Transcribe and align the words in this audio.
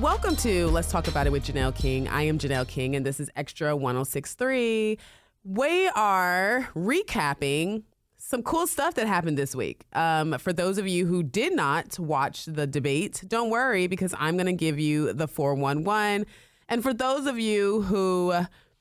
Welcome 0.00 0.36
to 0.36 0.66
Let's 0.66 0.90
Talk 0.90 1.08
About 1.08 1.26
It 1.26 1.30
with 1.30 1.46
Janelle 1.46 1.74
King. 1.74 2.06
I 2.06 2.24
am 2.24 2.38
Janelle 2.38 2.68
King, 2.68 2.94
and 2.94 3.06
this 3.06 3.18
is 3.18 3.30
Extra 3.34 3.74
1063. 3.74 4.98
We 5.42 5.88
are 5.88 6.68
recapping 6.76 7.82
some 8.18 8.42
cool 8.42 8.66
stuff 8.66 8.92
that 8.96 9.06
happened 9.06 9.38
this 9.38 9.56
week. 9.56 9.86
Um, 9.94 10.36
for 10.36 10.52
those 10.52 10.76
of 10.76 10.86
you 10.86 11.06
who 11.06 11.22
did 11.22 11.54
not 11.54 11.98
watch 11.98 12.44
the 12.44 12.66
debate, 12.66 13.24
don't 13.26 13.48
worry 13.48 13.86
because 13.86 14.14
I'm 14.18 14.36
going 14.36 14.46
to 14.46 14.52
give 14.52 14.78
you 14.78 15.14
the 15.14 15.26
411. 15.26 16.26
And 16.68 16.82
for 16.82 16.92
those 16.92 17.24
of 17.24 17.38
you 17.38 17.80
who 17.80 18.34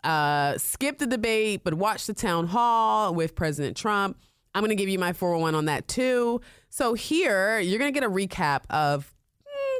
uh, 0.03 0.57
skipped 0.57 0.99
the 0.99 1.07
debate 1.07 1.61
but 1.63 1.75
watched 1.75 2.07
the 2.07 2.13
town 2.13 2.47
hall 2.47 3.15
with 3.15 3.35
President 3.35 3.77
Trump, 3.77 4.19
I'm 4.53 4.61
going 4.61 4.69
to 4.69 4.75
give 4.75 4.89
you 4.89 4.99
my 4.99 5.13
401 5.13 5.55
on 5.55 5.65
that 5.65 5.87
too. 5.87 6.41
So 6.69 6.93
here, 6.93 7.57
you're 7.59 7.79
going 7.79 7.93
to 7.93 7.97
get 7.97 8.05
a 8.05 8.11
recap 8.11 8.63
of 8.69 9.14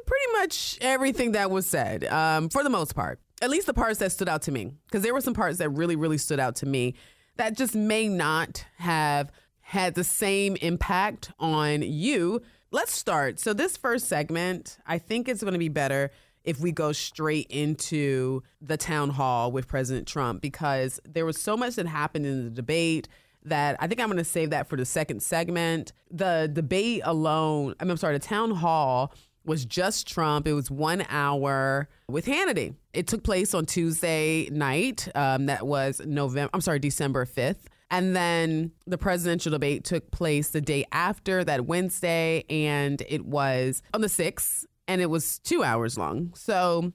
pretty 0.05 0.31
much 0.33 0.77
everything 0.81 1.33
that 1.33 1.51
was 1.51 1.65
said 1.65 2.03
um, 2.05 2.49
for 2.49 2.63
the 2.63 2.69
most 2.69 2.95
part. 2.95 3.19
At 3.41 3.49
least 3.49 3.67
the 3.67 3.73
parts 3.73 3.99
that 3.99 4.11
stood 4.11 4.29
out 4.29 4.43
to 4.43 4.51
me, 4.51 4.71
because 4.87 5.03
there 5.03 5.13
were 5.13 5.21
some 5.21 5.33
parts 5.33 5.57
that 5.57 5.69
really, 5.69 5.95
really 5.95 6.17
stood 6.17 6.39
out 6.39 6.55
to 6.57 6.65
me 6.65 6.95
that 7.37 7.57
just 7.57 7.75
may 7.75 8.07
not 8.07 8.65
have 8.77 9.31
had 9.61 9.95
the 9.95 10.03
same 10.03 10.55
impact 10.57 11.31
on 11.39 11.81
you. 11.81 12.41
Let's 12.71 12.93
start. 12.93 13.39
So, 13.39 13.53
this 13.53 13.77
first 13.77 14.07
segment, 14.07 14.77
I 14.85 14.99
think 14.99 15.27
it's 15.27 15.41
going 15.41 15.53
to 15.53 15.59
be 15.59 15.69
better 15.69 16.11
if 16.43 16.59
we 16.59 16.71
go 16.71 16.91
straight 16.91 17.47
into 17.49 18.43
the 18.61 18.77
town 18.77 19.09
hall 19.09 19.51
with 19.51 19.67
President 19.67 20.07
Trump 20.07 20.41
because 20.41 20.99
there 21.03 21.25
was 21.25 21.41
so 21.41 21.57
much 21.57 21.75
that 21.75 21.87
happened 21.87 22.25
in 22.25 22.45
the 22.45 22.51
debate 22.51 23.07
that 23.43 23.75
I 23.79 23.87
think 23.87 23.99
I'm 23.99 24.07
going 24.07 24.17
to 24.17 24.23
save 24.23 24.51
that 24.51 24.67
for 24.67 24.75
the 24.75 24.85
second 24.85 25.21
segment. 25.21 25.93
The 26.11 26.49
debate 26.51 27.01
alone, 27.03 27.75
I'm 27.79 27.97
sorry, 27.97 28.17
the 28.17 28.25
town 28.25 28.51
hall 28.51 29.13
was 29.45 29.65
just 29.65 30.07
Trump. 30.07 30.47
It 30.47 30.53
was 30.53 30.71
one 30.71 31.05
hour 31.09 31.87
with 32.07 32.25
Hannity. 32.25 32.75
It 32.93 33.07
took 33.07 33.23
place 33.23 33.53
on 33.53 33.65
Tuesday 33.65 34.49
night. 34.51 35.07
Um, 35.15 35.45
that 35.47 35.65
was 35.65 36.01
November. 36.05 36.49
I'm 36.53 36.61
sorry, 36.61 36.79
December 36.79 37.25
5th. 37.25 37.65
And 37.91 38.15
then 38.15 38.71
the 38.87 38.97
presidential 38.97 39.51
debate 39.51 39.83
took 39.83 40.09
place 40.11 40.49
the 40.49 40.61
day 40.61 40.85
after 40.91 41.43
that 41.43 41.65
Wednesday, 41.65 42.43
and 42.49 43.01
it 43.07 43.25
was 43.25 43.83
on 43.93 44.01
the 44.01 44.07
6th, 44.07 44.65
and 44.87 45.01
it 45.01 45.09
was 45.09 45.39
two 45.39 45.63
hours 45.63 45.97
long. 45.97 46.33
So 46.35 46.91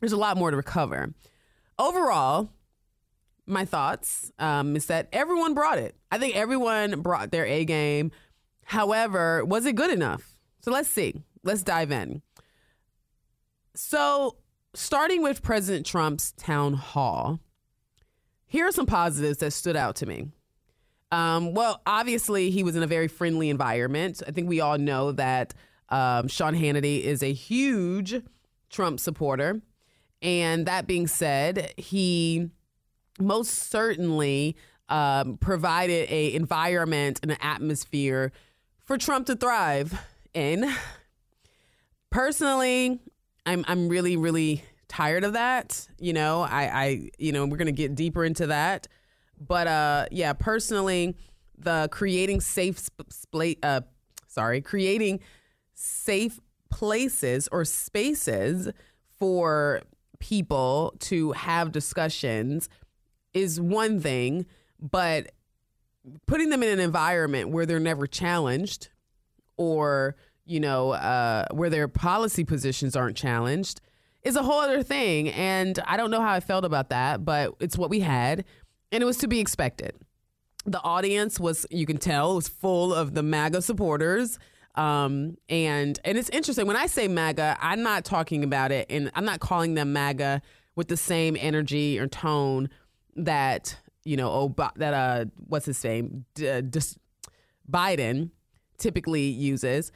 there's 0.00 0.12
a 0.12 0.16
lot 0.16 0.36
more 0.36 0.50
to 0.50 0.56
recover. 0.56 1.14
Overall, 1.78 2.50
my 3.46 3.64
thoughts 3.64 4.32
um, 4.38 4.74
is 4.74 4.86
that 4.86 5.08
everyone 5.12 5.54
brought 5.54 5.78
it. 5.78 5.94
I 6.10 6.18
think 6.18 6.34
everyone 6.34 7.02
brought 7.02 7.30
their 7.30 7.46
A 7.46 7.64
game. 7.64 8.10
However, 8.64 9.44
was 9.44 9.64
it 9.64 9.76
good 9.76 9.92
enough? 9.92 10.36
So 10.60 10.72
let's 10.72 10.88
see 10.88 11.22
let's 11.46 11.62
dive 11.62 11.90
in. 11.90 12.22
So, 13.74 14.36
starting 14.74 15.22
with 15.22 15.42
President 15.42 15.86
Trump's 15.86 16.32
town 16.32 16.74
hall, 16.74 17.40
here 18.46 18.66
are 18.66 18.72
some 18.72 18.86
positives 18.86 19.38
that 19.38 19.52
stood 19.52 19.76
out 19.76 19.96
to 19.96 20.06
me. 20.06 20.28
Um, 21.12 21.54
well, 21.54 21.80
obviously, 21.86 22.50
he 22.50 22.62
was 22.62 22.76
in 22.76 22.82
a 22.82 22.86
very 22.86 23.08
friendly 23.08 23.48
environment. 23.50 24.22
I 24.26 24.32
think 24.32 24.48
we 24.48 24.60
all 24.60 24.78
know 24.78 25.12
that 25.12 25.54
um, 25.88 26.28
Sean 26.28 26.54
Hannity 26.54 27.02
is 27.02 27.22
a 27.22 27.32
huge 27.32 28.22
Trump 28.70 28.98
supporter. 29.00 29.60
And 30.22 30.66
that 30.66 30.86
being 30.86 31.06
said, 31.06 31.72
he 31.76 32.50
most 33.20 33.70
certainly 33.70 34.56
um, 34.88 35.36
provided 35.38 36.10
a 36.10 36.34
environment 36.34 37.20
and 37.22 37.30
an 37.30 37.38
atmosphere 37.40 38.32
for 38.84 38.96
Trump 38.96 39.26
to 39.26 39.36
thrive 39.36 39.98
in 40.32 40.72
personally, 42.16 42.98
I'm 43.44 43.62
I'm 43.68 43.90
really 43.90 44.16
really 44.16 44.64
tired 44.88 45.22
of 45.22 45.34
that. 45.34 45.86
You 45.98 46.14
know, 46.14 46.40
I 46.40 46.62
I 46.62 47.10
you 47.18 47.30
know 47.30 47.44
we're 47.44 47.58
gonna 47.58 47.72
get 47.72 47.94
deeper 47.94 48.24
into 48.24 48.46
that, 48.46 48.88
but 49.38 49.66
uh 49.66 50.06
yeah, 50.10 50.32
personally, 50.32 51.14
the 51.58 51.90
creating 51.92 52.40
safe 52.40 52.78
sp- 52.80 53.60
uh 53.62 53.82
sorry 54.28 54.62
creating 54.62 55.20
safe 55.74 56.40
places 56.70 57.50
or 57.52 57.66
spaces 57.66 58.70
for 59.18 59.82
people 60.18 60.94
to 61.00 61.32
have 61.32 61.70
discussions 61.70 62.70
is 63.34 63.60
one 63.60 64.00
thing, 64.00 64.46
but 64.80 65.32
putting 66.26 66.48
them 66.48 66.62
in 66.62 66.70
an 66.70 66.80
environment 66.80 67.50
where 67.50 67.66
they're 67.66 67.78
never 67.78 68.06
challenged 68.06 68.88
or 69.58 70.16
you 70.46 70.60
know, 70.60 70.92
uh, 70.92 71.46
where 71.52 71.70
their 71.70 71.88
policy 71.88 72.44
positions 72.44 72.96
aren't 72.96 73.16
challenged 73.16 73.80
is 74.22 74.36
a 74.36 74.42
whole 74.42 74.60
other 74.60 74.82
thing. 74.82 75.28
And 75.30 75.78
I 75.86 75.96
don't 75.96 76.10
know 76.10 76.20
how 76.20 76.32
I 76.32 76.40
felt 76.40 76.64
about 76.64 76.90
that, 76.90 77.24
but 77.24 77.54
it's 77.60 77.76
what 77.76 77.90
we 77.90 78.00
had, 78.00 78.44
and 78.90 79.02
it 79.02 79.06
was 79.06 79.18
to 79.18 79.28
be 79.28 79.40
expected. 79.40 79.94
The 80.64 80.82
audience 80.82 81.38
was, 81.38 81.66
you 81.70 81.86
can 81.86 81.98
tell, 81.98 82.34
was 82.34 82.48
full 82.48 82.92
of 82.92 83.14
the 83.14 83.22
MAGA 83.22 83.62
supporters. 83.62 84.38
Um, 84.74 85.36
and 85.48 85.98
and 86.04 86.18
it's 86.18 86.28
interesting 86.30 86.66
when 86.66 86.76
I 86.76 86.86
say 86.86 87.08
MAGA, 87.08 87.56
I'm 87.60 87.82
not 87.82 88.04
talking 88.04 88.44
about 88.44 88.72
it, 88.72 88.86
and 88.90 89.10
I'm 89.14 89.24
not 89.24 89.40
calling 89.40 89.74
them 89.74 89.92
MAGA 89.92 90.42
with 90.74 90.88
the 90.88 90.96
same 90.96 91.36
energy 91.40 91.98
or 91.98 92.06
tone 92.06 92.68
that 93.14 93.78
you 94.06 94.16
know, 94.16 94.30
oh, 94.30 94.70
that 94.76 94.94
uh, 94.94 95.24
what's 95.48 95.66
his 95.66 95.82
name, 95.82 96.24
D- 96.34 96.62
D- 96.62 96.80
Biden 97.70 98.30
typically 98.78 99.24
uses. 99.24 99.90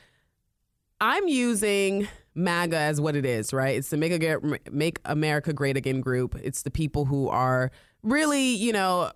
I'm 1.00 1.28
using 1.28 2.08
MAGA 2.34 2.76
as 2.76 3.00
what 3.00 3.16
it 3.16 3.24
is, 3.24 3.52
right? 3.52 3.76
It's 3.76 3.90
the 3.90 3.96
Make, 3.96 4.70
Make 4.70 4.98
America 5.04 5.52
Great 5.52 5.76
Again 5.76 6.00
group. 6.00 6.36
It's 6.42 6.62
the 6.62 6.70
people 6.70 7.06
who 7.06 7.28
are 7.28 7.70
really, 8.02 8.54
you 8.54 8.72
know, 8.72 9.10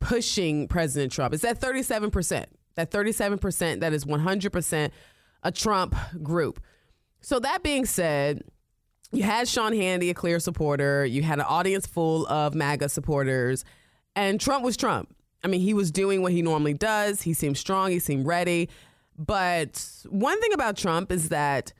pushing 0.00 0.68
President 0.68 1.12
Trump. 1.12 1.34
It's 1.34 1.42
that 1.42 1.60
37%, 1.60 2.46
that 2.74 2.90
37% 2.90 3.80
that 3.80 3.92
is 3.92 4.04
100% 4.04 4.90
a 5.42 5.52
Trump 5.52 5.94
group. 6.22 6.60
So, 7.20 7.38
that 7.38 7.62
being 7.62 7.86
said, 7.86 8.42
you 9.12 9.22
had 9.22 9.48
Sean 9.48 9.72
Hannity, 9.72 10.10
a 10.10 10.14
clear 10.14 10.38
supporter. 10.38 11.06
You 11.06 11.22
had 11.22 11.38
an 11.38 11.46
audience 11.48 11.86
full 11.86 12.26
of 12.26 12.54
MAGA 12.54 12.88
supporters, 12.88 13.64
and 14.14 14.40
Trump 14.40 14.64
was 14.64 14.76
Trump. 14.76 15.14
I 15.42 15.48
mean, 15.48 15.60
he 15.60 15.72
was 15.72 15.90
doing 15.90 16.20
what 16.20 16.32
he 16.32 16.42
normally 16.42 16.74
does. 16.74 17.22
He 17.22 17.32
seemed 17.32 17.56
strong, 17.56 17.90
he 17.90 17.98
seemed 17.98 18.26
ready. 18.26 18.68
But 19.16 20.04
one 20.08 20.40
thing 20.40 20.52
about 20.52 20.76
Trump 20.76 21.12
is 21.12 21.28
that 21.28 21.72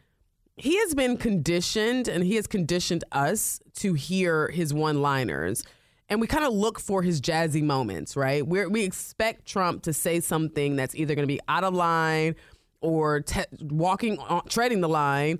he 0.56 0.78
has 0.78 0.94
been 0.94 1.16
conditioned 1.16 2.06
and 2.08 2.24
he 2.24 2.36
has 2.36 2.46
conditioned 2.46 3.04
us 3.12 3.60
to 3.76 3.94
hear 3.94 4.48
his 4.48 4.72
one 4.72 5.02
liners. 5.02 5.64
And 6.08 6.20
we 6.20 6.26
kind 6.26 6.44
of 6.44 6.52
look 6.52 6.78
for 6.78 7.02
his 7.02 7.20
jazzy 7.20 7.62
moments, 7.62 8.14
right? 8.14 8.46
we 8.46 8.66
we 8.66 8.84
expect 8.84 9.46
Trump 9.46 9.82
to 9.84 9.92
say 9.92 10.20
something 10.20 10.76
that's 10.76 10.94
either 10.94 11.14
going 11.14 11.26
to 11.26 11.32
be 11.32 11.40
out 11.48 11.64
of 11.64 11.74
line 11.74 12.36
or 12.80 13.20
te- 13.20 13.44
walking, 13.62 14.18
on, 14.18 14.46
treading 14.46 14.82
the 14.82 14.88
line, 14.88 15.38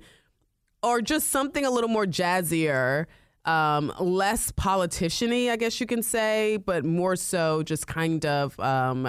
or 0.81 1.01
just 1.01 1.29
something 1.29 1.63
a 1.63 1.69
little 1.69 1.89
more 1.89 2.05
jazzier, 2.05 3.05
um, 3.45 3.93
less 3.99 4.51
politiciany, 4.51 5.51
I 5.51 5.55
guess 5.55 5.79
you 5.79 5.85
can 5.85 6.01
say, 6.01 6.57
but 6.57 6.83
more 6.83 7.15
so 7.15 7.61
just 7.61 7.85
kind 7.85 8.25
of 8.25 8.59
um, 8.59 9.07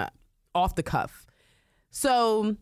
off 0.53 0.75
the 0.75 0.83
cuff. 0.83 1.25
So 1.89 2.55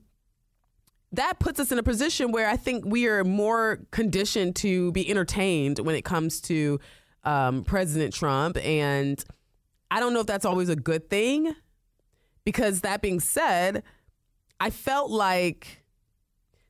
that 1.11 1.39
puts 1.39 1.59
us 1.59 1.71
in 1.71 1.79
a 1.79 1.83
position 1.83 2.31
where 2.31 2.47
I 2.47 2.57
think 2.57 2.85
we 2.85 3.07
are 3.07 3.23
more 3.23 3.79
conditioned 3.91 4.55
to 4.57 4.91
be 4.91 5.09
entertained 5.09 5.79
when 5.79 5.95
it 5.95 6.03
comes 6.03 6.41
to 6.41 6.79
um, 7.23 7.63
President 7.63 8.13
Trump. 8.13 8.57
And 8.57 9.23
I 9.91 9.99
don't 9.99 10.13
know 10.13 10.19
if 10.19 10.27
that's 10.27 10.45
always 10.45 10.69
a 10.69 10.75
good 10.75 11.09
thing 11.09 11.55
because 12.43 12.81
that 12.81 13.01
being 13.01 13.19
said, 13.19 13.83
I 14.59 14.69
felt 14.69 15.11
like 15.11 15.83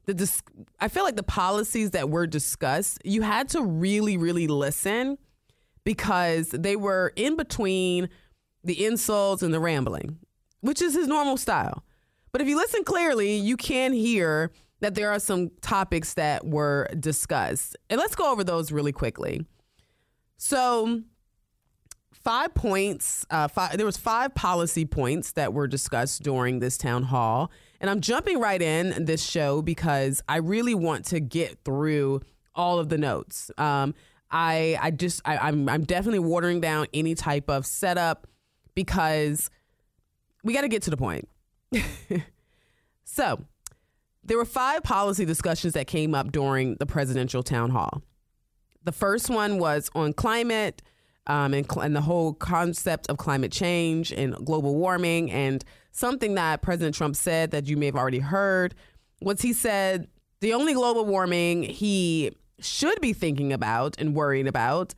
the 0.06 0.14
dis- 0.14 0.44
I 0.80 0.88
feel 0.88 1.04
like 1.04 1.16
the 1.16 1.24
policies 1.24 1.92
that 1.92 2.10
were 2.10 2.28
discussed, 2.28 3.00
you 3.04 3.22
had 3.22 3.50
to 3.50 3.62
really, 3.62 4.18
really 4.18 4.48
listen 4.48 5.18
because 5.84 6.50
they 6.50 6.76
were 6.76 7.14
in 7.16 7.36
between 7.36 8.10
the 8.64 8.86
insults 8.86 9.44
and 9.44 9.54
the 9.54 9.60
rambling, 9.60 10.20
which 10.62 10.82
is 10.82 10.94
his 10.94 11.08
normal 11.08 11.38
style. 11.38 11.85
But 12.36 12.42
if 12.42 12.50
you 12.50 12.58
listen 12.58 12.84
clearly, 12.84 13.38
you 13.38 13.56
can 13.56 13.94
hear 13.94 14.52
that 14.82 14.94
there 14.94 15.10
are 15.10 15.20
some 15.20 15.52
topics 15.62 16.16
that 16.16 16.46
were 16.46 16.90
discussed. 17.00 17.78
And 17.90 17.98
let's 17.98 18.14
go 18.14 18.30
over 18.30 18.44
those 18.44 18.74
really 18.74 18.92
quickly. 18.92 19.46
So, 20.36 21.04
five 22.12 22.54
points, 22.54 23.26
uh, 23.30 23.48
five, 23.48 23.78
there 23.78 23.86
was 23.86 23.96
five 23.96 24.36
policy 24.36 24.84
points 24.84 25.32
that 25.32 25.54
were 25.54 25.66
discussed 25.66 26.24
during 26.24 26.60
this 26.60 26.78
town 26.78 27.04
hall. 27.04 27.52
And 27.80 27.90
I'm 27.90 28.02
jumping 28.02 28.38
right 28.38 28.62
in 28.62 29.06
this 29.06 29.24
show 29.24 29.62
because 29.62 30.22
I 30.28 30.40
really 30.40 30.76
want 30.76 31.06
to 31.06 31.22
get 31.22 31.64
through 31.64 32.20
all 32.54 32.80
of 32.80 32.90
the 32.90 32.98
notes. 32.98 33.50
Um, 33.58 33.96
I 34.30 34.78
I 34.82 34.92
just 34.92 35.22
I, 35.24 35.38
I'm 35.38 35.70
I'm 35.70 35.86
definitely 35.86 36.20
watering 36.20 36.60
down 36.60 36.88
any 36.94 37.16
type 37.16 37.50
of 37.50 37.66
setup 37.66 38.28
because 38.74 39.50
we 40.44 40.52
got 40.54 40.64
to 40.64 40.68
get 40.68 40.82
to 40.82 40.90
the 40.90 40.98
point. 40.98 41.30
so 43.04 43.40
there 44.24 44.38
were 44.38 44.46
five 44.46 44.84
policy 44.84 45.26
discussions 45.26 45.74
that 45.74 45.88
came 45.88 46.16
up 46.16 46.32
during 46.32 46.76
the 46.76 46.86
presidential 46.86 47.44
town 47.44 47.70
hall. 47.70 48.02
The 48.84 48.92
first 48.92 49.30
one 49.30 49.60
was 49.60 49.90
on 49.96 50.14
climate 50.14 50.82
um, 51.28 51.54
and, 51.54 51.70
cl- 51.70 51.84
and 51.84 51.96
the 51.96 52.02
whole 52.02 52.34
concept 52.34 53.10
of 53.10 53.18
climate 53.18 53.52
change 53.52 54.12
and 54.12 54.36
global 54.46 54.76
warming. 54.76 55.32
And 55.32 55.64
something 55.92 56.36
that 56.36 56.62
President 56.62 56.96
Trump 56.96 57.16
said 57.16 57.52
that 57.52 57.68
you 57.68 57.78
may 57.78 57.88
have 57.88 57.96
already 57.96 58.20
heard 58.20 58.76
was 59.22 59.42
he 59.42 59.54
said 59.54 60.08
the 60.42 60.54
only 60.54 60.74
global 60.74 61.06
warming 61.06 61.64
he 61.64 62.32
should 62.60 63.00
be 63.02 63.14
thinking 63.14 63.54
about 63.54 63.96
and 64.00 64.14
worried 64.14 64.48
about 64.48 64.94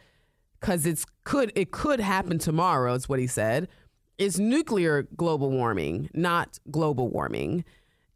because 0.59 0.85
it's 0.85 1.05
could 1.23 1.51
it 1.55 1.71
could 1.71 1.99
happen 1.99 2.37
tomorrow 2.37 2.93
is 2.93 3.07
what 3.07 3.19
he 3.19 3.27
said 3.27 3.67
is 4.17 4.39
nuclear 4.39 5.03
global 5.15 5.51
warming 5.51 6.09
not 6.13 6.59
global 6.71 7.09
warming. 7.09 7.63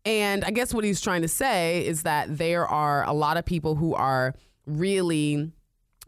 And 0.03 0.43
i 0.43 0.51
guess 0.51 0.73
what 0.73 0.83
he's 0.83 1.01
trying 1.01 1.21
to 1.21 1.27
say 1.27 1.85
is 1.85 2.03
that 2.03 2.37
there 2.37 2.67
are 2.67 3.05
a 3.05 3.13
lot 3.13 3.37
of 3.37 3.45
people 3.45 3.75
who 3.75 3.93
are 3.93 4.33
really 4.65 5.51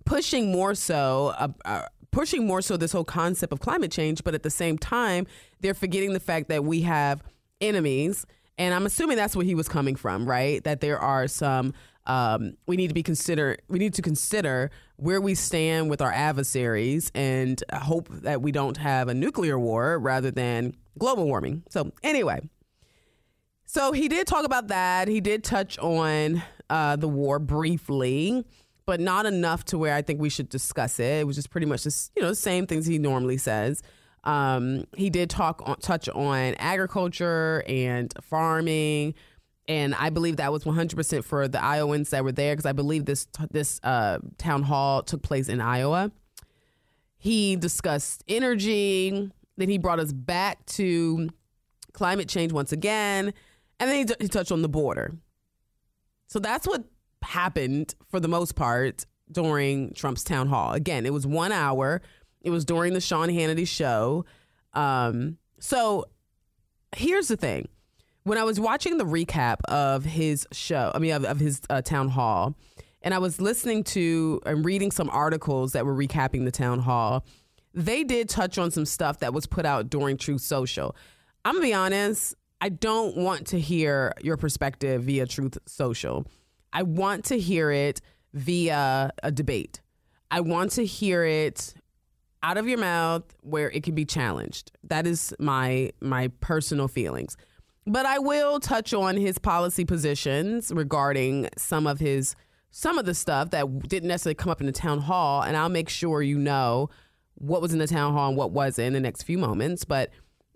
pushing 0.05 0.51
more 0.51 0.75
so 0.75 1.33
uh, 1.37 1.47
uh, 1.65 1.83
pushing 2.11 2.45
more 2.45 2.61
so 2.61 2.77
this 2.77 2.91
whole 2.91 3.03
concept 3.03 3.53
of 3.53 3.59
climate 3.59 3.91
change 3.91 4.23
but 4.23 4.33
at 4.33 4.43
the 4.43 4.49
same 4.49 4.77
time 4.77 5.27
they're 5.61 5.73
forgetting 5.73 6.13
the 6.13 6.19
fact 6.19 6.49
that 6.49 6.63
we 6.63 6.81
have 6.81 7.23
enemies. 7.61 8.25
And 8.57 8.73
i'm 8.73 8.85
assuming 8.85 9.17
that's 9.17 9.35
where 9.35 9.45
he 9.45 9.55
was 9.55 9.69
coming 9.69 9.95
from 9.95 10.25
right? 10.25 10.63
That 10.63 10.81
there 10.81 10.99
are 10.99 11.27
some 11.27 11.73
um, 12.05 12.57
we 12.67 12.75
need 12.75 12.89
to 12.89 12.93
be 12.93 13.03
consider 13.03 13.57
we 13.67 13.79
need 13.79 13.93
to 13.93 14.01
consider 14.01 14.71
where 14.97 15.21
we 15.21 15.35
stand 15.35 15.89
with 15.89 16.01
our 16.01 16.11
adversaries 16.11 17.11
and 17.15 17.63
hope 17.73 18.09
that 18.09 18.41
we 18.41 18.51
don't 18.51 18.77
have 18.77 19.07
a 19.07 19.13
nuclear 19.13 19.57
war 19.57 19.97
rather 19.97 20.31
than 20.31 20.75
global 20.97 21.25
warming. 21.25 21.63
So 21.69 21.91
anyway, 22.03 22.41
so 23.65 23.91
he 23.91 24.07
did 24.07 24.27
talk 24.27 24.45
about 24.45 24.67
that. 24.67 25.07
He 25.07 25.21
did 25.21 25.43
touch 25.43 25.77
on 25.79 26.43
uh, 26.69 26.95
the 26.95 27.07
war 27.07 27.39
briefly, 27.39 28.45
but 28.85 28.99
not 28.99 29.25
enough 29.25 29.63
to 29.65 29.77
where 29.77 29.95
I 29.95 30.01
think 30.01 30.19
we 30.19 30.29
should 30.29 30.49
discuss 30.49 30.99
it. 30.99 31.21
It 31.21 31.27
was 31.27 31.37
just 31.37 31.49
pretty 31.49 31.67
much 31.67 31.83
just 31.83 32.11
you 32.15 32.21
know 32.21 32.29
the 32.29 32.35
same 32.35 32.67
things 32.67 32.85
he 32.85 32.99
normally 32.99 33.37
says. 33.37 33.81
Um, 34.25 34.85
he 34.95 35.09
did 35.09 35.29
talk 35.29 35.61
on, 35.65 35.77
touch 35.79 36.07
on 36.09 36.55
agriculture 36.55 37.63
and 37.67 38.13
farming 38.21 39.15
and 39.67 39.95
I 39.95 40.09
believe 40.09 40.37
that 40.37 40.51
was 40.51 40.63
100% 40.63 41.23
for 41.23 41.47
the 41.47 41.63
Iowans 41.63 42.09
that 42.09 42.23
were 42.23 42.31
there 42.31 42.53
because 42.53 42.65
I 42.65 42.73
believe 42.73 43.05
this 43.05 43.27
this 43.51 43.79
uh, 43.83 44.19
town 44.37 44.63
hall 44.63 45.03
took 45.03 45.21
place 45.21 45.47
in 45.47 45.61
Iowa. 45.61 46.11
He 47.17 47.55
discussed 47.55 48.23
energy. 48.27 49.31
Then 49.55 49.69
he 49.69 49.77
brought 49.77 49.99
us 49.99 50.11
back 50.11 50.65
to 50.65 51.29
climate 51.93 52.27
change 52.27 52.51
once 52.51 52.71
again, 52.71 53.33
and 53.79 53.89
then 53.89 54.07
he, 54.07 54.13
he 54.19 54.27
touched 54.27 54.51
on 54.51 54.61
the 54.61 54.69
border. 54.69 55.13
So 56.27 56.39
that's 56.39 56.67
what 56.67 56.83
happened 57.21 57.95
for 58.09 58.19
the 58.19 58.27
most 58.27 58.55
part 58.55 59.05
during 59.31 59.93
Trump's 59.93 60.23
town 60.23 60.47
hall. 60.47 60.73
Again, 60.73 61.05
it 61.05 61.13
was 61.13 61.25
one 61.25 61.51
hour. 61.51 62.01
It 62.41 62.49
was 62.49 62.65
during 62.65 62.93
the 62.93 63.01
Sean 63.01 63.29
Hannity 63.29 63.67
show. 63.67 64.25
Um, 64.73 65.37
so 65.59 66.05
here's 66.95 67.27
the 67.27 67.37
thing 67.37 67.67
when 68.23 68.37
I 68.37 68.43
was 68.43 68.59
watching 68.59 68.97
the 68.97 69.05
recap 69.05 69.57
of 69.65 70.05
his 70.05 70.47
show, 70.51 70.91
I 70.93 70.99
mean, 70.99 71.11
of, 71.13 71.25
of 71.25 71.39
his 71.39 71.61
uh, 71.69 71.81
town 71.81 72.09
hall, 72.09 72.55
and 73.01 73.13
I 73.13 73.19
was 73.19 73.41
listening 73.41 73.83
to 73.85 74.41
and 74.45 74.63
reading 74.63 74.91
some 74.91 75.09
articles 75.09 75.73
that 75.73 75.85
were 75.85 75.95
recapping 75.95 76.45
the 76.45 76.51
town 76.51 76.79
hall, 76.79 77.25
they 77.73 78.03
did 78.03 78.29
touch 78.29 78.57
on 78.57 78.71
some 78.71 78.85
stuff 78.85 79.19
that 79.19 79.33
was 79.33 79.45
put 79.45 79.65
out 79.65 79.89
during 79.89 80.17
Truth 80.17 80.41
Social. 80.41 80.95
I'm 81.43 81.55
gonna 81.55 81.65
be 81.65 81.73
honest, 81.73 82.35
I 82.61 82.69
don't 82.69 83.17
want 83.17 83.47
to 83.47 83.59
hear 83.59 84.13
your 84.21 84.37
perspective 84.37 85.03
via 85.03 85.25
Truth 85.25 85.57
Social. 85.65 86.25
I 86.71 86.83
want 86.83 87.25
to 87.25 87.37
hear 87.37 87.71
it 87.71 87.99
via 88.33 89.11
a 89.21 89.31
debate. 89.31 89.81
I 90.31 90.39
want 90.39 90.71
to 90.73 90.85
hear 90.85 91.25
it 91.25 91.73
out 92.41 92.57
of 92.57 92.67
your 92.67 92.79
mouth 92.79 93.23
where 93.41 93.69
it 93.69 93.83
can 93.83 93.95
be 93.95 94.05
challenged. 94.05 94.71
That 94.83 95.05
is 95.05 95.33
my 95.39 95.91
my 95.99 96.29
personal 96.39 96.87
feelings. 96.87 97.35
But 97.85 98.05
I 98.05 98.19
will 98.19 98.59
touch 98.59 98.93
on 98.93 99.17
his 99.17 99.37
policy 99.37 99.83
positions 99.83 100.71
regarding 100.73 101.49
some 101.57 101.85
of 101.87 101.99
his 101.99 102.35
some 102.75 102.97
of 102.97 103.05
the 103.05 103.13
stuff 103.13 103.51
that 103.51 103.87
didn't 103.87 104.07
necessarily 104.07 104.33
come 104.33 104.49
up 104.49 104.59
in 104.59 104.65
the 104.65 104.73
town 104.73 104.99
hall, 104.99 105.43
and 105.43 105.55
I'll 105.55 105.69
make 105.69 105.89
sure 105.89 106.23
you 106.23 106.39
know 106.39 106.89
what 107.35 107.61
was 107.61 107.71
in 107.71 107.77
the 107.77 107.85
town 107.85 108.13
hall 108.13 108.29
and 108.29 108.37
what 108.37 108.51
wasn't 108.51 108.87
in 108.87 108.93
the 108.93 108.99
next 108.99 109.23
few 109.23 109.37
moments. 109.37 109.85
But 109.85 110.09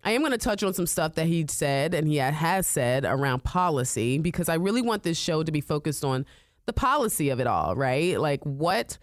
I 0.03 0.11
am 0.11 0.21
going 0.21 0.31
to 0.31 0.37
touch 0.37 0.63
on 0.63 0.73
some 0.73 0.87
stuff 0.87 1.15
that 1.15 1.27
he 1.27 1.45
said 1.49 1.93
and 1.93 2.07
he 2.07 2.15
has 2.15 2.65
said 2.65 3.05
around 3.05 3.43
policy 3.43 4.17
because 4.17 4.49
I 4.49 4.55
really 4.55 4.81
want 4.81 5.03
this 5.03 5.17
show 5.17 5.43
to 5.43 5.51
be 5.51 5.61
focused 5.61 6.05
on 6.05 6.25
the 6.65 6.73
policy 6.73 7.29
of 7.29 7.39
it 7.39 7.47
all, 7.47 7.75
right? 7.75 8.19
Like, 8.19 8.41
what 8.43 8.97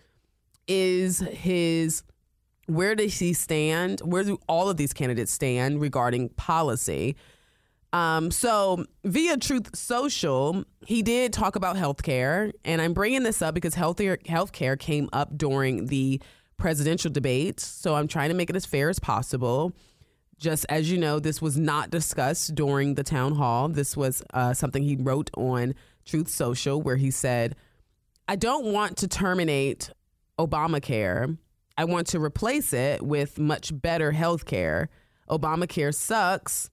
is 0.67 1.21
his, 1.21 2.03
where 2.67 2.95
does 2.95 3.19
he 3.19 3.33
stand? 3.33 4.01
Where 4.01 4.25
do 4.25 4.39
all 4.49 4.71
of 4.71 4.77
these 4.77 4.93
candidates 4.93 5.33
stand 5.33 5.81
regarding 5.81 6.31
policy? 6.31 7.17
Um, 7.95 8.33
so 8.33 8.85
via 9.05 9.37
Truth 9.37 9.77
Social, 9.77 10.65
he 10.85 11.01
did 11.03 11.33
talk 11.33 11.55
about 11.55 11.77
healthcare, 11.77 12.53
and 12.65 12.83
I'm 12.83 12.93
bringing 12.93 13.23
this 13.23 13.41
up 13.41 13.55
because 13.55 13.75
healthier 13.75 14.17
healthcare 14.17 14.77
came 14.77 15.09
up 15.13 15.39
during 15.39 15.87
the 15.87 16.21
presidential 16.57 17.13
debates. 17.13 17.65
So 17.65 17.95
I'm 17.95 18.09
trying 18.09 18.31
to 18.31 18.35
make 18.35 18.51
it 18.51 18.57
as 18.57 18.67
fair 18.67 18.91
as 18.91 18.99
possible. 18.99 19.73
Just 20.41 20.67
as 20.69 20.91
you 20.91 20.99
know, 20.99 21.21
this 21.21 21.41
was 21.41 21.57
not 21.57 21.91
discussed 21.91 22.57
during 22.57 22.97
the 22.97 23.05
town 23.05 23.37
hall. 23.37 23.69
This 23.69 23.97
was 23.97 24.25
uh, 24.35 24.55
something 24.55 24.83
he 24.83 24.97
wrote 24.97 25.31
on 25.37 25.77
Truth 26.05 26.31
Social, 26.31 26.83
where 26.83 26.97
he 26.97 27.13
said, 27.13 27.55
"I 28.27 28.35
don't 28.35 28.73
want 28.73 28.97
to 28.99 29.09
terminate 29.09 29.91
Obamacare. 30.37 31.39
I 31.79 31.85
want 31.85 32.09
to 32.09 32.19
replace 32.19 32.73
it 32.73 33.03
with 33.03 33.39
much 33.39 33.71
better 33.73 34.11
healthcare. 34.11 34.89
Obamacare 35.31 35.95
sucks." 35.95 36.71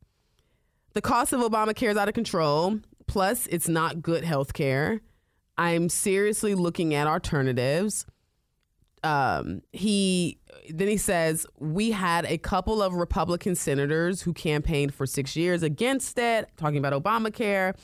The 0.94 1.02
cost 1.02 1.34
of 1.34 1.42
Obamacare 1.42 1.92
is 1.92 1.98
out 1.98 2.08
of 2.08 2.14
control. 2.14 2.80
Plus, 3.08 3.48
it's 3.48 3.68
not 3.68 4.02
good 4.02 4.24
health 4.24 4.54
care. 4.54 5.02
I'm 5.58 5.90
seriously 5.90 6.56
looking 6.56 6.94
at 6.94 7.08
alternatives. 7.08 8.06
Um, 9.04 9.62
he 9.72 10.40
then 10.70 10.88
he 10.88 10.98
says 10.98 11.48
we 11.60 11.92
had 11.92 12.26
a 12.26 12.38
couple 12.38 12.82
of 12.82 12.94
Republican 12.94 13.56
senators 13.56 14.22
who 14.22 14.34
campaigned 14.34 14.94
for 14.94 15.06
six 15.06 15.36
years 15.36 15.64
against 15.64 16.18
it, 16.20 16.50
talking 16.56 16.78
about 16.78 16.94
Obamacare, 16.94 17.76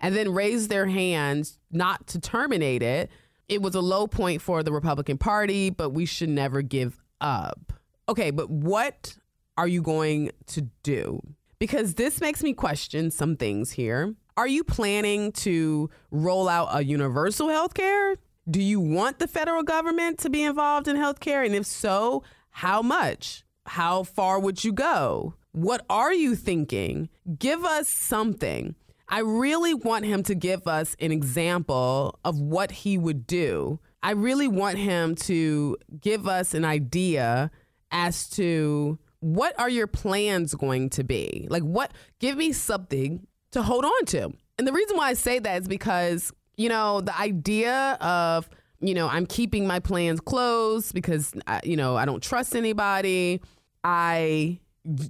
and 0.00 0.14
then 0.14 0.32
raised 0.32 0.68
their 0.68 0.86
hands 0.86 1.58
not 1.70 2.06
to 2.08 2.20
terminate 2.20 2.82
it. 2.82 3.10
It 3.48 3.62
was 3.62 3.74
a 3.74 3.80
low 3.80 4.06
point 4.06 4.42
for 4.42 4.62
the 4.62 4.72
Republican 4.72 5.18
Party, 5.18 5.70
but 5.70 5.90
we 5.90 6.04
should 6.04 6.28
never 6.28 6.62
give 6.62 6.98
up. 7.20 7.72
Okay, 8.08 8.30
but 8.30 8.50
what 8.50 9.16
are 9.56 9.68
you 9.68 9.82
going 9.82 10.30
to 10.48 10.62
do? 10.82 11.20
Because 11.58 11.94
this 11.94 12.20
makes 12.20 12.42
me 12.42 12.52
question 12.52 13.10
some 13.10 13.36
things 13.36 13.72
here. 13.72 14.14
Are 14.36 14.46
you 14.46 14.64
planning 14.64 15.32
to 15.32 15.88
roll 16.10 16.48
out 16.48 16.68
a 16.70 16.84
universal 16.84 17.48
health 17.48 17.74
care? 17.74 18.16
Do 18.48 18.60
you 18.62 18.78
want 18.78 19.18
the 19.18 19.26
federal 19.26 19.62
government 19.62 20.18
to 20.20 20.30
be 20.30 20.42
involved 20.42 20.88
in 20.88 20.96
health 20.96 21.20
care? 21.20 21.42
And 21.42 21.54
if 21.54 21.66
so, 21.66 22.22
how 22.50 22.82
much? 22.82 23.44
How 23.66 24.02
far 24.04 24.38
would 24.38 24.62
you 24.62 24.72
go? 24.72 25.34
What 25.52 25.84
are 25.88 26.12
you 26.12 26.36
thinking? 26.36 27.08
Give 27.38 27.64
us 27.64 27.88
something. 27.88 28.74
I 29.08 29.20
really 29.20 29.72
want 29.72 30.04
him 30.04 30.22
to 30.24 30.34
give 30.34 30.66
us 30.66 30.96
an 31.00 31.12
example 31.12 32.18
of 32.24 32.38
what 32.38 32.70
he 32.70 32.98
would 32.98 33.26
do. 33.26 33.80
I 34.02 34.12
really 34.12 34.48
want 34.48 34.78
him 34.78 35.14
to 35.16 35.76
give 36.00 36.28
us 36.28 36.54
an 36.54 36.64
idea 36.64 37.50
as 37.90 38.28
to 38.30 38.98
what 39.26 39.58
are 39.58 39.68
your 39.68 39.88
plans 39.88 40.54
going 40.54 40.88
to 40.90 41.02
be? 41.02 41.48
Like, 41.50 41.64
what, 41.64 41.92
give 42.20 42.36
me 42.36 42.52
something 42.52 43.26
to 43.50 43.62
hold 43.62 43.84
on 43.84 44.04
to. 44.06 44.32
And 44.56 44.68
the 44.68 44.72
reason 44.72 44.96
why 44.96 45.08
I 45.08 45.14
say 45.14 45.40
that 45.40 45.62
is 45.62 45.68
because, 45.68 46.32
you 46.56 46.68
know, 46.68 47.00
the 47.00 47.18
idea 47.18 47.98
of, 48.00 48.48
you 48.80 48.94
know, 48.94 49.08
I'm 49.08 49.26
keeping 49.26 49.66
my 49.66 49.80
plans 49.80 50.20
closed 50.20 50.94
because, 50.94 51.34
I, 51.48 51.60
you 51.64 51.76
know, 51.76 51.96
I 51.96 52.04
don't 52.04 52.22
trust 52.22 52.54
anybody. 52.54 53.40
I 53.82 54.60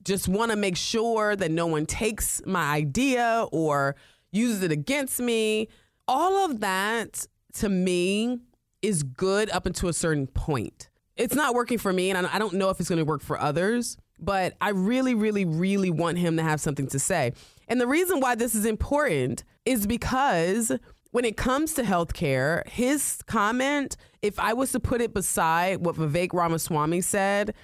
just 0.02 0.28
want 0.28 0.50
to 0.50 0.56
make 0.56 0.78
sure 0.78 1.36
that 1.36 1.50
no 1.50 1.66
one 1.66 1.84
takes 1.84 2.40
my 2.46 2.72
idea 2.72 3.46
or 3.52 3.96
uses 4.32 4.62
it 4.62 4.72
against 4.72 5.20
me. 5.20 5.68
all 6.08 6.44
of 6.44 6.60
that 6.60 7.26
to 7.52 7.68
me 7.68 8.38
is 8.80 9.02
good 9.02 9.50
up 9.50 9.66
until 9.66 9.88
a 9.88 9.92
certain 9.92 10.26
point. 10.26 10.88
It's 11.16 11.34
not 11.34 11.54
working 11.54 11.78
for 11.78 11.92
me, 11.92 12.10
and 12.10 12.26
I 12.26 12.38
don't 12.38 12.54
know 12.54 12.70
if 12.70 12.78
it's 12.78 12.88
going 12.88 12.98
to 12.98 13.04
work 13.04 13.22
for 13.22 13.40
others, 13.40 13.96
but 14.18 14.54
I 14.60 14.70
really, 14.70 15.14
really, 15.14 15.44
really 15.44 15.90
want 15.90 16.18
him 16.18 16.36
to 16.36 16.42
have 16.42 16.60
something 16.60 16.86
to 16.88 16.98
say. 16.98 17.32
And 17.68 17.80
the 17.80 17.86
reason 17.86 18.20
why 18.20 18.34
this 18.34 18.54
is 18.54 18.64
important 18.64 19.44
is 19.64 19.86
because 19.86 20.72
when 21.10 21.24
it 21.24 21.36
comes 21.36 21.74
to 21.74 21.82
healthcare, 21.82 22.66
his 22.68 23.22
comment, 23.26 23.96
if 24.22 24.38
I 24.38 24.52
was 24.52 24.72
to 24.72 24.80
put 24.80 25.00
it 25.00 25.14
beside 25.14 25.84
what 25.84 25.96
Vivek 25.96 26.32
Ramaswamy 26.32 27.00
said 27.00 27.54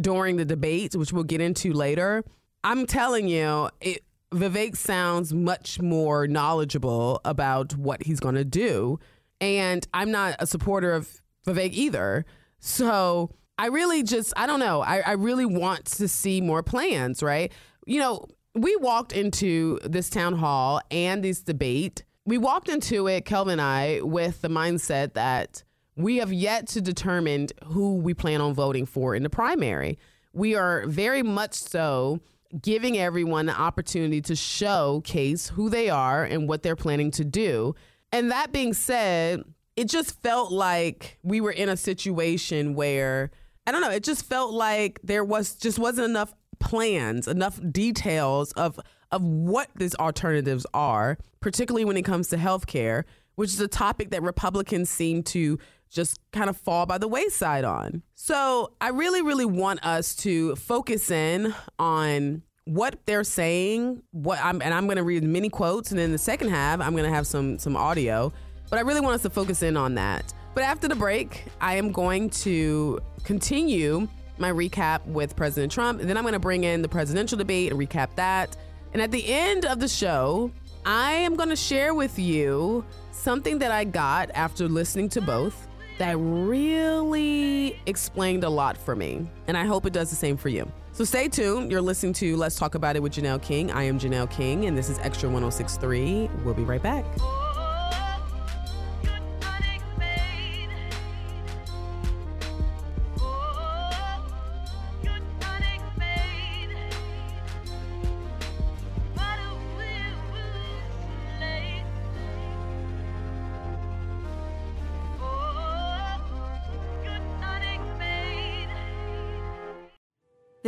during 0.00 0.36
the 0.36 0.44
debate, 0.44 0.94
which 0.94 1.12
we'll 1.12 1.24
get 1.24 1.40
into 1.40 1.72
later, 1.72 2.24
I'm 2.64 2.86
telling 2.86 3.28
you, 3.28 3.68
it, 3.80 4.04
Vivek 4.32 4.76
sounds 4.76 5.32
much 5.34 5.80
more 5.80 6.26
knowledgeable 6.26 7.20
about 7.24 7.76
what 7.76 8.02
he's 8.02 8.20
going 8.20 8.36
to 8.36 8.44
do. 8.44 8.98
And 9.40 9.86
I'm 9.92 10.10
not 10.10 10.36
a 10.38 10.46
supporter 10.46 10.92
of 10.92 11.20
Vivek 11.46 11.72
either. 11.72 12.24
So 12.60 13.30
I 13.62 13.66
really 13.66 14.02
just, 14.02 14.32
I 14.36 14.48
don't 14.48 14.58
know. 14.58 14.80
I, 14.82 15.02
I 15.06 15.12
really 15.12 15.46
want 15.46 15.84
to 15.84 16.08
see 16.08 16.40
more 16.40 16.64
plans, 16.64 17.22
right? 17.22 17.52
You 17.86 18.00
know, 18.00 18.26
we 18.56 18.74
walked 18.74 19.12
into 19.12 19.78
this 19.84 20.10
town 20.10 20.34
hall 20.34 20.80
and 20.90 21.22
this 21.22 21.42
debate. 21.42 22.02
We 22.26 22.38
walked 22.38 22.68
into 22.68 23.06
it, 23.06 23.24
Kelvin 23.24 23.52
and 23.52 23.60
I, 23.60 24.00
with 24.02 24.40
the 24.40 24.48
mindset 24.48 25.12
that 25.12 25.62
we 25.94 26.16
have 26.16 26.32
yet 26.32 26.66
to 26.70 26.80
determine 26.80 27.50
who 27.66 27.98
we 27.98 28.14
plan 28.14 28.40
on 28.40 28.52
voting 28.52 28.84
for 28.84 29.14
in 29.14 29.22
the 29.22 29.30
primary. 29.30 29.96
We 30.32 30.56
are 30.56 30.84
very 30.88 31.22
much 31.22 31.54
so 31.54 32.18
giving 32.60 32.98
everyone 32.98 33.46
the 33.46 33.56
opportunity 33.56 34.20
to 34.22 34.34
showcase 34.34 35.50
who 35.50 35.70
they 35.70 35.88
are 35.88 36.24
and 36.24 36.48
what 36.48 36.64
they're 36.64 36.74
planning 36.74 37.12
to 37.12 37.24
do. 37.24 37.76
And 38.10 38.32
that 38.32 38.50
being 38.50 38.74
said, 38.74 39.44
it 39.76 39.88
just 39.88 40.20
felt 40.20 40.50
like 40.50 41.20
we 41.22 41.40
were 41.40 41.52
in 41.52 41.68
a 41.68 41.76
situation 41.76 42.74
where 42.74 43.30
I 43.66 43.72
don't 43.72 43.80
know, 43.80 43.90
it 43.90 44.02
just 44.02 44.24
felt 44.24 44.52
like 44.52 45.00
there 45.04 45.24
was 45.24 45.54
just 45.54 45.78
wasn't 45.78 46.08
enough 46.08 46.34
plans, 46.58 47.28
enough 47.28 47.60
details 47.70 48.52
of 48.52 48.80
of 49.10 49.22
what 49.22 49.68
these 49.76 49.94
alternatives 49.96 50.66
are, 50.72 51.18
particularly 51.40 51.84
when 51.84 51.96
it 51.96 52.02
comes 52.02 52.28
to 52.28 52.36
healthcare, 52.36 53.04
which 53.34 53.50
is 53.50 53.60
a 53.60 53.68
topic 53.68 54.10
that 54.10 54.22
Republicans 54.22 54.88
seem 54.88 55.22
to 55.22 55.58
just 55.90 56.18
kind 56.32 56.48
of 56.48 56.56
fall 56.56 56.86
by 56.86 56.96
the 56.96 57.06
wayside 57.06 57.64
on. 57.64 58.02
So 58.14 58.72
I 58.80 58.88
really, 58.88 59.20
really 59.20 59.44
want 59.44 59.84
us 59.84 60.16
to 60.16 60.56
focus 60.56 61.10
in 61.10 61.54
on 61.78 62.42
what 62.64 62.98
they're 63.04 63.24
saying. 63.24 64.02
What 64.12 64.38
I'm 64.42 64.62
and 64.62 64.72
I'm 64.72 64.86
going 64.86 64.96
to 64.96 65.02
read 65.04 65.22
many 65.22 65.50
quotes, 65.50 65.90
and 65.90 66.00
in 66.00 66.12
the 66.12 66.18
second 66.18 66.48
half, 66.48 66.80
I'm 66.80 66.92
going 66.92 67.04
to 67.04 67.14
have 67.14 67.26
some 67.26 67.58
some 67.58 67.76
audio. 67.76 68.32
But 68.70 68.78
I 68.78 68.82
really 68.82 69.00
want 69.00 69.16
us 69.16 69.22
to 69.22 69.30
focus 69.30 69.62
in 69.62 69.76
on 69.76 69.94
that. 69.96 70.32
But 70.54 70.64
after 70.64 70.88
the 70.88 70.96
break, 70.96 71.44
I 71.60 71.76
am 71.76 71.92
going 71.92 72.30
to 72.30 73.00
continue 73.24 74.08
my 74.38 74.50
recap 74.50 75.04
with 75.06 75.34
President 75.36 75.72
Trump, 75.72 76.00
and 76.00 76.08
then 76.08 76.16
I'm 76.16 76.24
going 76.24 76.34
to 76.34 76.38
bring 76.38 76.64
in 76.64 76.82
the 76.82 76.88
presidential 76.88 77.38
debate 77.38 77.72
and 77.72 77.80
recap 77.80 78.14
that. 78.16 78.56
And 78.92 79.00
at 79.00 79.10
the 79.10 79.26
end 79.26 79.64
of 79.64 79.80
the 79.80 79.88
show, 79.88 80.50
I 80.84 81.12
am 81.12 81.36
going 81.36 81.48
to 81.48 81.56
share 81.56 81.94
with 81.94 82.18
you 82.18 82.84
something 83.12 83.58
that 83.60 83.70
I 83.70 83.84
got 83.84 84.30
after 84.34 84.68
listening 84.68 85.08
to 85.10 85.20
both 85.20 85.68
that 85.98 86.16
really 86.18 87.78
explained 87.86 88.44
a 88.44 88.50
lot 88.50 88.76
for 88.76 88.96
me. 88.96 89.26
And 89.46 89.56
I 89.56 89.64
hope 89.64 89.86
it 89.86 89.92
does 89.92 90.10
the 90.10 90.16
same 90.16 90.36
for 90.36 90.48
you. 90.48 90.70
So 90.92 91.04
stay 91.04 91.28
tuned. 91.28 91.70
You're 91.70 91.80
listening 91.80 92.12
to 92.14 92.36
Let's 92.36 92.56
Talk 92.56 92.74
About 92.74 92.96
It 92.96 93.02
with 93.02 93.12
Janelle 93.12 93.40
King. 93.40 93.70
I 93.70 93.84
am 93.84 93.98
Janelle 93.98 94.30
King, 94.30 94.66
and 94.66 94.76
this 94.76 94.90
is 94.90 94.98
Extra 94.98 95.28
1063. 95.28 96.28
We'll 96.44 96.54
be 96.54 96.64
right 96.64 96.82
back. 96.82 97.04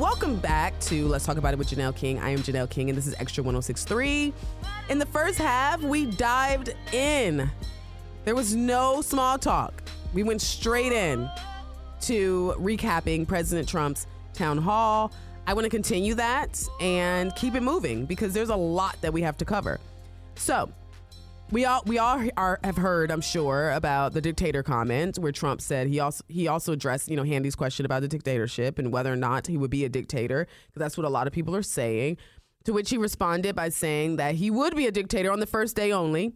Welcome 0.00 0.36
back 0.36 0.80
to 0.80 1.06
Let's 1.08 1.26
Talk 1.26 1.36
About 1.36 1.52
It 1.52 1.58
with 1.58 1.68
Janelle 1.68 1.94
King. 1.94 2.18
I 2.20 2.30
am 2.30 2.38
Janelle 2.38 2.70
King, 2.70 2.88
and 2.88 2.96
this 2.96 3.06
is 3.06 3.12
Extra 3.18 3.44
1063. 3.44 4.32
In 4.88 4.98
the 4.98 5.04
first 5.04 5.36
half, 5.36 5.82
we 5.82 6.06
dived 6.06 6.74
in. 6.94 7.50
There 8.24 8.34
was 8.34 8.56
no 8.56 9.02
small 9.02 9.36
talk. 9.36 9.82
We 10.14 10.22
went 10.22 10.40
straight 10.40 10.92
in 10.92 11.28
to 12.00 12.54
recapping 12.56 13.28
President 13.28 13.68
Trump's 13.68 14.06
town 14.32 14.56
hall. 14.56 15.12
I 15.46 15.52
want 15.52 15.64
to 15.64 15.70
continue 15.70 16.14
that 16.14 16.66
and 16.80 17.36
keep 17.36 17.54
it 17.54 17.62
moving 17.62 18.06
because 18.06 18.32
there's 18.32 18.48
a 18.48 18.56
lot 18.56 18.96
that 19.02 19.12
we 19.12 19.20
have 19.20 19.36
to 19.36 19.44
cover. 19.44 19.78
So, 20.34 20.72
we 21.50 21.64
all 21.64 21.82
we 21.84 21.98
all 21.98 22.28
are, 22.36 22.60
have 22.62 22.76
heard, 22.76 23.10
I'm 23.10 23.20
sure, 23.20 23.72
about 23.72 24.12
the 24.12 24.20
dictator 24.20 24.62
comment 24.62 25.18
where 25.18 25.32
Trump 25.32 25.60
said 25.60 25.88
he 25.88 26.00
also 26.00 26.24
he 26.28 26.48
also 26.48 26.72
addressed 26.72 27.08
you 27.08 27.16
know 27.16 27.24
Hannity's 27.24 27.56
question 27.56 27.84
about 27.84 28.02
the 28.02 28.08
dictatorship 28.08 28.78
and 28.78 28.92
whether 28.92 29.12
or 29.12 29.16
not 29.16 29.46
he 29.46 29.56
would 29.56 29.70
be 29.70 29.84
a 29.84 29.88
dictator 29.88 30.46
because 30.66 30.80
that's 30.80 30.96
what 30.96 31.06
a 31.06 31.08
lot 31.08 31.26
of 31.26 31.32
people 31.32 31.54
are 31.56 31.62
saying. 31.62 32.16
To 32.64 32.72
which 32.72 32.90
he 32.90 32.98
responded 32.98 33.56
by 33.56 33.70
saying 33.70 34.16
that 34.16 34.34
he 34.34 34.50
would 34.50 34.76
be 34.76 34.86
a 34.86 34.92
dictator 34.92 35.32
on 35.32 35.40
the 35.40 35.46
first 35.46 35.74
day 35.74 35.92
only, 35.92 36.34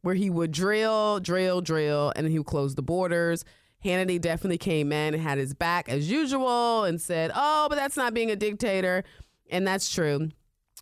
where 0.00 0.14
he 0.14 0.30
would 0.30 0.50
drill, 0.50 1.20
drill, 1.20 1.60
drill, 1.60 2.12
and 2.16 2.26
he 2.26 2.38
would 2.38 2.46
close 2.46 2.74
the 2.74 2.82
borders. 2.82 3.44
Hannity 3.84 4.18
definitely 4.20 4.58
came 4.58 4.92
in 4.92 5.14
and 5.14 5.22
had 5.22 5.38
his 5.38 5.52
back 5.54 5.88
as 5.88 6.10
usual 6.10 6.84
and 6.84 7.00
said, 7.00 7.30
"Oh, 7.34 7.66
but 7.68 7.76
that's 7.76 7.96
not 7.96 8.14
being 8.14 8.30
a 8.30 8.36
dictator," 8.36 9.04
and 9.50 9.66
that's 9.66 9.92
true 9.92 10.30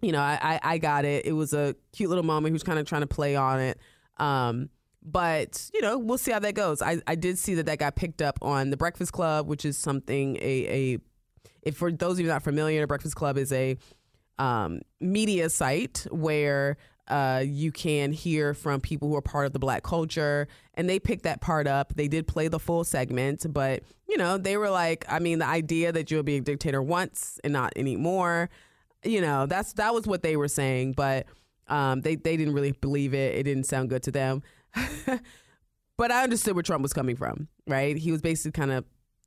you 0.02 0.12
know, 0.12 0.20
I, 0.20 0.38
I, 0.42 0.60
I 0.62 0.78
got 0.78 1.04
it. 1.04 1.26
It 1.26 1.32
was 1.32 1.52
a 1.52 1.74
cute 1.92 2.08
little 2.08 2.24
moment. 2.24 2.50
He 2.50 2.52
was 2.52 2.62
kind 2.62 2.78
of 2.78 2.86
trying 2.86 3.02
to 3.02 3.06
play 3.06 3.36
on 3.36 3.60
it. 3.60 3.78
Um, 4.18 4.70
but 5.02 5.70
you 5.72 5.80
know, 5.80 5.98
we'll 5.98 6.18
see 6.18 6.32
how 6.32 6.40
that 6.40 6.54
goes. 6.54 6.82
I, 6.82 7.00
I 7.06 7.14
did 7.14 7.38
see 7.38 7.54
that 7.54 7.66
that 7.66 7.78
got 7.78 7.94
picked 7.94 8.20
up 8.20 8.38
on 8.42 8.70
the 8.70 8.76
Breakfast 8.76 9.12
Club, 9.12 9.46
which 9.46 9.64
is 9.64 9.78
something 9.78 10.36
a 10.36 10.94
a 10.94 10.98
if 11.62 11.76
for 11.76 11.92
those 11.92 12.18
of 12.18 12.20
you 12.20 12.26
not 12.26 12.42
familiar, 12.42 12.80
the 12.80 12.86
Breakfast 12.86 13.14
Club 13.14 13.38
is 13.38 13.52
a 13.52 13.76
um, 14.38 14.80
media 15.00 15.48
site 15.48 16.06
where 16.10 16.76
uh, 17.08 17.42
you 17.46 17.70
can 17.70 18.12
hear 18.12 18.52
from 18.52 18.80
people 18.80 19.08
who 19.08 19.16
are 19.16 19.22
part 19.22 19.46
of 19.46 19.52
the 19.52 19.58
black 19.60 19.84
culture, 19.84 20.48
and 20.74 20.90
they 20.90 20.98
picked 20.98 21.22
that 21.22 21.40
part 21.40 21.68
up. 21.68 21.94
They 21.94 22.08
did 22.08 22.26
play 22.26 22.48
the 22.48 22.58
full 22.58 22.82
segment, 22.82 23.46
but 23.52 23.82
you 24.08 24.16
know, 24.16 24.38
they 24.38 24.56
were 24.56 24.70
like, 24.70 25.04
I 25.08 25.20
mean, 25.20 25.38
the 25.38 25.46
idea 25.46 25.92
that 25.92 26.10
you'll 26.10 26.24
be 26.24 26.36
a 26.36 26.40
dictator 26.40 26.82
once 26.82 27.40
and 27.44 27.52
not 27.52 27.72
anymore 27.76 28.50
you 29.06 29.20
know, 29.20 29.46
that's 29.46 29.72
that 29.74 29.94
was 29.94 30.06
what 30.06 30.22
they 30.22 30.36
were 30.36 30.48
saying, 30.48 30.92
but 30.92 31.26
um, 31.68 32.00
they 32.00 32.16
they 32.16 32.36
didn't 32.36 32.54
really 32.54 32.72
believe 32.72 33.14
it. 33.14 33.34
It 33.34 33.44
didn't 33.44 33.64
sound 33.64 33.88
good 33.88 34.02
to 34.04 34.10
them. 34.10 34.42
but 35.96 36.10
I 36.10 36.22
understood 36.22 36.54
where 36.54 36.62
Trump 36.62 36.82
was 36.82 36.92
coming 36.92 37.16
from, 37.16 37.48
right? 37.66 37.96
He 37.96 38.12
was 38.12 38.20
basically 38.20 38.52
kind 38.52 38.72
of 38.72 38.84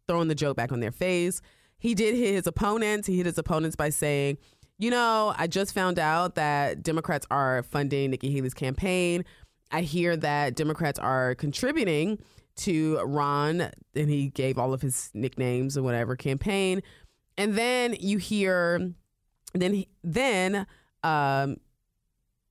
throwing 0.08 0.28
the 0.28 0.36
joke 0.36 0.58
back 0.58 0.72
on 0.72 0.80
their 0.80 0.92
face. 0.92 1.42
He 1.78 1.96
did 1.96 2.16
hit 2.16 2.34
his 2.34 2.48
opponents. 2.48 3.08
He 3.08 3.18
hit 3.18 3.26
his 3.26 3.38
opponents 3.38 3.76
by 3.76 3.90
saying, 3.90 4.38
you 4.78 4.92
know, 4.92 5.34
I 5.38 5.48
just 5.48 5.74
found 5.74 6.00
out 6.00 6.36
that 6.36 6.84
Democrats 6.84 7.26
are 7.30 7.64
funding 7.64 8.12
Nikki 8.12 8.32
Haley's 8.32 8.54
campaign. 8.54 9.26
I 9.72 9.82
hear 9.82 10.18
that 10.18 10.56
Democrats 10.56 11.00
are 11.00 11.36
contributing 11.36 12.20
to 12.58 13.00
Ron, 13.04 13.70
and 13.96 14.10
he 14.10 14.30
gave 14.30 14.58
all 14.58 14.74
of 14.74 14.82
his 14.82 15.12
nicknames 15.14 15.78
or 15.78 15.84
whatever 15.84 16.16
campaign. 16.16 16.82
And 17.38 17.56
then 17.56 17.96
you 18.00 18.18
hear, 18.18 18.94
then 19.54 19.84
then 20.04 20.68
um, 21.04 21.58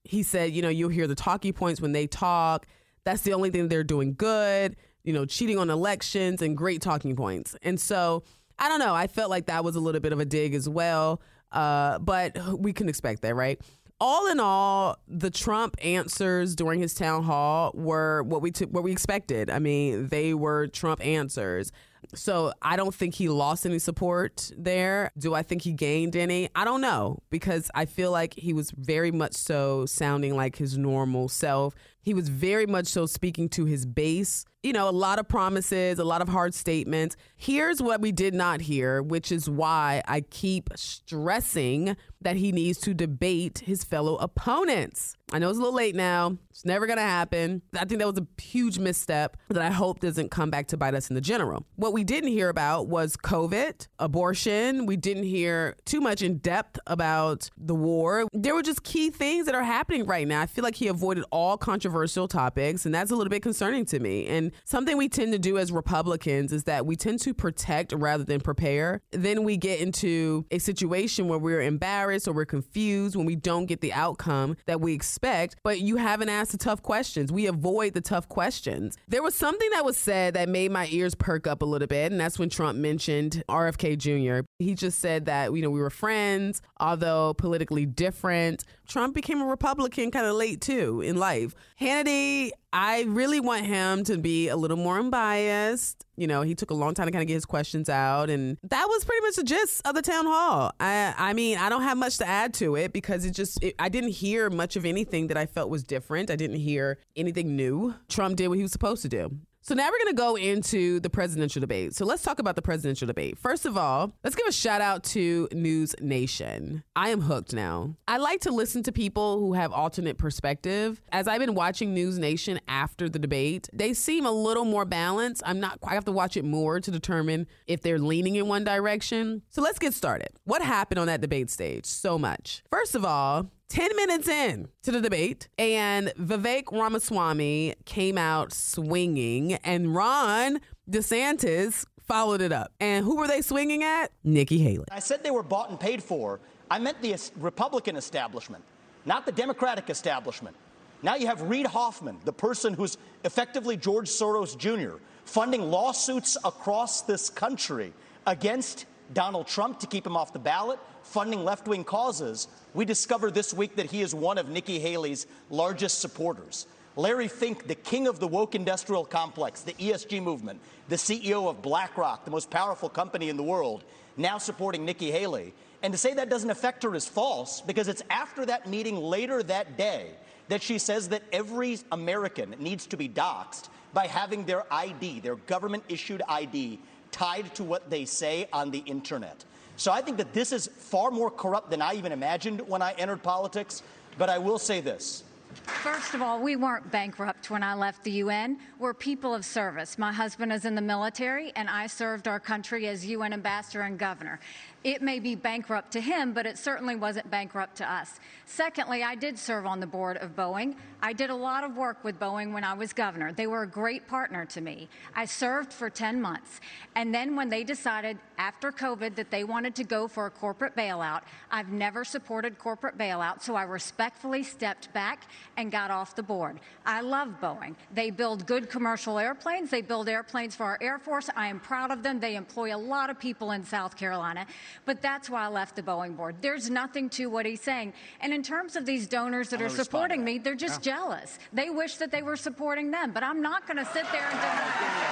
he 0.04 0.22
said, 0.22 0.52
you 0.52 0.62
know, 0.62 0.68
you'll 0.68 0.88
hear 0.88 1.06
the 1.06 1.14
talking 1.14 1.52
points 1.52 1.80
when 1.80 1.92
they 1.92 2.06
talk. 2.06 2.66
That's 3.04 3.22
the 3.22 3.34
only 3.34 3.50
thing 3.50 3.68
they're 3.68 3.84
doing 3.84 4.14
good. 4.14 4.76
You 5.04 5.12
know, 5.12 5.24
cheating 5.24 5.58
on 5.58 5.70
elections 5.70 6.42
and 6.42 6.56
great 6.56 6.82
talking 6.82 7.16
points. 7.16 7.56
And 7.62 7.80
so 7.80 8.24
I 8.58 8.68
don't 8.68 8.80
know. 8.80 8.94
I 8.94 9.06
felt 9.06 9.30
like 9.30 9.46
that 9.46 9.64
was 9.64 9.76
a 9.76 9.80
little 9.80 10.00
bit 10.00 10.12
of 10.12 10.20
a 10.20 10.24
dig 10.24 10.54
as 10.54 10.68
well. 10.68 11.22
Uh, 11.50 11.98
but 11.98 12.36
we 12.58 12.72
can 12.72 12.88
expect 12.88 13.22
that, 13.22 13.34
right? 13.34 13.58
all 14.00 14.28
in 14.28 14.38
all, 14.38 14.96
the 15.08 15.30
Trump 15.30 15.76
answers 15.82 16.54
during 16.54 16.80
his 16.80 16.94
town 16.94 17.24
hall 17.24 17.72
were 17.74 18.22
what 18.22 18.42
we 18.42 18.50
t- 18.50 18.66
what 18.66 18.84
we 18.84 18.92
expected. 18.92 19.50
I 19.50 19.58
mean, 19.58 20.08
they 20.08 20.34
were 20.34 20.68
Trump 20.68 21.04
answers. 21.04 21.72
So 22.14 22.52
I 22.62 22.76
don't 22.76 22.94
think 22.94 23.14
he 23.14 23.28
lost 23.28 23.66
any 23.66 23.78
support 23.78 24.50
there. 24.56 25.10
Do 25.18 25.34
I 25.34 25.42
think 25.42 25.62
he 25.62 25.72
gained 25.72 26.16
any? 26.16 26.48
I 26.54 26.64
don't 26.64 26.80
know 26.80 27.18
because 27.30 27.70
I 27.74 27.84
feel 27.84 28.10
like 28.10 28.34
he 28.34 28.52
was 28.52 28.70
very 28.70 29.10
much 29.10 29.34
so 29.34 29.86
sounding 29.86 30.34
like 30.34 30.56
his 30.56 30.78
normal 30.78 31.28
self. 31.28 31.74
He 32.00 32.14
was 32.14 32.28
very 32.28 32.66
much 32.66 32.86
so 32.86 33.06
speaking 33.06 33.48
to 33.50 33.66
his 33.66 33.84
base. 33.84 34.44
You 34.68 34.74
know, 34.74 34.86
a 34.86 34.90
lot 34.90 35.18
of 35.18 35.26
promises, 35.26 35.98
a 35.98 36.04
lot 36.04 36.20
of 36.20 36.28
hard 36.28 36.52
statements. 36.52 37.16
Here's 37.36 37.80
what 37.80 38.02
we 38.02 38.12
did 38.12 38.34
not 38.34 38.60
hear, 38.60 39.00
which 39.00 39.32
is 39.32 39.48
why 39.48 40.02
I 40.06 40.20
keep 40.20 40.68
stressing 40.76 41.96
that 42.20 42.36
he 42.36 42.52
needs 42.52 42.78
to 42.80 42.92
debate 42.92 43.60
his 43.60 43.82
fellow 43.82 44.16
opponents. 44.16 45.16
I 45.32 45.38
know 45.38 45.48
it's 45.50 45.58
a 45.58 45.62
little 45.62 45.76
late 45.76 45.94
now. 45.94 46.36
It's 46.50 46.64
never 46.64 46.86
going 46.86 46.96
to 46.96 47.02
happen. 47.02 47.62
I 47.74 47.84
think 47.84 48.00
that 48.00 48.08
was 48.08 48.18
a 48.18 48.42
huge 48.42 48.78
misstep 48.78 49.36
that 49.50 49.62
I 49.62 49.70
hope 49.70 50.00
doesn't 50.00 50.30
come 50.30 50.50
back 50.50 50.68
to 50.68 50.76
bite 50.76 50.94
us 50.94 51.10
in 51.10 51.14
the 51.14 51.20
general. 51.20 51.64
What 51.76 51.92
we 51.92 52.02
didn't 52.02 52.30
hear 52.30 52.48
about 52.48 52.88
was 52.88 53.16
COVID, 53.16 53.86
abortion. 53.98 54.86
We 54.86 54.96
didn't 54.96 55.24
hear 55.24 55.76
too 55.84 56.00
much 56.00 56.22
in 56.22 56.38
depth 56.38 56.80
about 56.86 57.50
the 57.56 57.74
war. 57.74 58.26
There 58.32 58.54
were 58.54 58.62
just 58.62 58.82
key 58.82 59.10
things 59.10 59.46
that 59.46 59.54
are 59.54 59.62
happening 59.62 60.06
right 60.06 60.26
now. 60.26 60.40
I 60.40 60.46
feel 60.46 60.64
like 60.64 60.76
he 60.76 60.88
avoided 60.88 61.24
all 61.30 61.56
controversial 61.56 62.26
topics, 62.26 62.84
and 62.84 62.94
that's 62.94 63.10
a 63.10 63.16
little 63.16 63.30
bit 63.30 63.42
concerning 63.42 63.84
to 63.86 64.00
me. 64.00 64.26
And 64.26 64.50
something 64.64 64.96
we 64.96 65.08
tend 65.08 65.32
to 65.32 65.38
do 65.38 65.58
as 65.58 65.70
Republicans 65.70 66.52
is 66.52 66.64
that 66.64 66.86
we 66.86 66.96
tend 66.96 67.20
to 67.20 67.34
protect 67.34 67.92
rather 67.92 68.24
than 68.24 68.40
prepare. 68.40 69.00
Then 69.12 69.44
we 69.44 69.56
get 69.56 69.80
into 69.80 70.46
a 70.50 70.58
situation 70.58 71.28
where 71.28 71.38
we're 71.38 71.62
embarrassed 71.62 72.26
or 72.26 72.32
we're 72.32 72.44
confused 72.44 73.16
when 73.16 73.26
we 73.26 73.36
don't 73.36 73.66
get 73.66 73.80
the 73.80 73.92
outcome 73.92 74.56
that 74.66 74.80
we 74.80 74.92
expect 74.94 75.56
but 75.62 75.80
you 75.80 75.96
haven't 75.96 76.28
asked 76.28 76.52
the 76.52 76.58
tough 76.58 76.82
questions. 76.82 77.32
We 77.32 77.46
avoid 77.46 77.94
the 77.94 78.00
tough 78.00 78.28
questions. 78.28 78.96
There 79.08 79.22
was 79.22 79.34
something 79.34 79.68
that 79.70 79.84
was 79.84 79.96
said 79.96 80.34
that 80.34 80.48
made 80.48 80.70
my 80.70 80.88
ears 80.90 81.14
perk 81.14 81.46
up 81.46 81.62
a 81.62 81.64
little 81.64 81.88
bit, 81.88 82.12
and 82.12 82.20
that's 82.20 82.38
when 82.38 82.48
Trump 82.48 82.78
mentioned 82.78 83.42
RFK 83.48 83.98
Jr. 83.98 84.46
He 84.58 84.74
just 84.74 84.98
said 84.98 85.26
that, 85.26 85.54
you 85.54 85.62
know, 85.62 85.70
we 85.70 85.80
were 85.80 85.90
friends, 85.90 86.62
although 86.80 87.34
politically 87.34 87.86
different. 87.86 88.64
Trump 88.88 89.14
became 89.14 89.40
a 89.40 89.46
Republican 89.46 90.10
kind 90.10 90.26
of 90.26 90.34
late 90.34 90.60
too 90.62 91.02
in 91.02 91.16
life. 91.16 91.54
Hannity, 91.80 92.50
I 92.72 93.02
really 93.02 93.38
want 93.38 93.66
him 93.66 94.02
to 94.04 94.16
be 94.16 94.48
a 94.48 94.56
little 94.56 94.78
more 94.78 94.98
unbiased. 94.98 96.06
You 96.16 96.26
know, 96.26 96.42
he 96.42 96.54
took 96.54 96.70
a 96.70 96.74
long 96.74 96.94
time 96.94 97.06
to 97.06 97.12
kind 97.12 97.22
of 97.22 97.28
get 97.28 97.34
his 97.34 97.44
questions 97.44 97.88
out, 97.88 98.30
and 98.30 98.58
that 98.64 98.86
was 98.88 99.04
pretty 99.04 99.24
much 99.26 99.36
the 99.36 99.44
gist 99.44 99.86
of 99.86 99.94
the 99.94 100.02
town 100.02 100.24
hall. 100.26 100.72
I, 100.80 101.14
I 101.16 101.32
mean, 101.34 101.58
I 101.58 101.68
don't 101.68 101.82
have 101.82 101.96
much 101.96 102.18
to 102.18 102.26
add 102.26 102.54
to 102.54 102.76
it 102.76 102.92
because 102.92 103.24
it 103.24 103.32
just, 103.32 103.62
it, 103.62 103.74
I 103.78 103.88
didn't 103.88 104.10
hear 104.10 104.50
much 104.50 104.74
of 104.74 104.84
anything 104.84 105.28
that 105.28 105.36
I 105.36 105.46
felt 105.46 105.70
was 105.70 105.84
different. 105.84 106.30
I 106.30 106.36
didn't 106.36 106.56
hear 106.56 106.98
anything 107.14 107.54
new. 107.56 107.94
Trump 108.08 108.36
did 108.36 108.48
what 108.48 108.56
he 108.56 108.62
was 108.62 108.72
supposed 108.72 109.02
to 109.02 109.08
do. 109.08 109.38
So 109.68 109.74
now 109.74 109.90
we're 109.90 109.98
going 109.98 110.16
to 110.16 110.22
go 110.22 110.36
into 110.36 110.98
the 110.98 111.10
presidential 111.10 111.60
debate. 111.60 111.94
So 111.94 112.06
let's 112.06 112.22
talk 112.22 112.38
about 112.38 112.56
the 112.56 112.62
presidential 112.62 113.06
debate. 113.06 113.36
First 113.36 113.66
of 113.66 113.76
all, 113.76 114.14
let's 114.24 114.34
give 114.34 114.46
a 114.46 114.52
shout 114.52 114.80
out 114.80 115.04
to 115.04 115.46
News 115.52 115.94
Nation. 116.00 116.84
I 116.96 117.10
am 117.10 117.20
hooked 117.20 117.52
now. 117.52 117.94
I 118.08 118.16
like 118.16 118.40
to 118.40 118.50
listen 118.50 118.82
to 118.84 118.92
people 118.92 119.38
who 119.38 119.52
have 119.52 119.70
alternate 119.70 120.16
perspective. 120.16 121.02
As 121.12 121.28
I've 121.28 121.40
been 121.40 121.54
watching 121.54 121.92
News 121.92 122.18
Nation 122.18 122.58
after 122.66 123.10
the 123.10 123.18
debate, 123.18 123.68
they 123.74 123.92
seem 123.92 124.24
a 124.24 124.32
little 124.32 124.64
more 124.64 124.86
balanced. 124.86 125.42
I'm 125.44 125.60
not 125.60 125.78
I 125.84 125.92
have 125.92 126.06
to 126.06 126.12
watch 126.12 126.38
it 126.38 126.46
more 126.46 126.80
to 126.80 126.90
determine 126.90 127.46
if 127.66 127.82
they're 127.82 127.98
leaning 127.98 128.36
in 128.36 128.48
one 128.48 128.64
direction. 128.64 129.42
So 129.50 129.60
let's 129.60 129.78
get 129.78 129.92
started. 129.92 130.30
What 130.44 130.62
happened 130.62 130.98
on 130.98 131.08
that 131.08 131.20
debate 131.20 131.50
stage? 131.50 131.84
So 131.84 132.18
much. 132.18 132.62
First 132.70 132.94
of 132.94 133.04
all, 133.04 133.50
10 133.68 133.96
minutes 133.96 134.28
in 134.28 134.68
to 134.82 134.90
the 134.90 135.00
debate, 135.00 135.48
and 135.58 136.08
Vivek 136.18 136.72
Ramaswamy 136.72 137.74
came 137.84 138.16
out 138.16 138.52
swinging, 138.52 139.54
and 139.54 139.94
Ron 139.94 140.60
DeSantis 140.90 141.84
followed 142.06 142.40
it 142.40 142.50
up. 142.50 142.72
And 142.80 143.04
who 143.04 143.16
were 143.16 143.28
they 143.28 143.42
swinging 143.42 143.82
at? 143.82 144.10
Nikki 144.24 144.58
Haley. 144.58 144.86
I 144.90 145.00
said 145.00 145.22
they 145.22 145.30
were 145.30 145.42
bought 145.42 145.68
and 145.68 145.78
paid 145.78 146.02
for. 146.02 146.40
I 146.70 146.78
meant 146.78 147.00
the 147.02 147.14
Republican 147.36 147.96
establishment, 147.96 148.64
not 149.04 149.26
the 149.26 149.32
Democratic 149.32 149.90
establishment. 149.90 150.56
Now 151.02 151.14
you 151.14 151.26
have 151.26 151.42
Reid 151.42 151.66
Hoffman, 151.66 152.18
the 152.24 152.32
person 152.32 152.72
who's 152.74 152.96
effectively 153.24 153.76
George 153.76 154.08
Soros 154.08 154.56
Jr., 154.56 154.96
funding 155.26 155.70
lawsuits 155.70 156.38
across 156.44 157.02
this 157.02 157.28
country 157.28 157.92
against 158.26 158.86
Donald 159.12 159.46
Trump 159.46 159.78
to 159.80 159.86
keep 159.86 160.06
him 160.06 160.16
off 160.16 160.32
the 160.32 160.38
ballot, 160.38 160.78
funding 161.02 161.44
left 161.44 161.66
wing 161.66 161.84
causes, 161.84 162.48
we 162.74 162.84
discovered 162.84 163.34
this 163.34 163.54
week 163.54 163.76
that 163.76 163.86
he 163.86 164.02
is 164.02 164.14
one 164.14 164.38
of 164.38 164.48
Nikki 164.48 164.78
Haley's 164.78 165.26
largest 165.50 166.00
supporters. 166.00 166.66
Larry 166.96 167.28
Fink, 167.28 167.68
the 167.68 167.74
king 167.74 168.08
of 168.08 168.18
the 168.18 168.26
woke 168.26 168.54
industrial 168.54 169.04
complex, 169.04 169.62
the 169.62 169.72
ESG 169.74 170.22
movement, 170.22 170.60
the 170.88 170.96
CEO 170.96 171.48
of 171.48 171.62
BlackRock, 171.62 172.24
the 172.24 172.30
most 172.30 172.50
powerful 172.50 172.88
company 172.88 173.28
in 173.28 173.36
the 173.36 173.42
world, 173.42 173.84
now 174.16 174.36
supporting 174.36 174.84
Nikki 174.84 175.10
Haley. 175.10 175.54
And 175.82 175.92
to 175.92 175.98
say 175.98 176.12
that 176.14 176.28
doesn't 176.28 176.50
affect 176.50 176.82
her 176.82 176.94
is 176.96 177.06
false 177.06 177.60
because 177.60 177.86
it's 177.86 178.02
after 178.10 178.44
that 178.46 178.68
meeting 178.68 178.96
later 178.96 179.42
that 179.44 179.78
day 179.78 180.10
that 180.48 180.62
she 180.62 180.78
says 180.78 181.08
that 181.10 181.22
every 181.32 181.78
American 181.92 182.56
needs 182.58 182.86
to 182.86 182.96
be 182.96 183.08
doxxed 183.08 183.68
by 183.94 184.06
having 184.06 184.44
their 184.44 184.64
ID, 184.72 185.20
their 185.20 185.36
government 185.36 185.84
issued 185.88 186.22
ID, 186.28 186.80
tied 187.10 187.54
to 187.56 187.64
what 187.64 187.90
they 187.90 188.04
say 188.04 188.48
on 188.52 188.70
the 188.70 188.78
internet. 188.80 189.44
So 189.76 189.92
I 189.92 190.02
think 190.02 190.16
that 190.18 190.32
this 190.32 190.52
is 190.52 190.66
far 190.66 191.10
more 191.10 191.30
corrupt 191.30 191.70
than 191.70 191.80
I 191.80 191.94
even 191.94 192.12
imagined 192.12 192.60
when 192.68 192.82
I 192.82 192.92
entered 192.98 193.22
politics. 193.22 193.82
But 194.18 194.28
I 194.28 194.38
will 194.38 194.58
say 194.58 194.80
this. 194.80 195.22
First 195.64 196.14
of 196.14 196.22
all, 196.22 196.40
we 196.40 196.56
weren't 196.56 196.90
bankrupt 196.90 197.50
when 197.50 197.62
I 197.62 197.74
left 197.74 198.04
the 198.04 198.10
UN. 198.12 198.58
We're 198.78 198.92
people 198.92 199.34
of 199.34 199.44
service. 199.44 199.96
My 199.96 200.12
husband 200.12 200.52
is 200.52 200.64
in 200.64 200.74
the 200.74 200.82
military, 200.82 201.52
and 201.56 201.70
I 201.70 201.86
served 201.86 202.28
our 202.28 202.40
country 202.40 202.88
as 202.88 203.06
UN 203.06 203.32
ambassador 203.32 203.82
and 203.82 203.98
governor. 203.98 204.40
It 204.84 205.02
may 205.02 205.18
be 205.18 205.34
bankrupt 205.34 205.92
to 205.92 206.00
him, 206.00 206.32
but 206.32 206.46
it 206.46 206.56
certainly 206.56 206.94
wasn't 206.94 207.30
bankrupt 207.30 207.76
to 207.76 207.92
us. 207.92 208.20
Secondly, 208.46 209.02
I 209.02 209.16
did 209.16 209.36
serve 209.38 209.66
on 209.66 209.80
the 209.80 209.86
board 209.86 210.16
of 210.18 210.36
Boeing. 210.36 210.76
I 211.02 211.12
did 211.12 211.30
a 211.30 211.34
lot 211.34 211.64
of 211.64 211.76
work 211.76 212.02
with 212.04 212.18
Boeing 212.18 212.52
when 212.52 212.64
I 212.64 212.74
was 212.74 212.92
governor. 212.92 213.32
They 213.32 213.46
were 213.46 213.62
a 213.62 213.66
great 213.66 214.06
partner 214.08 214.44
to 214.46 214.60
me. 214.60 214.88
I 215.14 215.24
served 215.24 215.72
for 215.72 215.90
10 215.90 216.20
months. 216.20 216.60
And 216.94 217.14
then 217.14 217.36
when 217.36 217.48
they 217.48 217.64
decided 217.64 218.18
after 218.38 218.72
COVID 218.72 219.14
that 219.16 219.30
they 219.30 219.44
wanted 219.44 219.74
to 219.76 219.84
go 219.84 220.08
for 220.08 220.26
a 220.26 220.30
corporate 220.30 220.76
bailout, 220.76 221.22
I've 221.50 221.70
never 221.70 222.04
supported 222.04 222.58
corporate 222.58 222.96
bailout, 222.96 223.42
so 223.42 223.54
I 223.54 223.64
respectfully 223.64 224.42
stepped 224.42 224.92
back 224.92 225.28
and 225.56 225.70
got 225.70 225.90
off 225.90 226.16
the 226.16 226.22
board. 226.22 226.60
I 226.86 227.00
love 227.00 227.34
Boeing. 227.40 227.74
They 227.92 228.10
build 228.10 228.46
good 228.46 228.70
commercial 228.70 229.18
airplanes. 229.18 229.70
They 229.70 229.82
build 229.82 230.08
airplanes 230.08 230.54
for 230.54 230.64
our 230.64 230.78
Air 230.80 230.98
Force. 230.98 231.28
I 231.36 231.48
am 231.48 231.60
proud 231.60 231.90
of 231.90 232.02
them. 232.02 232.20
They 232.20 232.36
employ 232.36 232.74
a 232.74 232.78
lot 232.78 233.10
of 233.10 233.18
people 233.18 233.50
in 233.50 233.64
South 233.64 233.96
Carolina. 233.96 234.46
But 234.84 235.00
that's 235.02 235.28
why 235.30 235.44
I 235.44 235.48
left 235.48 235.76
the 235.76 235.82
Boeing 235.82 236.16
board. 236.16 236.36
There's 236.40 236.70
nothing 236.70 237.08
to 237.10 237.26
what 237.26 237.46
he's 237.46 237.60
saying. 237.60 237.92
And 238.20 238.32
in 238.32 238.42
terms 238.42 238.76
of 238.76 238.86
these 238.86 239.06
donors 239.06 239.48
that 239.50 239.62
are 239.62 239.68
supporting 239.68 240.24
me, 240.24 240.38
they're 240.38 240.54
just 240.54 240.84
yeah. 240.84 240.94
jealous. 240.94 241.38
They 241.52 241.70
wish 241.70 241.96
that 241.96 242.10
they 242.10 242.22
were 242.22 242.36
supporting 242.36 242.90
them. 242.90 243.12
But 243.12 243.22
I'm 243.22 243.42
not 243.42 243.66
going 243.66 243.78
to 243.78 243.86
sit 243.86 244.04
there 244.12 244.28
and 244.28 244.40
deny. 244.40 245.08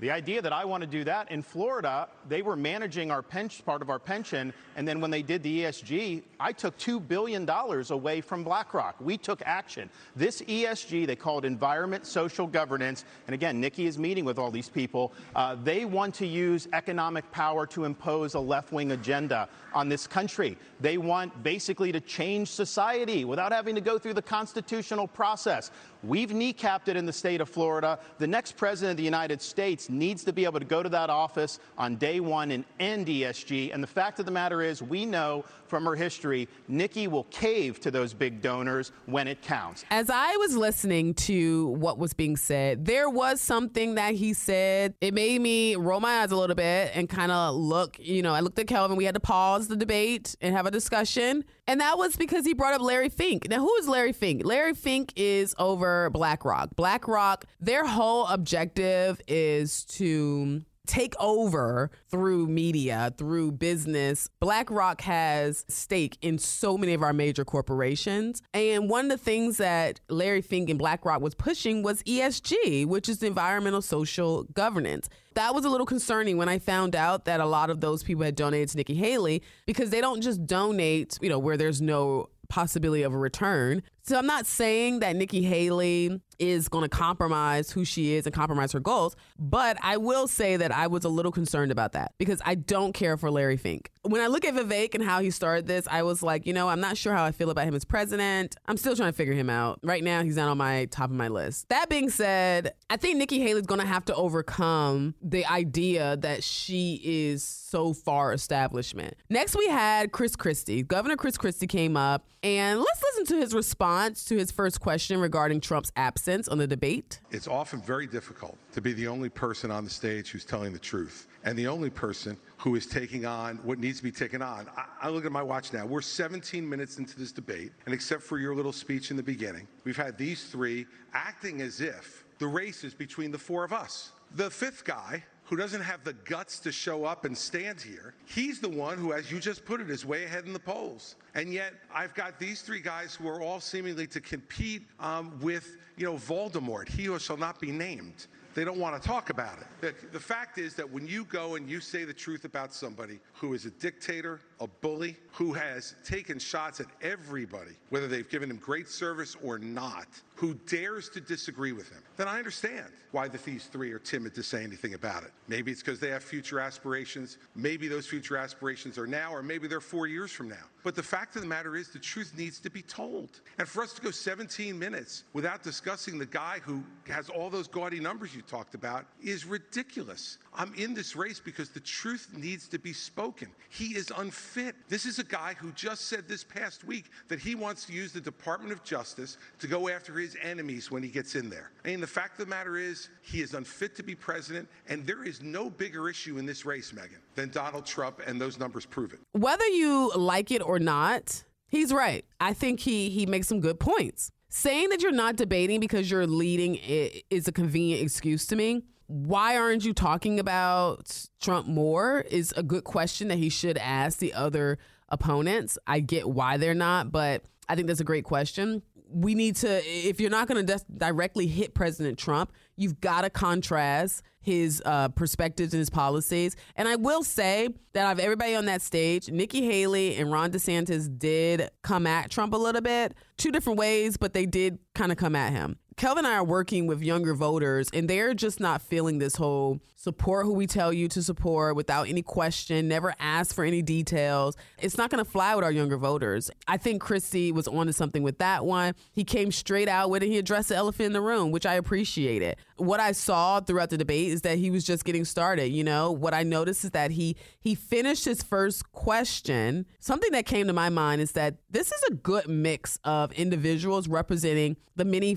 idea 0.09 0.41
that 0.41 0.51
I 0.51 0.65
want 0.65 0.81
to 0.81 0.87
do 0.87 1.03
that 1.03 1.29
in 1.29 1.43
Florida, 1.43 2.07
they 2.27 2.41
were 2.41 2.55
managing 2.55 3.11
our 3.11 3.21
pension, 3.21 3.63
part 3.63 3.83
of 3.83 3.91
our 3.91 3.99
pension, 3.99 4.51
and 4.75 4.87
then 4.87 4.99
when 4.99 5.11
they 5.11 5.21
did 5.21 5.43
the 5.43 5.61
ESG, 5.61 6.23
I 6.39 6.53
took 6.53 6.75
$2 6.79 7.07
billion 7.07 7.47
away 7.47 8.21
from 8.21 8.43
BlackRock. 8.43 8.95
We 8.99 9.15
took 9.17 9.43
action. 9.45 9.91
This 10.15 10.41
ESG, 10.41 11.05
they 11.05 11.15
call 11.15 11.37
it 11.37 11.45
environment, 11.45 12.07
social 12.07 12.47
governance, 12.47 13.05
and 13.27 13.35
again, 13.35 13.61
Nikki 13.61 13.85
is 13.85 13.99
meeting 13.99 14.25
with 14.25 14.39
all 14.39 14.49
these 14.49 14.69
people. 14.69 15.13
Uh, 15.35 15.55
they 15.63 15.85
want 15.85 16.15
to 16.15 16.25
use 16.25 16.67
economic 16.73 17.29
power 17.31 17.67
to 17.67 17.85
impose 17.85 18.33
a 18.33 18.39
left 18.39 18.71
wing 18.71 18.93
agenda 18.93 19.49
on 19.73 19.87
this 19.87 20.07
country. 20.07 20.57
They 20.79 20.97
want 20.97 21.43
basically 21.43 21.91
to 21.91 21.99
change 21.99 22.49
society 22.49 23.23
without 23.25 23.51
having 23.51 23.75
to 23.75 23.81
go 23.81 23.99
through 23.99 24.15
the 24.15 24.21
constitutional 24.21 25.07
process. 25.07 25.69
We've 26.03 26.29
kneecapped 26.29 26.87
it 26.87 26.95
in 26.95 27.05
the 27.05 27.13
state 27.13 27.41
of 27.41 27.49
Florida. 27.49 27.99
The 28.17 28.27
next 28.27 28.57
president 28.57 28.91
of 28.91 28.97
the 28.97 29.03
United 29.03 29.41
States 29.41 29.89
needs 29.89 30.23
to 30.23 30.33
be 30.33 30.45
able 30.45 30.59
to 30.59 30.65
go 30.65 30.81
to 30.81 30.89
that 30.89 31.09
office 31.09 31.59
on 31.77 31.97
day 31.97 32.19
one 32.19 32.51
and 32.51 32.65
end 32.79 33.07
ESG. 33.07 33.73
And 33.73 33.83
the 33.83 33.87
fact 33.87 34.19
of 34.19 34.25
the 34.25 34.31
matter 34.31 34.61
is, 34.61 34.81
we 34.81 35.05
know 35.05 35.45
from 35.71 35.85
her 35.85 35.95
history, 35.95 36.49
Nikki 36.67 37.07
will 37.07 37.23
cave 37.23 37.79
to 37.79 37.89
those 37.89 38.13
big 38.13 38.41
donors 38.41 38.91
when 39.05 39.25
it 39.25 39.41
counts. 39.41 39.85
As 39.89 40.09
I 40.09 40.35
was 40.35 40.57
listening 40.57 41.13
to 41.13 41.69
what 41.69 41.97
was 41.97 42.13
being 42.13 42.35
said, 42.35 42.85
there 42.85 43.09
was 43.09 43.39
something 43.39 43.95
that 43.95 44.15
he 44.15 44.33
said. 44.33 44.95
It 44.99 45.13
made 45.13 45.39
me 45.41 45.77
roll 45.77 46.01
my 46.01 46.19
eyes 46.19 46.31
a 46.31 46.35
little 46.35 46.57
bit 46.57 46.91
and 46.93 47.07
kind 47.07 47.31
of 47.31 47.55
look, 47.55 47.97
you 47.99 48.21
know, 48.21 48.33
I 48.33 48.41
looked 48.41 48.59
at 48.59 48.67
Kelvin. 48.67 48.97
We 48.97 49.05
had 49.05 49.15
to 49.15 49.21
pause 49.21 49.69
the 49.69 49.77
debate 49.77 50.35
and 50.41 50.53
have 50.53 50.65
a 50.65 50.71
discussion. 50.71 51.45
And 51.67 51.79
that 51.79 51.97
was 51.97 52.17
because 52.17 52.45
he 52.45 52.53
brought 52.53 52.73
up 52.73 52.81
Larry 52.81 53.07
Fink. 53.07 53.47
Now, 53.49 53.59
who 53.61 53.73
is 53.75 53.87
Larry 53.87 54.11
Fink? 54.11 54.45
Larry 54.45 54.73
Fink 54.73 55.13
is 55.15 55.55
over 55.57 56.09
BlackRock. 56.09 56.75
BlackRock, 56.75 57.45
their 57.61 57.87
whole 57.87 58.27
objective 58.27 59.21
is 59.25 59.85
to 59.85 60.63
take 60.87 61.13
over 61.19 61.91
through 62.09 62.47
media, 62.47 63.13
through 63.17 63.53
business. 63.53 64.29
BlackRock 64.39 65.01
has 65.01 65.65
stake 65.67 66.17
in 66.21 66.37
so 66.37 66.77
many 66.77 66.93
of 66.93 67.03
our 67.03 67.13
major 67.13 67.45
corporations. 67.45 68.41
And 68.53 68.89
one 68.89 69.05
of 69.05 69.19
the 69.19 69.23
things 69.23 69.57
that 69.57 69.99
Larry 70.09 70.41
Fink 70.41 70.69
and 70.69 70.79
BlackRock 70.79 71.21
was 71.21 71.35
pushing 71.35 71.83
was 71.83 72.03
ESG, 72.03 72.85
which 72.85 73.07
is 73.07 73.23
environmental 73.23 73.81
social 73.81 74.43
governance. 74.53 75.09
That 75.35 75.55
was 75.55 75.63
a 75.63 75.69
little 75.69 75.85
concerning 75.85 76.37
when 76.37 76.49
I 76.49 76.59
found 76.59 76.95
out 76.95 77.25
that 77.25 77.39
a 77.39 77.45
lot 77.45 77.69
of 77.69 77.79
those 77.79 78.03
people 78.03 78.23
had 78.23 78.35
donated 78.35 78.69
to 78.69 78.77
Nikki 78.77 78.95
Haley 78.95 79.41
because 79.65 79.89
they 79.91 80.01
don't 80.01 80.21
just 80.21 80.45
donate, 80.45 81.17
you 81.21 81.29
know, 81.29 81.39
where 81.39 81.57
there's 81.57 81.81
no 81.81 82.29
possibility 82.49 83.03
of 83.03 83.13
a 83.13 83.17
return. 83.17 83.81
So 84.03 84.17
I'm 84.17 84.25
not 84.25 84.45
saying 84.45 84.99
that 84.99 85.15
Nikki 85.15 85.43
Haley 85.43 86.21
is 86.39 86.67
going 86.67 86.81
to 86.81 86.89
compromise 86.89 87.69
who 87.69 87.85
she 87.85 88.15
is 88.15 88.25
and 88.25 88.33
compromise 88.33 88.71
her 88.71 88.79
goals, 88.79 89.15
but 89.37 89.77
I 89.83 89.97
will 89.97 90.27
say 90.27 90.57
that 90.57 90.71
I 90.71 90.87
was 90.87 91.05
a 91.05 91.09
little 91.09 91.31
concerned 91.31 91.71
about 91.71 91.91
that 91.91 92.13
because 92.17 92.41
I 92.43 92.55
don't 92.55 92.93
care 92.93 93.15
for 93.15 93.29
Larry 93.29 93.57
Fink. 93.57 93.91
When 94.01 94.21
I 94.21 94.25
look 94.25 94.43
at 94.43 94.55
Vivek 94.55 94.95
and 94.95 95.03
how 95.03 95.21
he 95.21 95.29
started 95.29 95.67
this, 95.67 95.87
I 95.89 96.01
was 96.01 96.23
like, 96.23 96.47
you 96.47 96.53
know, 96.53 96.67
I'm 96.67 96.79
not 96.79 96.97
sure 96.97 97.13
how 97.13 97.23
I 97.23 97.31
feel 97.31 97.51
about 97.51 97.65
him 97.65 97.75
as 97.75 97.85
president. 97.85 98.55
I'm 98.67 98.77
still 98.77 98.95
trying 98.95 99.11
to 99.11 99.15
figure 99.15 99.35
him 99.35 99.51
out. 99.51 99.79
Right 99.83 100.03
now, 100.03 100.23
he's 100.23 100.35
not 100.35 100.49
on 100.49 100.57
my 100.57 100.85
top 100.85 101.11
of 101.11 101.15
my 101.15 101.27
list. 101.27 101.69
That 101.69 101.87
being 101.87 102.09
said, 102.09 102.73
I 102.89 102.97
think 102.97 103.17
Nikki 103.17 103.39
Haley's 103.39 103.67
going 103.67 103.81
to 103.81 103.85
have 103.85 104.05
to 104.05 104.15
overcome 104.15 105.13
the 105.21 105.45
idea 105.45 106.17
that 106.17 106.43
she 106.43 106.99
is 107.03 107.43
so 107.43 107.93
far 107.93 108.33
establishment. 108.33 109.13
Next, 109.29 109.55
we 109.55 109.67
had 109.67 110.11
Chris 110.11 110.35
Christie. 110.35 110.81
Governor 110.81 111.17
Chris 111.17 111.37
Christie 111.37 111.67
came 111.67 111.95
up, 111.95 112.25
and 112.41 112.79
let's 112.79 113.03
listen 113.03 113.25
to 113.35 113.39
his 113.39 113.53
response 113.53 113.90
to 113.91 114.37
his 114.37 114.51
first 114.51 114.79
question 114.79 115.19
regarding 115.19 115.59
Trump's 115.59 115.91
absence 115.97 116.47
on 116.47 116.57
the 116.57 116.65
debate. 116.65 117.19
It's 117.29 117.47
often 117.47 117.81
very 117.81 118.07
difficult 118.07 118.57
to 118.71 118.79
be 118.79 118.93
the 118.93 119.05
only 119.05 119.27
person 119.27 119.69
on 119.69 119.83
the 119.83 119.89
stage 119.89 120.29
who's 120.29 120.45
telling 120.45 120.71
the 120.71 120.79
truth 120.79 121.27
and 121.43 121.57
the 121.57 121.67
only 121.67 121.89
person 121.89 122.37
who 122.57 122.75
is 122.75 122.85
taking 122.85 123.25
on 123.25 123.57
what 123.63 123.79
needs 123.79 123.97
to 123.97 124.03
be 124.03 124.11
taken 124.11 124.41
on. 124.41 124.67
I, 124.77 124.85
I, 125.01 125.09
look 125.09 125.25
at 125.25 125.31
my 125.33 125.43
watch 125.43 125.73
now. 125.73 125.85
We're 125.85 126.01
17 126.01 126.67
minutes 126.67 126.99
into 126.99 127.19
this 127.19 127.33
debate, 127.33 127.73
and 127.85 127.93
except 127.93 128.23
for 128.23 128.37
your 128.37 128.55
little 128.55 128.71
speech 128.71 129.11
in 129.11 129.17
the 129.17 129.23
beginning, 129.23 129.67
we've 129.83 129.97
had 129.97 130.17
these 130.17 130.45
three 130.45 130.85
acting 131.13 131.61
as 131.61 131.81
if 131.81 132.23
the 132.39 132.47
race 132.47 132.85
is 132.85 132.93
between 132.93 133.29
the 133.29 133.37
four 133.37 133.65
of 133.65 133.73
us. 133.73 134.13
The 134.35 134.49
fifth 134.49 134.85
guy 134.85 135.21
who 135.51 135.57
doesn't 135.57 135.81
have 135.81 136.01
the 136.05 136.13
guts 136.13 136.59
to 136.59 136.71
show 136.71 137.03
up 137.03 137.25
and 137.25 137.37
stand 137.37 137.81
here. 137.81 138.13
He's 138.25 138.61
the 138.61 138.69
one 138.69 138.97
who, 138.97 139.11
as 139.11 139.29
you 139.29 139.37
just 139.37 139.65
put 139.65 139.81
it, 139.81 139.89
is 139.89 140.05
way 140.05 140.23
ahead 140.23 140.45
in 140.45 140.53
the 140.53 140.59
polls. 140.59 141.17
And 141.35 141.51
yet, 141.51 141.73
I've 141.93 142.13
got 142.13 142.39
these 142.39 142.61
three 142.61 142.79
guys 142.79 143.15
who 143.15 143.27
are 143.27 143.41
all 143.41 143.59
seemingly 143.59 144.07
to 144.07 144.21
compete 144.21 144.83
um, 144.97 145.37
with, 145.41 145.75
you 145.97 146.05
know, 146.05 146.13
Voldemort, 146.13 146.87
he 146.87 147.03
who 147.03 147.19
shall 147.19 147.35
not 147.35 147.59
be 147.59 147.69
named. 147.69 148.27
They 148.53 148.63
don't 148.63 148.79
want 148.79 149.01
to 149.01 149.05
talk 149.05 149.29
about 149.29 149.57
it. 149.57 149.67
The, 149.81 150.07
the 150.13 150.19
fact 150.21 150.57
is 150.57 150.73
that 150.75 150.89
when 150.89 151.05
you 151.05 151.25
go 151.25 151.55
and 151.55 151.69
you 151.69 151.81
say 151.81 152.05
the 152.05 152.13
truth 152.13 152.45
about 152.45 152.73
somebody 152.73 153.19
who 153.33 153.53
is 153.53 153.65
a 153.65 153.71
dictator, 153.71 154.39
a 154.61 154.67
bully, 154.67 155.17
who 155.33 155.51
has 155.53 155.95
taken 156.05 156.39
shots 156.39 156.79
at 156.79 156.87
everybody, 157.01 157.71
whether 157.89 158.07
they've 158.07 158.29
given 158.29 158.49
him 158.49 158.57
great 158.57 158.87
service 158.87 159.35
or 159.43 159.59
not, 159.59 160.07
who 160.35 160.53
dares 160.53 161.09
to 161.09 161.19
disagree 161.19 161.71
with 161.71 161.89
him, 161.89 162.01
then 162.15 162.27
I 162.27 162.37
understand 162.37 162.87
why 163.11 163.27
the 163.27 163.37
these 163.45 163.65
three 163.65 163.91
are 163.91 163.99
timid 163.99 164.33
to 164.35 164.43
say 164.43 164.63
anything 164.63 164.93
about 164.93 165.23
it. 165.23 165.31
Maybe 165.47 165.71
it's 165.71 165.81
because 165.81 165.99
they 165.99 166.09
have 166.09 166.23
future 166.23 166.59
aspirations. 166.59 167.37
Maybe 167.55 167.87
those 167.87 168.07
future 168.07 168.37
aspirations 168.37 168.97
are 168.97 169.07
now, 169.07 169.33
or 169.33 169.43
maybe 169.43 169.67
they're 169.67 169.81
four 169.81 170.07
years 170.07 170.31
from 170.31 170.49
now. 170.49 170.65
But 170.83 170.95
the 170.95 171.03
fact 171.03 171.35
of 171.35 171.41
the 171.41 171.47
matter 171.47 171.75
is, 171.75 171.89
the 171.89 171.99
truth 171.99 172.33
needs 172.37 172.59
to 172.61 172.69
be 172.69 172.81
told. 172.81 173.41
And 173.59 173.67
for 173.67 173.83
us 173.83 173.93
to 173.93 174.01
go 174.01 174.11
17 174.11 174.77
minutes 174.77 175.23
without 175.33 175.63
discussing 175.63 176.17
the 176.17 176.25
guy 176.25 176.59
who 176.63 176.83
has 177.07 177.29
all 177.29 177.49
those 177.49 177.67
gaudy 177.67 177.99
numbers 177.99 178.35
you 178.35 178.41
talked 178.41 178.73
about 178.73 179.05
is 179.21 179.45
ridiculous. 179.45 180.37
I'm 180.53 180.73
in 180.75 180.93
this 180.93 181.15
race 181.15 181.39
because 181.39 181.69
the 181.69 181.79
truth 181.79 182.29
needs 182.33 182.67
to 182.69 182.79
be 182.79 182.93
spoken. 182.93 183.49
He 183.69 183.95
is 183.95 184.11
unfit. 184.55 184.75
This 184.89 185.05
is 185.05 185.19
a 185.19 185.23
guy 185.23 185.55
who 185.59 185.71
just 185.71 186.07
said 186.07 186.27
this 186.27 186.43
past 186.43 186.83
week 186.83 187.05
that 187.27 187.39
he 187.39 187.55
wants 187.55 187.85
to 187.85 187.93
use 187.93 188.11
the 188.11 188.21
Department 188.21 188.71
of 188.71 188.83
Justice 188.83 189.37
to 189.59 189.67
go 189.67 189.89
after 189.89 190.13
his 190.13 190.37
enemies 190.41 190.91
when 190.91 191.03
he 191.03 191.09
gets 191.09 191.35
in 191.35 191.49
there. 191.49 191.71
And 191.85 192.01
the 192.01 192.07
fact 192.07 192.39
of 192.39 192.45
the 192.45 192.49
matter 192.49 192.77
is, 192.77 193.09
he 193.21 193.41
is 193.41 193.53
unfit 193.53 193.95
to 193.95 194.03
be 194.03 194.15
president, 194.15 194.67
and 194.87 195.05
there 195.05 195.23
is 195.23 195.41
no 195.41 195.69
bigger 195.69 196.09
issue 196.09 196.37
in 196.37 196.45
this 196.45 196.65
race, 196.65 196.91
Megyn, 196.91 197.19
than 197.35 197.49
Donald 197.49 197.85
Trump, 197.85 198.21
and 198.25 198.39
those 198.39 198.59
numbers 198.59 198.85
prove 198.85 199.13
it. 199.13 199.19
Whether 199.33 199.67
you 199.67 200.11
like 200.15 200.51
it 200.51 200.61
or 200.61 200.79
not, 200.79 201.43
he's 201.67 201.93
right. 201.93 202.25
I 202.39 202.53
think 202.53 202.81
he 202.81 203.09
he 203.09 203.25
makes 203.25 203.47
some 203.47 203.59
good 203.59 203.79
points. 203.79 204.31
Saying 204.49 204.89
that 204.89 205.01
you're 205.01 205.13
not 205.13 205.37
debating 205.37 205.79
because 205.79 206.11
you're 206.11 206.27
leading 206.27 206.75
is 206.75 207.47
a 207.47 207.53
convenient 207.53 208.01
excuse 208.01 208.45
to 208.47 208.57
me 208.57 208.83
why 209.11 209.57
aren't 209.57 209.83
you 209.83 209.93
talking 209.93 210.39
about 210.39 211.27
Trump 211.41 211.67
more 211.67 212.21
is 212.21 212.53
a 212.55 212.63
good 212.63 212.85
question 212.85 213.27
that 213.27 213.37
he 213.37 213.49
should 213.49 213.77
ask 213.77 214.19
the 214.19 214.33
other 214.33 214.77
opponents. 215.09 215.77
I 215.85 215.99
get 215.99 216.29
why 216.29 216.55
they're 216.55 216.73
not, 216.73 217.11
but 217.11 217.43
I 217.67 217.75
think 217.75 217.87
that's 217.87 217.99
a 217.99 218.05
great 218.05 218.23
question. 218.23 218.81
We 219.13 219.35
need 219.35 219.57
to, 219.57 219.81
if 219.85 220.21
you're 220.21 220.29
not 220.29 220.47
going 220.47 220.65
to 220.65 220.81
directly 220.95 221.45
hit 221.45 221.73
President 221.73 222.17
Trump, 222.17 222.53
you've 222.77 223.01
got 223.01 223.21
to 223.21 223.29
contrast 223.29 224.23
his 224.39 224.81
uh, 224.85 225.09
perspectives 225.09 225.73
and 225.73 225.79
his 225.79 225.89
policies. 225.89 226.55
And 226.77 226.87
I 226.87 226.95
will 226.95 227.23
say 227.23 227.67
that 227.91 228.09
of 228.13 228.19
everybody 228.19 228.55
on 228.55 228.65
that 228.65 228.81
stage, 228.81 229.29
Nikki 229.29 229.65
Haley 229.65 230.15
and 230.15 230.31
Ron 230.31 230.51
DeSantis 230.51 231.09
did 231.19 231.69
come 231.81 232.07
at 232.07 232.31
Trump 232.31 232.53
a 232.53 232.57
little 232.57 232.81
bit, 232.81 233.13
two 233.37 233.51
different 233.51 233.77
ways, 233.77 234.15
but 234.15 234.33
they 234.33 234.45
did 234.45 234.79
kind 234.95 235.11
of 235.11 235.17
come 235.17 235.35
at 235.35 235.51
him. 235.51 235.77
Kelvin 235.97 236.25
and 236.25 236.33
I 236.33 236.37
are 236.37 236.43
working 236.43 236.87
with 236.87 237.01
younger 237.01 237.33
voters, 237.33 237.89
and 237.93 238.09
they're 238.09 238.33
just 238.33 238.59
not 238.59 238.81
feeling 238.81 239.19
this 239.19 239.35
whole 239.35 239.81
support 240.01 240.45
who 240.45 240.53
we 240.53 240.65
tell 240.65 240.91
you 240.91 241.07
to 241.07 241.21
support 241.21 241.75
without 241.75 242.07
any 242.07 242.23
question, 242.23 242.87
never 242.87 243.13
ask 243.19 243.53
for 243.53 243.63
any 243.63 243.83
details. 243.83 244.55
It's 244.79 244.97
not 244.97 245.11
going 245.11 245.23
to 245.23 245.29
fly 245.29 245.53
with 245.53 245.63
our 245.63 245.71
younger 245.71 245.97
voters. 245.97 246.49
I 246.67 246.77
think 246.77 247.01
Christie 247.01 247.51
was 247.51 247.67
onto 247.67 247.91
something 247.91 248.23
with 248.23 248.39
that 248.39 248.65
one. 248.65 248.95
He 249.11 249.23
came 249.23 249.51
straight 249.51 249.87
out 249.87 250.09
with 250.09 250.23
it. 250.23 250.27
He 250.27 250.39
addressed 250.39 250.69
the 250.69 250.75
elephant 250.75 251.07
in 251.07 251.13
the 251.13 251.21
room, 251.21 251.51
which 251.51 251.67
I 251.67 251.75
appreciated. 251.75 252.55
What 252.77 252.99
I 252.99 253.11
saw 253.11 253.59
throughout 253.59 253.91
the 253.91 253.97
debate 253.97 254.31
is 254.31 254.41
that 254.41 254.57
he 254.57 254.71
was 254.71 254.83
just 254.83 255.05
getting 255.05 255.23
started. 255.23 255.67
You 255.67 255.83
know, 255.83 256.11
what 256.11 256.33
I 256.33 256.41
noticed 256.41 256.83
is 256.83 256.91
that 256.91 257.11
he 257.11 257.35
he 257.59 257.75
finished 257.75 258.25
his 258.25 258.41
first 258.41 258.91
question. 258.91 259.85
Something 259.99 260.31
that 260.31 260.47
came 260.47 260.65
to 260.65 260.73
my 260.73 260.89
mind 260.89 261.21
is 261.21 261.33
that 261.33 261.57
this 261.69 261.91
is 261.91 262.03
a 262.09 262.13
good 262.15 262.47
mix 262.47 262.97
of 263.03 263.31
individuals 263.33 264.07
representing 264.07 264.77
the 264.95 265.05
many 265.05 265.35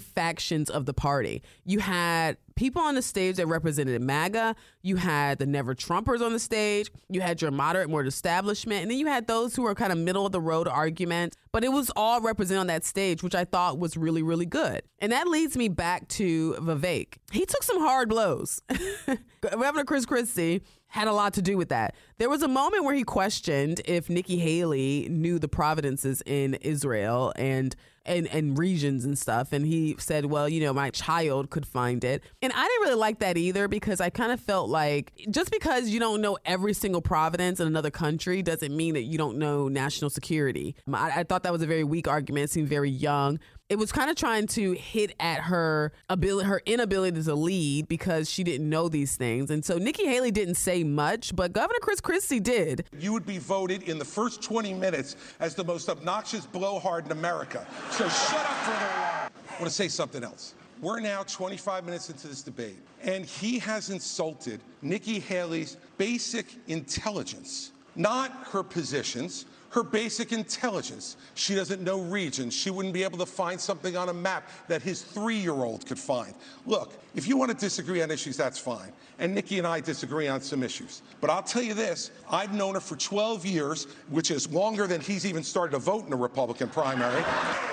of 0.70 0.86
the 0.86 0.94
party. 0.94 1.42
You 1.64 1.80
had 1.80 2.36
people 2.54 2.82
on 2.82 2.94
the 2.94 3.02
stage 3.02 3.36
that 3.36 3.46
represented 3.46 4.00
MAGA. 4.00 4.54
You 4.82 4.96
had 4.96 5.38
the 5.38 5.46
Never 5.46 5.74
Trumpers 5.74 6.20
on 6.20 6.32
the 6.32 6.38
stage. 6.38 6.90
You 7.08 7.20
had 7.20 7.42
your 7.42 7.50
moderate, 7.50 7.90
more 7.90 8.04
establishment. 8.04 8.82
And 8.82 8.90
then 8.90 8.98
you 8.98 9.06
had 9.06 9.26
those 9.26 9.56
who 9.56 9.62
were 9.62 9.74
kind 9.74 9.92
of 9.92 9.98
middle 9.98 10.26
of 10.26 10.32
the 10.32 10.40
road 10.40 10.68
arguments. 10.68 11.36
But 11.52 11.64
it 11.64 11.68
was 11.68 11.90
all 11.96 12.20
represented 12.20 12.60
on 12.60 12.66
that 12.68 12.84
stage, 12.84 13.22
which 13.22 13.34
I 13.34 13.44
thought 13.44 13.78
was 13.78 13.96
really, 13.96 14.22
really 14.22 14.46
good. 14.46 14.82
And 15.00 15.12
that 15.12 15.26
leads 15.26 15.56
me 15.56 15.68
back 15.68 16.08
to 16.08 16.54
Vivek. 16.54 17.14
He 17.32 17.46
took 17.46 17.62
some 17.62 17.80
hard 17.80 18.08
blows. 18.08 18.62
Governor 19.40 19.84
Chris 19.84 20.06
Christie 20.06 20.62
had 20.94 21.08
a 21.08 21.12
lot 21.12 21.34
to 21.34 21.42
do 21.42 21.56
with 21.56 21.70
that. 21.70 21.92
There 22.18 22.30
was 22.30 22.44
a 22.44 22.48
moment 22.48 22.84
where 22.84 22.94
he 22.94 23.02
questioned 23.02 23.80
if 23.84 24.08
Nikki 24.08 24.38
Haley 24.38 25.08
knew 25.10 25.40
the 25.40 25.48
providences 25.48 26.22
in 26.24 26.54
Israel 26.54 27.32
and 27.34 27.74
and 28.06 28.28
and 28.28 28.56
regions 28.56 29.04
and 29.04 29.18
stuff. 29.18 29.52
And 29.52 29.66
he 29.66 29.96
said 29.98 30.26
well 30.26 30.48
you 30.48 30.60
know 30.60 30.72
my 30.72 30.90
child 30.90 31.50
could 31.50 31.66
find 31.66 32.04
it. 32.04 32.22
And 32.42 32.52
i 32.52 32.62
didn't 32.62 32.82
really 32.82 33.00
like 33.00 33.18
that 33.20 33.36
either 33.36 33.66
because 33.66 34.00
i 34.00 34.08
kind 34.10 34.30
of 34.30 34.38
felt 34.38 34.68
like 34.68 35.12
just 35.30 35.50
because 35.50 35.88
you 35.88 35.98
don't 35.98 36.20
know 36.20 36.38
every 36.44 36.74
single 36.74 37.02
providence 37.02 37.58
in 37.58 37.66
another 37.66 37.90
country 37.90 38.42
doesn't 38.42 38.76
mean 38.76 38.94
that 38.94 39.02
you 39.02 39.18
don't 39.18 39.36
know 39.36 39.66
national 39.66 40.10
security. 40.10 40.76
I, 40.92 41.20
I 41.20 41.24
thought 41.24 41.42
that 41.42 41.52
was 41.52 41.62
a 41.62 41.66
very 41.66 41.82
weak 41.82 42.06
argument. 42.06 42.44
It 42.44 42.50
seemed 42.50 42.68
very 42.68 42.90
young 42.90 43.40
it 43.70 43.78
was 43.78 43.92
kind 43.92 44.10
of 44.10 44.16
trying 44.16 44.46
to 44.46 44.72
hit 44.72 45.14
at 45.18 45.40
her 45.40 45.92
ability, 46.10 46.46
her 46.46 46.60
inability 46.66 47.22
to 47.22 47.34
lead 47.34 47.88
because 47.88 48.30
she 48.30 48.44
didn't 48.44 48.68
know 48.68 48.88
these 48.88 49.16
things. 49.16 49.50
And 49.50 49.64
so 49.64 49.78
Nikki 49.78 50.06
Haley 50.06 50.30
didn't 50.30 50.56
say 50.56 50.84
much, 50.84 51.34
but 51.34 51.52
Governor 51.54 51.78
Chris 51.80 52.00
Christie 52.00 52.40
did. 52.40 52.84
You 52.98 53.14
would 53.14 53.24
be 53.24 53.38
voted 53.38 53.84
in 53.84 53.98
the 53.98 54.04
first 54.04 54.42
20 54.42 54.74
minutes 54.74 55.16
as 55.40 55.54
the 55.54 55.64
most 55.64 55.88
obnoxious 55.88 56.44
blowhard 56.44 57.06
in 57.06 57.12
America. 57.12 57.66
So 57.90 58.06
shut 58.08 58.44
up 58.44 58.46
for 58.46 58.70
a 58.70 58.74
little 58.74 58.88
while. 58.88 59.30
I 59.48 59.52
want 59.60 59.64
to 59.64 59.70
say 59.70 59.88
something 59.88 60.22
else. 60.22 60.54
We're 60.82 61.00
now 61.00 61.22
25 61.22 61.86
minutes 61.86 62.10
into 62.10 62.28
this 62.28 62.42
debate, 62.42 62.76
and 63.02 63.24
he 63.24 63.58
has 63.60 63.88
insulted 63.88 64.60
Nikki 64.82 65.18
Haley's 65.20 65.78
basic 65.96 66.46
intelligence, 66.66 67.72
not 67.96 68.30
her 68.48 68.62
positions, 68.62 69.46
her 69.74 69.82
basic 69.82 70.30
intelligence. 70.30 71.16
She 71.34 71.56
doesn't 71.56 71.82
know 71.82 72.00
regions. 72.00 72.54
She 72.54 72.70
wouldn't 72.70 72.94
be 72.94 73.02
able 73.02 73.18
to 73.18 73.26
find 73.26 73.60
something 73.60 73.96
on 73.96 74.08
a 74.08 74.12
map 74.12 74.48
that 74.68 74.82
his 74.82 75.02
three 75.02 75.36
year 75.36 75.52
old 75.52 75.84
could 75.84 75.98
find. 75.98 76.32
Look, 76.64 76.92
if 77.16 77.26
you 77.26 77.36
want 77.36 77.50
to 77.50 77.56
disagree 77.56 78.00
on 78.00 78.12
issues, 78.12 78.36
that's 78.36 78.56
fine. 78.56 78.92
And 79.18 79.34
Nikki 79.34 79.58
and 79.58 79.66
I 79.66 79.80
disagree 79.80 80.28
on 80.28 80.40
some 80.40 80.62
issues. 80.62 81.02
But 81.20 81.28
I'll 81.30 81.42
tell 81.42 81.60
you 81.62 81.74
this 81.74 82.12
I've 82.30 82.54
known 82.54 82.74
her 82.74 82.80
for 82.80 82.94
12 82.94 83.44
years, 83.44 83.88
which 84.10 84.30
is 84.30 84.48
longer 84.48 84.86
than 84.86 85.00
he's 85.00 85.26
even 85.26 85.42
started 85.42 85.72
to 85.72 85.80
vote 85.80 86.06
in 86.06 86.12
a 86.12 86.16
Republican 86.16 86.68
primary. 86.68 87.24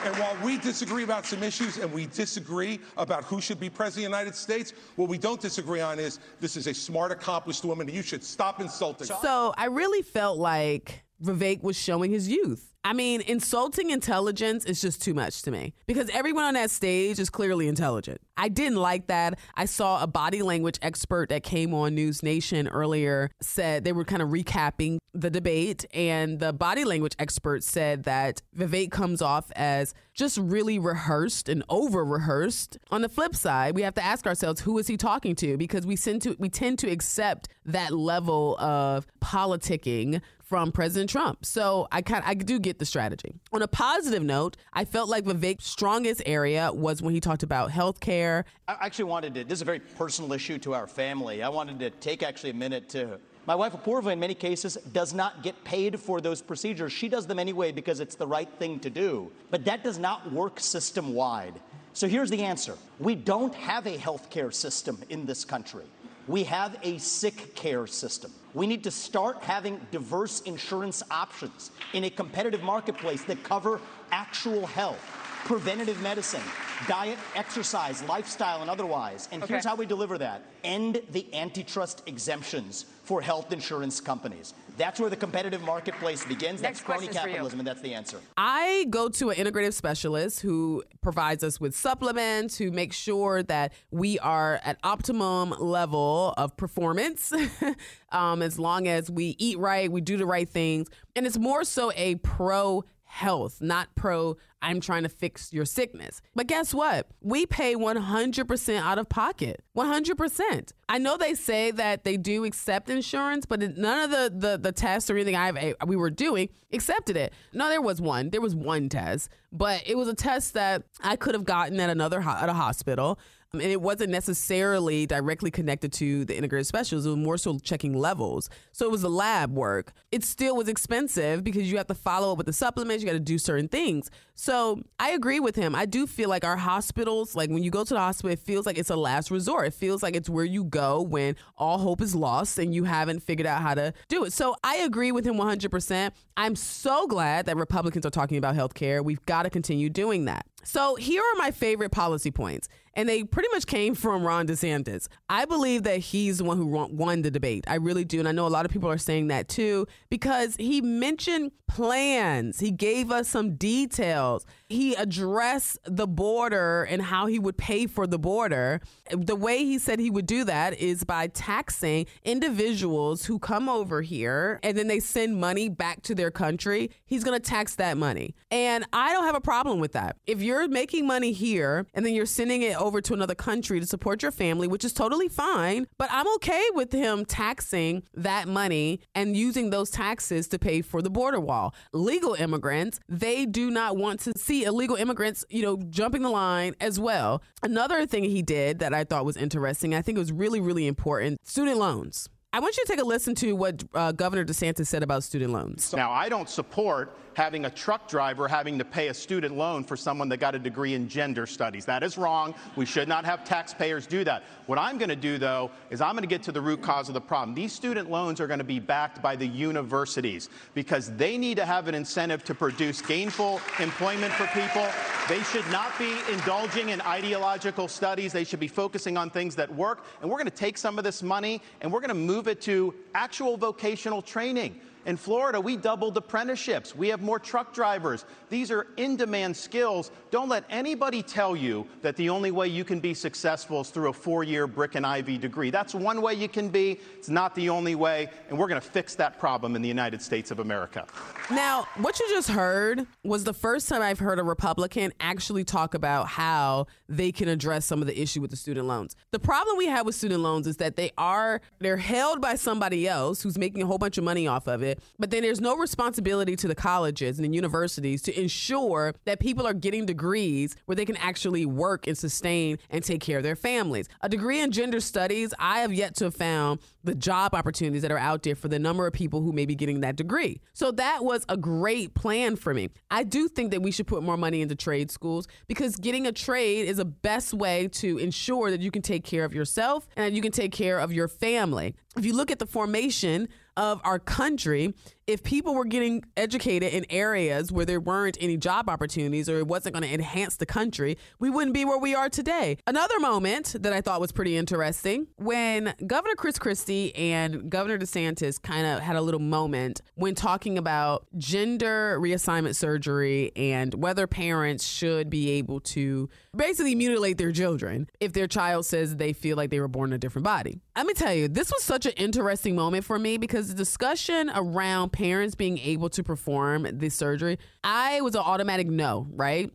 and 0.03 0.15
while 0.15 0.35
we 0.43 0.57
disagree 0.57 1.03
about 1.03 1.27
some 1.27 1.43
issues 1.43 1.77
and 1.77 1.93
we 1.93 2.07
disagree 2.07 2.79
about 2.97 3.25
who 3.25 3.39
should 3.39 3.59
be 3.59 3.69
president 3.69 4.07
of 4.07 4.11
the 4.11 4.17
United 4.17 4.35
States, 4.35 4.73
what 4.95 5.07
we 5.07 5.19
don't 5.19 5.39
disagree 5.39 5.81
on 5.81 5.99
is 5.99 6.17
this 6.39 6.57
is 6.57 6.65
a 6.65 6.73
smart, 6.73 7.11
accomplished 7.11 7.63
woman, 7.63 7.87
and 7.87 7.95
you 7.95 8.01
should 8.01 8.23
stop 8.23 8.59
insulting 8.59 9.07
her. 9.07 9.19
So 9.21 9.53
I 9.55 9.65
really 9.65 10.01
felt 10.01 10.39
like 10.39 11.03
Vivek 11.21 11.61
was 11.61 11.77
showing 11.77 12.11
his 12.11 12.27
youth. 12.27 12.71
I 12.83 12.93
mean, 12.93 13.21
insulting 13.21 13.91
intelligence 13.91 14.65
is 14.65 14.81
just 14.81 15.03
too 15.03 15.13
much 15.13 15.43
to 15.43 15.51
me 15.51 15.75
because 15.85 16.09
everyone 16.09 16.45
on 16.45 16.55
that 16.55 16.71
stage 16.71 17.19
is 17.19 17.29
clearly 17.29 17.67
intelligent. 17.67 18.21
I 18.37 18.49
didn't 18.49 18.79
like 18.79 19.05
that. 19.05 19.37
I 19.55 19.65
saw 19.65 20.01
a 20.01 20.07
body 20.07 20.41
language 20.41 20.79
expert 20.81 21.29
that 21.29 21.43
came 21.43 21.75
on 21.75 21.93
News 21.93 22.23
Nation 22.23 22.67
earlier 22.67 23.29
said 23.39 23.83
they 23.83 23.91
were 23.91 24.03
kind 24.03 24.23
of 24.23 24.29
recapping 24.29 24.97
the 25.13 25.29
debate, 25.29 25.85
and 25.93 26.39
the 26.39 26.53
body 26.53 26.83
language 26.83 27.13
expert 27.19 27.63
said 27.63 28.05
that 28.05 28.41
Vivek 28.57 28.89
comes 28.91 29.21
off 29.21 29.51
as 29.55 29.93
just 30.13 30.37
really 30.37 30.79
rehearsed 30.79 31.49
and 31.49 31.63
over 31.69 32.03
rehearsed. 32.03 32.79
On 32.89 33.01
the 33.01 33.09
flip 33.09 33.35
side, 33.35 33.75
we 33.75 33.83
have 33.83 33.93
to 33.95 34.03
ask 34.03 34.25
ourselves 34.25 34.61
who 34.61 34.77
is 34.79 34.87
he 34.87 34.97
talking 34.97 35.35
to 35.35 35.55
because 35.57 35.85
we 35.85 35.97
tend 35.97 36.23
to 36.23 36.35
we 36.39 36.49
tend 36.49 36.79
to 36.79 36.89
accept 36.89 37.47
that 37.65 37.91
level 37.91 38.57
of 38.59 39.05
politicking 39.19 40.21
from 40.51 40.69
President 40.69 41.09
Trump. 41.09 41.45
So 41.45 41.87
I 41.93 42.01
kind 42.01 42.25
I 42.27 42.33
do 42.33 42.59
get 42.59 42.77
the 42.77 42.85
strategy. 42.85 43.35
On 43.53 43.61
a 43.61 43.69
positive 43.69 44.21
note, 44.21 44.57
I 44.73 44.83
felt 44.83 45.07
like 45.07 45.23
Vivek's 45.23 45.65
strongest 45.65 46.21
area 46.25 46.73
was 46.73 47.01
when 47.01 47.13
he 47.13 47.21
talked 47.21 47.41
about 47.41 47.71
health 47.71 48.01
care. 48.01 48.43
I 48.67 48.75
actually 48.81 49.05
wanted 49.05 49.33
to, 49.35 49.45
this 49.45 49.59
is 49.59 49.61
a 49.61 49.65
very 49.65 49.79
personal 49.79 50.33
issue 50.33 50.57
to 50.57 50.73
our 50.73 50.87
family. 50.87 51.41
I 51.41 51.47
wanted 51.47 51.79
to 51.79 51.89
take 51.89 52.21
actually 52.21 52.49
a 52.49 52.53
minute 52.53 52.89
to 52.89 53.17
my 53.45 53.55
wife 53.55 53.71
Apoorva, 53.71 54.11
in 54.11 54.19
many 54.19 54.33
cases, 54.33 54.75
does 54.91 55.13
not 55.13 55.41
get 55.41 55.63
paid 55.63 55.97
for 55.97 56.19
those 56.19 56.41
procedures. 56.41 56.91
She 56.91 57.07
does 57.07 57.25
them 57.25 57.39
anyway 57.39 57.71
because 57.71 58.01
it's 58.01 58.15
the 58.15 58.27
right 58.27 58.49
thing 58.59 58.77
to 58.81 58.89
do. 58.89 59.31
But 59.51 59.63
that 59.63 59.85
does 59.85 59.99
not 59.99 60.33
work 60.33 60.59
system 60.59 61.13
wide. 61.13 61.61
So 61.93 62.09
here's 62.09 62.29
the 62.29 62.43
answer 62.43 62.75
we 62.99 63.15
don't 63.15 63.55
have 63.55 63.87
a 63.87 63.97
healthcare 63.97 64.53
system 64.53 64.99
in 65.09 65.25
this 65.25 65.45
country. 65.45 65.85
We 66.27 66.43
have 66.43 66.77
a 66.83 66.97
sick 66.97 67.55
care 67.55 67.87
system. 67.87 68.33
We 68.53 68.67
need 68.67 68.83
to 68.83 68.91
start 68.91 69.43
having 69.43 69.79
diverse 69.91 70.41
insurance 70.41 71.03
options 71.09 71.71
in 71.93 72.03
a 72.03 72.09
competitive 72.09 72.61
marketplace 72.63 73.23
that 73.23 73.43
cover 73.43 73.79
actual 74.11 74.65
health, 74.65 74.99
preventative 75.45 76.01
medicine, 76.01 76.41
diet, 76.87 77.17
exercise, 77.35 78.03
lifestyle, 78.03 78.61
and 78.61 78.69
otherwise. 78.69 79.27
And 79.31 79.43
Okay. 79.43 79.53
here's 79.53 79.65
how 79.65 79.75
we 79.75 79.85
deliver 79.85 80.17
that 80.17 80.43
end 80.63 81.01
the 81.11 81.25
antitrust 81.33 82.03
exemptions 82.05 82.85
for 83.03 83.21
health 83.21 83.51
insurance 83.51 83.99
companies. 83.99 84.53
That's 84.77 84.99
where 84.99 85.09
the 85.09 85.15
competitive 85.15 85.61
marketplace 85.63 86.23
begins. 86.23 86.61
Next 86.61 86.79
That's 86.79 86.81
crony 86.81 86.99
question's 87.07 87.17
for 87.17 87.27
you. 87.27 87.33
capitalism, 87.33 87.59
and 87.59 87.67
that's 87.67 87.81
the 87.81 87.93
answer. 87.93 88.19
I 88.37 88.85
go 88.89 89.09
to 89.09 89.31
an 89.31 89.37
integrative 89.37 89.73
specialist 89.73 90.39
who 90.41 90.83
provides 91.01 91.43
us 91.43 91.59
with 91.59 91.75
supplements, 91.75 92.57
who 92.57 92.71
makes 92.71 92.95
sure 92.95 93.43
that 93.43 93.73
we 93.91 94.17
are 94.19 94.61
at 94.63 94.77
optimum 94.83 95.49
level 95.59 96.33
of 96.37 96.55
performance. 96.55 97.33
um, 98.11 98.41
as 98.41 98.57
long 98.57 98.87
as 98.87 99.11
we 99.11 99.35
eat 99.39 99.57
right, 99.59 99.91
we 99.91 99.99
do 100.01 100.15
the 100.17 100.25
right 100.25 100.47
things. 100.47 100.87
And 101.15 101.25
it's 101.25 101.37
more 101.37 101.63
so 101.63 101.91
a 101.95 102.15
pro 102.15 102.85
health, 103.11 103.59
not 103.61 103.93
pro 103.93 104.37
I'm 104.61 104.79
trying 104.79 105.03
to 105.03 105.09
fix 105.09 105.51
your 105.51 105.65
sickness. 105.65 106.21
But 106.35 106.47
guess 106.47 106.73
what? 106.73 107.07
We 107.21 107.45
pay 107.45 107.75
100% 107.75 108.77
out 108.77 108.97
of 108.99 109.09
pocket. 109.09 109.63
100%. 109.75 110.71
I 110.87 110.97
know 110.97 111.17
they 111.17 111.33
say 111.33 111.71
that 111.71 112.03
they 112.03 112.15
do 112.15 112.45
accept 112.45 112.89
insurance, 112.89 113.45
but 113.45 113.59
none 113.59 114.03
of 114.03 114.11
the, 114.11 114.31
the, 114.33 114.57
the 114.57 114.71
tests 114.71 115.09
or 115.09 115.15
anything 115.15 115.35
I've, 115.35 115.57
eh, 115.57 115.73
we 115.85 115.95
were 115.95 116.09
doing 116.09 116.49
accepted 116.71 117.17
it. 117.17 117.33
No, 117.53 117.69
there 117.69 117.81
was 117.81 117.99
one. 117.99 118.29
There 118.29 118.41
was 118.41 118.55
one 118.55 118.87
test, 118.87 119.29
but 119.51 119.81
it 119.85 119.97
was 119.97 120.07
a 120.07 120.15
test 120.15 120.53
that 120.53 120.83
I 121.03 121.15
could 121.15 121.33
have 121.33 121.43
gotten 121.43 121.79
at 121.79 121.89
another 121.89 122.21
at 122.21 122.49
a 122.49 122.53
hospital. 122.53 123.19
And 123.53 123.63
it 123.63 123.81
wasn't 123.81 124.11
necessarily 124.11 125.05
directly 125.05 125.51
connected 125.51 125.91
to 125.93 126.23
the 126.23 126.37
integrated 126.37 126.67
specials. 126.67 127.05
It 127.05 127.09
was 127.09 127.17
more 127.17 127.37
so 127.37 127.59
checking 127.59 127.93
levels. 127.93 128.49
So 128.71 128.85
it 128.85 128.91
was 128.91 129.01
the 129.01 129.09
lab 129.09 129.53
work. 129.53 129.91
It 130.09 130.23
still 130.23 130.55
was 130.55 130.69
expensive 130.69 131.43
because 131.43 131.69
you 131.69 131.75
have 131.75 131.87
to 131.87 131.93
follow 131.93 132.31
up 132.31 132.37
with 132.37 132.45
the 132.45 132.53
supplements. 132.53 133.03
You 133.03 133.09
got 133.09 133.13
to 133.13 133.19
do 133.19 133.37
certain 133.37 133.67
things. 133.67 134.09
So 134.35 134.81
I 135.01 135.09
agree 135.09 135.41
with 135.41 135.57
him. 135.57 135.75
I 135.75 135.85
do 135.85 136.07
feel 136.07 136.29
like 136.29 136.45
our 136.45 136.55
hospitals, 136.55 137.35
like 137.35 137.49
when 137.49 137.61
you 137.61 137.71
go 137.71 137.83
to 137.83 137.93
the 137.93 137.99
hospital, 137.99 138.31
it 138.31 138.39
feels 138.39 138.65
like 138.65 138.77
it's 138.77 138.89
a 138.89 138.95
last 138.95 139.29
resort. 139.29 139.67
It 139.67 139.73
feels 139.73 140.01
like 140.01 140.15
it's 140.15 140.29
where 140.29 140.45
you 140.45 140.63
go 140.63 141.01
when 141.01 141.35
all 141.57 141.77
hope 141.77 141.99
is 141.99 142.15
lost 142.15 142.57
and 142.57 142.73
you 142.73 142.85
haven't 142.85 143.19
figured 143.19 143.47
out 143.47 143.61
how 143.61 143.73
to 143.73 143.93
do 144.07 144.23
it. 144.23 144.31
So 144.31 144.55
I 144.63 144.77
agree 144.77 145.11
with 145.11 145.25
him 145.25 145.35
100%. 145.35 146.11
I'm 146.37 146.55
so 146.55 147.05
glad 147.05 147.47
that 147.47 147.57
Republicans 147.57 148.05
are 148.05 148.11
talking 148.11 148.37
about 148.37 148.55
health 148.55 148.75
care. 148.75 149.03
We've 149.03 149.25
got 149.25 149.43
to 149.43 149.49
continue 149.49 149.89
doing 149.89 150.23
that. 150.23 150.45
So 150.63 150.95
here 150.95 151.21
are 151.21 151.37
my 151.37 151.51
favorite 151.51 151.91
policy 151.91 152.31
points, 152.31 152.67
and 152.93 153.07
they 153.07 153.23
pretty 153.23 153.49
much 153.51 153.65
came 153.65 153.95
from 153.95 154.23
Ron 154.23 154.47
DeSantis. 154.47 155.07
I 155.29 155.45
believe 155.45 155.83
that 155.83 155.99
he's 155.99 156.39
the 156.39 156.43
one 156.43 156.57
who 156.57 156.65
won- 156.65 157.21
the 157.21 157.31
debate. 157.31 157.65
I 157.67 157.75
really 157.75 158.05
do, 158.05 158.19
and 158.19 158.27
I 158.27 158.31
know 158.31 158.47
a 158.47 158.49
lot 158.49 158.65
of 158.65 158.71
people 158.71 158.89
are 158.89 158.97
saying 158.97 159.27
that 159.27 159.47
too 159.47 159.87
because 160.09 160.55
he 160.57 160.81
mentioned 160.81 161.51
plans. 161.67 162.59
He 162.59 162.69
gave 162.69 163.11
us 163.11 163.29
some 163.29 163.55
details. 163.55 164.45
He 164.67 164.93
addressed 164.95 165.79
the 165.85 166.05
border 166.07 166.83
and 166.83 167.01
how 167.01 167.27
he 167.27 167.39
would 167.39 167.57
pay 167.57 167.87
for 167.87 168.05
the 168.05 168.19
border. 168.19 168.81
The 169.09 169.37
way 169.37 169.59
he 169.59 169.79
said 169.79 169.99
he 169.99 170.09
would 170.09 170.25
do 170.25 170.43
that 170.43 170.77
is 170.79 171.05
by 171.05 171.27
taxing 171.27 172.07
individuals 172.23 173.25
who 173.25 173.39
come 173.39 173.69
over 173.69 174.01
here 174.01 174.59
and 174.63 174.77
then 174.77 174.87
they 174.87 174.99
send 174.99 175.39
money 175.39 175.69
back 175.69 176.01
to 176.03 176.15
their 176.15 176.29
country. 176.31 176.91
He's 177.05 177.23
going 177.23 177.39
to 177.39 177.49
tax 177.49 177.75
that 177.75 177.97
money. 177.97 178.35
And 178.49 178.85
I 178.91 179.13
don't 179.13 179.23
have 179.23 179.35
a 179.35 179.41
problem 179.41 179.79
with 179.79 179.93
that. 179.93 180.17
If 180.27 180.41
you're 180.41 180.50
making 180.67 181.05
money 181.05 181.31
here 181.31 181.85
and 181.93 182.05
then 182.05 182.13
you're 182.13 182.25
sending 182.25 182.61
it 182.61 182.75
over 182.79 183.01
to 183.01 183.13
another 183.13 183.35
country 183.35 183.79
to 183.79 183.85
support 183.85 184.21
your 184.21 184.31
family, 184.31 184.67
which 184.67 184.85
is 184.85 184.93
totally 184.93 185.27
fine, 185.27 185.87
but 185.97 186.09
I'm 186.11 186.27
okay 186.35 186.63
with 186.73 186.91
him 186.91 187.25
taxing 187.25 188.03
that 188.13 188.47
money 188.47 188.99
and 189.15 189.35
using 189.35 189.69
those 189.69 189.89
taxes 189.89 190.47
to 190.49 190.59
pay 190.59 190.81
for 190.81 191.01
the 191.01 191.09
border 191.09 191.39
wall. 191.39 191.73
Legal 191.93 192.33
immigrants, 192.33 192.99
they 193.07 193.45
do 193.45 193.69
not 193.69 193.97
want 193.97 194.19
to 194.21 194.33
see 194.37 194.63
illegal 194.63 194.95
immigrants, 194.95 195.45
you 195.49 195.61
know, 195.61 195.77
jumping 195.89 196.21
the 196.21 196.29
line 196.29 196.75
as 196.79 196.99
well. 196.99 197.41
Another 197.63 198.05
thing 198.05 198.23
he 198.23 198.41
did 198.41 198.79
that 198.79 198.93
I 198.93 199.03
thought 199.03 199.25
was 199.25 199.37
interesting, 199.37 199.95
I 199.95 200.01
think 200.01 200.17
it 200.17 200.19
was 200.19 200.31
really, 200.31 200.59
really 200.59 200.87
important 200.87 201.39
student 201.47 201.77
loans. 201.77 202.29
I 202.53 202.59
want 202.59 202.75
you 202.75 202.83
to 202.83 202.91
take 202.91 202.99
a 202.99 203.05
listen 203.05 203.33
to 203.35 203.53
what 203.53 203.81
uh, 203.93 204.11
Governor 204.11 204.43
DeSantis 204.43 204.87
said 204.87 205.03
about 205.03 205.23
student 205.23 205.53
loans. 205.53 205.93
Now, 205.95 206.11
I 206.11 206.27
don't 206.27 206.49
support 206.49 207.15
having 207.35 207.65
a 207.65 207.69
truck 207.69 208.07
driver 208.07 208.47
having 208.47 208.77
to 208.77 208.85
pay 208.85 209.07
a 209.07 209.13
student 209.13 209.55
loan 209.55 209.83
for 209.83 209.95
someone 209.95 210.29
that 210.29 210.37
got 210.37 210.55
a 210.55 210.59
degree 210.59 210.93
in 210.93 211.07
gender 211.07 211.45
studies. 211.45 211.85
That 211.85 212.03
is 212.03 212.17
wrong. 212.17 212.53
We 212.75 212.85
should 212.85 213.07
not 213.07 213.25
have 213.25 213.43
taxpayers 213.43 214.07
do 214.07 214.23
that. 214.23 214.43
What 214.67 214.77
I'm 214.77 214.97
going 214.97 215.09
to 215.09 215.15
do, 215.15 215.37
though, 215.37 215.71
is 215.89 216.01
I'm 216.01 216.13
going 216.13 216.23
to 216.23 216.27
get 216.27 216.43
to 216.43 216.51
the 216.51 216.61
root 216.61 216.81
cause 216.81 217.07
of 217.07 217.13
the 217.13 217.21
problem. 217.21 217.55
These 217.55 217.73
student 217.73 218.09
loans 218.09 218.39
are 218.39 218.47
going 218.47 218.59
to 218.59 218.65
be 218.65 218.79
backed 218.79 219.21
by 219.21 219.35
the 219.35 219.47
universities 219.47 220.49
because 220.73 221.11
they 221.15 221.37
need 221.37 221.57
to 221.57 221.65
have 221.65 221.87
an 221.87 221.95
incentive 221.95 222.43
to 222.45 222.55
produce 222.55 223.01
gainful 223.01 223.61
employment 223.79 224.33
for 224.33 224.45
people. 224.47 224.87
They 225.27 225.43
should 225.43 225.67
not 225.71 225.97
be 225.97 226.13
indulging 226.31 226.89
in 226.89 227.01
ideological 227.01 227.87
studies. 227.87 228.33
They 228.33 228.43
should 228.43 228.59
be 228.59 228.67
focusing 228.67 229.17
on 229.17 229.29
things 229.29 229.55
that 229.55 229.73
work. 229.73 230.05
And 230.21 230.29
we're 230.29 230.37
going 230.37 230.49
to 230.49 230.51
take 230.51 230.77
some 230.77 230.97
of 230.97 231.03
this 231.03 231.23
money 231.23 231.61
and 231.81 231.91
we're 231.91 232.01
going 232.01 232.09
to 232.09 232.13
move 232.13 232.47
it 232.47 232.61
to 232.61 232.93
actual 233.13 233.57
vocational 233.57 234.21
training. 234.21 234.79
In 235.05 235.17
Florida, 235.17 235.59
we 235.59 235.77
doubled 235.77 236.15
apprenticeships. 236.17 236.95
We 236.95 237.07
have 237.09 237.21
more 237.21 237.39
truck 237.39 237.73
drivers. 237.73 238.25
These 238.49 238.69
are 238.69 238.87
in 238.97 239.15
demand 239.15 239.57
skills. 239.57 240.11
Don't 240.29 240.47
let 240.47 240.63
anybody 240.69 241.23
tell 241.23 241.55
you 241.55 241.87
that 242.01 242.15
the 242.15 242.29
only 242.29 242.51
way 242.51 242.67
you 242.67 242.83
can 242.83 242.99
be 242.99 243.13
successful 243.13 243.81
is 243.81 243.89
through 243.89 244.09
a 244.09 244.13
four 244.13 244.43
year 244.43 244.67
brick 244.67 244.95
and 244.95 245.05
ivy 245.05 245.37
degree. 245.37 245.71
That's 245.71 245.95
one 245.95 246.21
way 246.21 246.35
you 246.35 246.47
can 246.47 246.69
be. 246.69 246.99
It's 247.17 247.29
not 247.29 247.55
the 247.55 247.69
only 247.69 247.95
way. 247.95 248.29
And 248.49 248.59
we're 248.59 248.67
going 248.67 248.79
to 248.79 248.87
fix 248.87 249.15
that 249.15 249.39
problem 249.39 249.75
in 249.75 249.81
the 249.81 249.87
United 249.87 250.21
States 250.21 250.51
of 250.51 250.59
America. 250.59 251.07
Now, 251.49 251.87
what 251.97 252.19
you 252.19 252.27
just 252.29 252.49
heard 252.49 253.07
was 253.23 253.43
the 253.43 253.53
first 253.53 253.89
time 253.89 254.01
I've 254.01 254.19
heard 254.19 254.39
a 254.39 254.43
Republican 254.43 255.13
actually 255.19 255.63
talk 255.63 255.93
about 255.95 256.27
how 256.27 256.85
they 257.09 257.31
can 257.31 257.49
address 257.49 257.85
some 257.85 258.01
of 258.01 258.07
the 258.07 258.21
issue 258.21 258.39
with 258.39 258.51
the 258.51 258.57
student 258.57 258.87
loans. 258.87 259.15
The 259.31 259.39
problem 259.39 259.77
we 259.77 259.87
have 259.87 260.05
with 260.05 260.15
student 260.15 260.41
loans 260.41 260.67
is 260.67 260.77
that 260.77 260.95
they 260.95 261.11
are 261.17 261.61
they're 261.79 261.97
held 261.97 262.39
by 262.39 262.55
somebody 262.55 263.07
else 263.07 263.41
who's 263.41 263.57
making 263.57 263.81
a 263.81 263.85
whole 263.85 263.97
bunch 263.97 264.17
of 264.17 264.23
money 264.23 264.47
off 264.47 264.67
of 264.67 264.83
it. 264.83 264.90
It. 264.91 265.01
But 265.17 265.31
then 265.31 265.41
there's 265.41 265.61
no 265.61 265.75
responsibility 265.75 266.55
to 266.57 266.67
the 266.67 266.75
colleges 266.75 267.39
and 267.39 267.45
the 267.45 267.55
universities 267.55 268.21
to 268.23 268.39
ensure 268.39 269.13
that 269.25 269.39
people 269.39 269.65
are 269.65 269.73
getting 269.73 270.05
degrees 270.05 270.75
where 270.85 270.95
they 270.95 271.05
can 271.05 271.17
actually 271.17 271.65
work 271.65 272.07
and 272.07 272.17
sustain 272.17 272.77
and 272.89 273.03
take 273.03 273.21
care 273.21 273.37
of 273.37 273.43
their 273.43 273.55
families. 273.55 274.07
A 274.21 274.29
degree 274.29 274.59
in 274.59 274.71
gender 274.71 274.99
studies, 274.99 275.53
I 275.57 275.79
have 275.79 275.93
yet 275.93 276.15
to 276.17 276.25
have 276.25 276.35
found 276.35 276.79
the 277.03 277.15
job 277.15 277.55
opportunities 277.55 278.03
that 278.03 278.11
are 278.11 278.17
out 278.17 278.43
there 278.43 278.55
for 278.55 278.67
the 278.67 278.79
number 278.79 279.07
of 279.07 279.13
people 279.13 279.41
who 279.41 279.51
may 279.51 279.65
be 279.65 279.75
getting 279.75 280.01
that 280.01 280.15
degree. 280.15 280.61
So 280.73 280.91
that 280.91 281.23
was 281.23 281.45
a 281.49 281.57
great 281.57 282.13
plan 282.13 282.55
for 282.55 282.73
me. 282.73 282.89
I 283.09 283.23
do 283.23 283.47
think 283.47 283.71
that 283.71 283.81
we 283.81 283.91
should 283.91 284.07
put 284.07 284.21
more 284.23 284.37
money 284.37 284.61
into 284.61 284.75
trade 284.75 285.09
schools 285.09 285.47
because 285.67 285.95
getting 285.95 286.27
a 286.27 286.31
trade 286.31 286.87
is 286.87 286.99
a 286.99 287.05
best 287.05 287.53
way 287.53 287.87
to 287.93 288.17
ensure 288.17 288.69
that 288.71 288.81
you 288.81 288.91
can 288.91 289.01
take 289.01 289.23
care 289.23 289.45
of 289.45 289.53
yourself 289.53 290.07
and 290.15 290.35
you 290.35 290.41
can 290.41 290.51
take 290.51 290.71
care 290.71 290.99
of 290.99 291.11
your 291.11 291.27
family. 291.27 291.95
If 292.17 292.25
you 292.25 292.33
look 292.33 292.51
at 292.51 292.59
the 292.59 292.65
formation 292.65 293.47
of 293.77 294.01
our 294.03 294.19
country, 294.19 294.93
if 295.27 295.43
people 295.43 295.73
were 295.73 295.85
getting 295.85 296.23
educated 296.35 296.93
in 296.93 297.05
areas 297.09 297.71
where 297.71 297.85
there 297.85 297.99
weren't 297.99 298.37
any 298.41 298.57
job 298.57 298.89
opportunities 298.89 299.47
or 299.47 299.59
it 299.59 299.67
wasn't 299.67 299.93
going 299.93 300.03
to 300.03 300.13
enhance 300.13 300.57
the 300.57 300.65
country, 300.65 301.17
we 301.39 301.49
wouldn't 301.49 301.73
be 301.73 301.85
where 301.85 301.97
we 301.97 302.13
are 302.13 302.29
today. 302.29 302.77
Another 302.85 303.19
moment 303.19 303.75
that 303.79 303.93
I 303.93 304.01
thought 304.01 304.19
was 304.19 304.31
pretty 304.31 304.57
interesting 304.57 305.27
when 305.37 305.93
Governor 306.05 306.35
Chris 306.35 306.59
Christie 306.59 307.15
and 307.15 307.69
Governor 307.69 307.97
DeSantis 307.97 308.61
kind 308.61 308.85
of 308.85 308.99
had 308.99 309.15
a 309.15 309.21
little 309.21 309.39
moment 309.39 310.01
when 310.15 310.35
talking 310.35 310.77
about 310.77 311.25
gender 311.37 312.19
reassignment 312.19 312.75
surgery 312.75 313.51
and 313.55 313.93
whether 313.93 314.27
parents 314.27 314.85
should 314.85 315.29
be 315.29 315.51
able 315.51 315.79
to 315.79 316.29
basically 316.55 316.95
mutilate 316.95 317.37
their 317.37 317.51
children 317.51 318.09
if 318.19 318.33
their 318.33 318.47
child 318.47 318.85
says 318.85 319.15
they 319.15 319.33
feel 319.33 319.55
like 319.55 319.69
they 319.69 319.79
were 319.79 319.87
born 319.87 320.09
in 320.09 320.15
a 320.15 320.19
different 320.19 320.43
body. 320.43 320.81
Let 320.95 321.05
me 321.05 321.13
tell 321.13 321.33
you, 321.33 321.47
this 321.47 321.71
was 321.71 321.83
such 321.83 322.05
an 322.05 322.11
interesting 322.13 322.75
moment 322.75 323.05
for 323.05 323.17
me 323.17 323.37
because 323.37 323.69
the 323.69 323.73
discussion 323.73 324.51
around 324.53 325.11
parents 325.11 325.55
being 325.55 325.77
able 325.77 326.09
to 326.09 326.21
perform 326.21 326.85
this 326.91 327.15
surgery, 327.15 327.59
I 327.83 328.19
was 328.21 328.35
an 328.35 328.41
automatic 328.41 328.87
no, 328.87 329.27
right? 329.31 329.71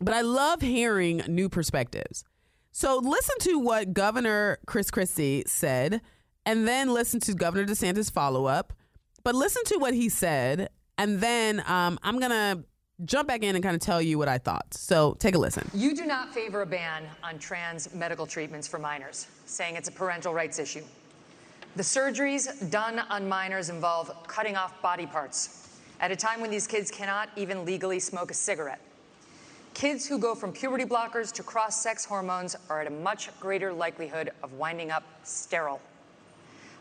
But 0.00 0.14
I 0.14 0.22
love 0.22 0.60
hearing 0.60 1.22
new 1.28 1.48
perspectives. 1.48 2.24
So 2.72 2.98
listen 2.98 3.36
to 3.40 3.58
what 3.58 3.92
Governor 3.92 4.58
Chris 4.66 4.90
Christie 4.90 5.44
said, 5.46 6.00
and 6.44 6.66
then 6.66 6.92
listen 6.92 7.20
to 7.20 7.34
Governor 7.34 7.66
DeSantis' 7.66 8.10
follow 8.10 8.46
up. 8.46 8.72
But 9.22 9.34
listen 9.34 9.62
to 9.66 9.78
what 9.78 9.94
he 9.94 10.08
said, 10.08 10.70
and 10.98 11.20
then 11.20 11.62
um, 11.66 11.98
I'm 12.02 12.18
going 12.18 12.30
to 12.30 12.64
jump 13.04 13.28
back 13.28 13.42
in 13.42 13.54
and 13.54 13.62
kind 13.62 13.74
of 13.74 13.80
tell 13.80 14.02
you 14.02 14.18
what 14.18 14.28
I 14.28 14.38
thought. 14.38 14.72
So 14.74 15.16
take 15.18 15.34
a 15.34 15.38
listen. 15.38 15.70
You 15.74 15.94
do 15.94 16.04
not 16.04 16.34
favor 16.34 16.62
a 16.62 16.66
ban 16.66 17.04
on 17.22 17.38
trans 17.38 17.92
medical 17.94 18.26
treatments 18.26 18.68
for 18.68 18.78
minors, 18.78 19.26
saying 19.46 19.76
it's 19.76 19.88
a 19.88 19.92
parental 19.92 20.34
rights 20.34 20.58
issue. 20.58 20.82
The 21.76 21.82
surgeries 21.82 22.70
done 22.70 22.98
on 22.98 23.28
minors 23.28 23.70
involve 23.70 24.12
cutting 24.26 24.56
off 24.56 24.80
body 24.82 25.06
parts 25.06 25.68
at 26.00 26.10
a 26.10 26.16
time 26.16 26.40
when 26.40 26.50
these 26.50 26.66
kids 26.66 26.90
cannot 26.90 27.28
even 27.36 27.64
legally 27.64 28.00
smoke 28.00 28.30
a 28.30 28.34
cigarette. 28.34 28.80
Kids 29.72 30.06
who 30.06 30.18
go 30.18 30.34
from 30.34 30.52
puberty 30.52 30.84
blockers 30.84 31.32
to 31.32 31.42
cross 31.42 31.80
sex 31.80 32.04
hormones 32.04 32.56
are 32.68 32.80
at 32.80 32.86
a 32.86 32.90
much 32.90 33.30
greater 33.38 33.72
likelihood 33.72 34.30
of 34.42 34.52
winding 34.54 34.90
up 34.90 35.04
sterile. 35.22 35.80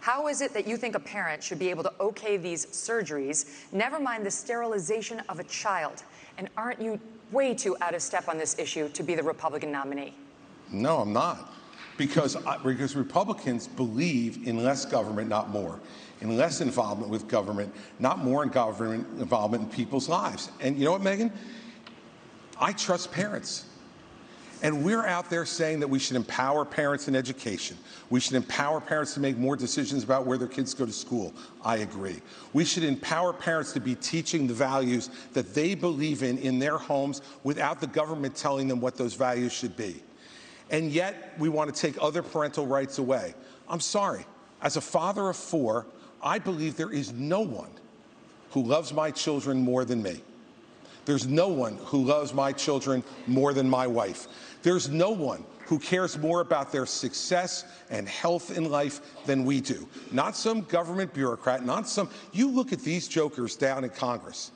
How 0.02 0.28
is 0.28 0.42
it 0.42 0.54
that 0.54 0.66
you 0.66 0.78
think 0.78 0.96
a 0.96 1.00
parent 1.00 1.44
should 1.44 1.60
be 1.60 1.70
able 1.70 1.84
to 1.84 1.94
okay 2.00 2.38
these 2.38 2.66
surgeries, 2.68 3.72
never 3.72 4.00
mind 4.00 4.26
the 4.26 4.32
sterilization 4.32 5.20
of 5.30 5.40
a 5.40 5.44
child? 5.44 6.04
And 6.40 6.48
aren't 6.56 6.82
you 6.82 6.98
way 7.32 7.54
too 7.54 7.76
out 7.82 7.94
of 7.94 8.02
step 8.02 8.30
on 8.30 8.38
this 8.38 8.58
issue 8.58 8.88
to 8.90 9.04
be 9.04 9.14
the 9.14 9.22
Republican 9.22 9.74
nominee? 9.74 10.14
No, 10.72 11.00
I'm 11.00 11.12
not. 11.12 11.54
Because, 11.98 12.38
because 12.64 12.96
Republicans 12.96 13.68
believe 13.68 14.48
in 14.48 14.64
less 14.64 14.86
government, 14.86 15.28
not 15.28 15.50
more. 15.50 15.82
In 16.22 16.38
less 16.38 16.62
involvement 16.62 17.12
with 17.12 17.28
government, 17.28 17.76
not 18.00 18.20
more 18.20 18.44
in 18.44 18.50
government 18.50 19.06
involvement 19.20 19.66
in 19.66 19.70
people's 19.70 20.08
lives. 20.08 20.50
And 20.62 20.78
you 20.78 20.86
know 20.86 20.94
what, 20.94 21.02
Megyn? 21.02 21.30
I 22.58 22.72
trust 22.72 23.12
parents. 23.12 23.66
And 24.62 24.84
we're 24.84 25.06
out 25.06 25.30
there 25.30 25.46
saying 25.46 25.80
that 25.80 25.88
we 25.88 26.00
should 26.00 26.18
empower 26.18 26.66
parents 26.66 27.08
in 27.08 27.16
education. 27.16 27.78
We 28.10 28.20
should 28.20 28.34
empower 28.34 28.82
parents 28.82 29.14
to 29.14 29.22
make 29.22 29.38
more 29.38 29.56
decisions 29.56 30.04
about 30.04 30.26
where 30.26 30.38
their 30.38 30.50
kids 30.50 30.74
go 30.74 30.86
to 30.86 30.92
school. 30.92 31.34
I 31.64 31.78
agree. 31.78 32.22
We 32.52 32.66
should 32.66 32.84
empower 32.84 33.32
parents 33.32 33.72
to 33.74 33.80
be 33.80 33.96
teaching 33.96 34.48
the 34.48 34.54
values 34.54 35.10
that 35.34 35.54
they 35.54 35.76
believe 35.76 36.24
in 36.24 36.38
in 36.40 36.60
their 36.60 36.78
homes 36.78 37.22
without 37.44 37.80
the 37.80 37.88
government 37.88 38.36
telling 38.36 38.68
them 38.68 38.82
what 38.82 38.98
those 38.98 39.14
values 39.14 39.54
should 39.54 39.78
be. 39.78 40.04
And 40.70 40.92
yet, 40.92 41.34
we 41.40 41.48
want 41.48 41.74
to 41.74 41.82
take 41.82 41.98
other 42.02 42.22
parental 42.22 42.68
rights 42.68 42.98
away. 42.98 43.34
I'm 43.70 43.80
sorry. 43.80 44.26
As 44.62 44.76
a 44.76 44.82
father 44.82 45.30
of 45.30 45.38
four, 45.38 45.86
I 46.22 46.38
believe 46.38 46.76
there 46.76 46.92
is 46.92 47.14
no 47.14 47.40
one 47.40 47.72
who 48.52 48.64
loves 48.64 48.94
my 48.94 49.10
children 49.10 49.62
more 49.62 49.86
than 49.86 50.04
me. 50.04 50.22
There's 51.06 51.26
no 51.26 51.48
one 51.48 51.78
who 51.86 52.04
loves 52.04 52.34
my 52.34 52.52
children 52.52 53.04
more 53.26 53.54
than 53.54 53.68
my 53.68 53.88
wife. 53.88 54.28
There's 54.62 54.90
no 54.90 55.12
one 55.12 55.44
who 55.66 55.80
cares 55.80 56.18
more 56.18 56.42
about 56.42 56.72
their 56.72 56.86
success 56.86 57.64
and 57.90 58.10
health 58.10 58.58
in 58.58 58.72
life 58.72 59.02
than 59.26 59.46
we 59.46 59.62
do. 59.62 59.88
Not 60.12 60.36
some 60.36 60.62
government 60.62 61.14
bureaucrat, 61.14 61.64
not 61.64 61.88
some. 61.88 62.10
You 62.32 62.50
look 62.50 62.74
at 62.74 62.80
these 62.80 63.08
jokers 63.08 63.56
down 63.56 63.84
in 63.84 63.92
Congress. 63.92 64.52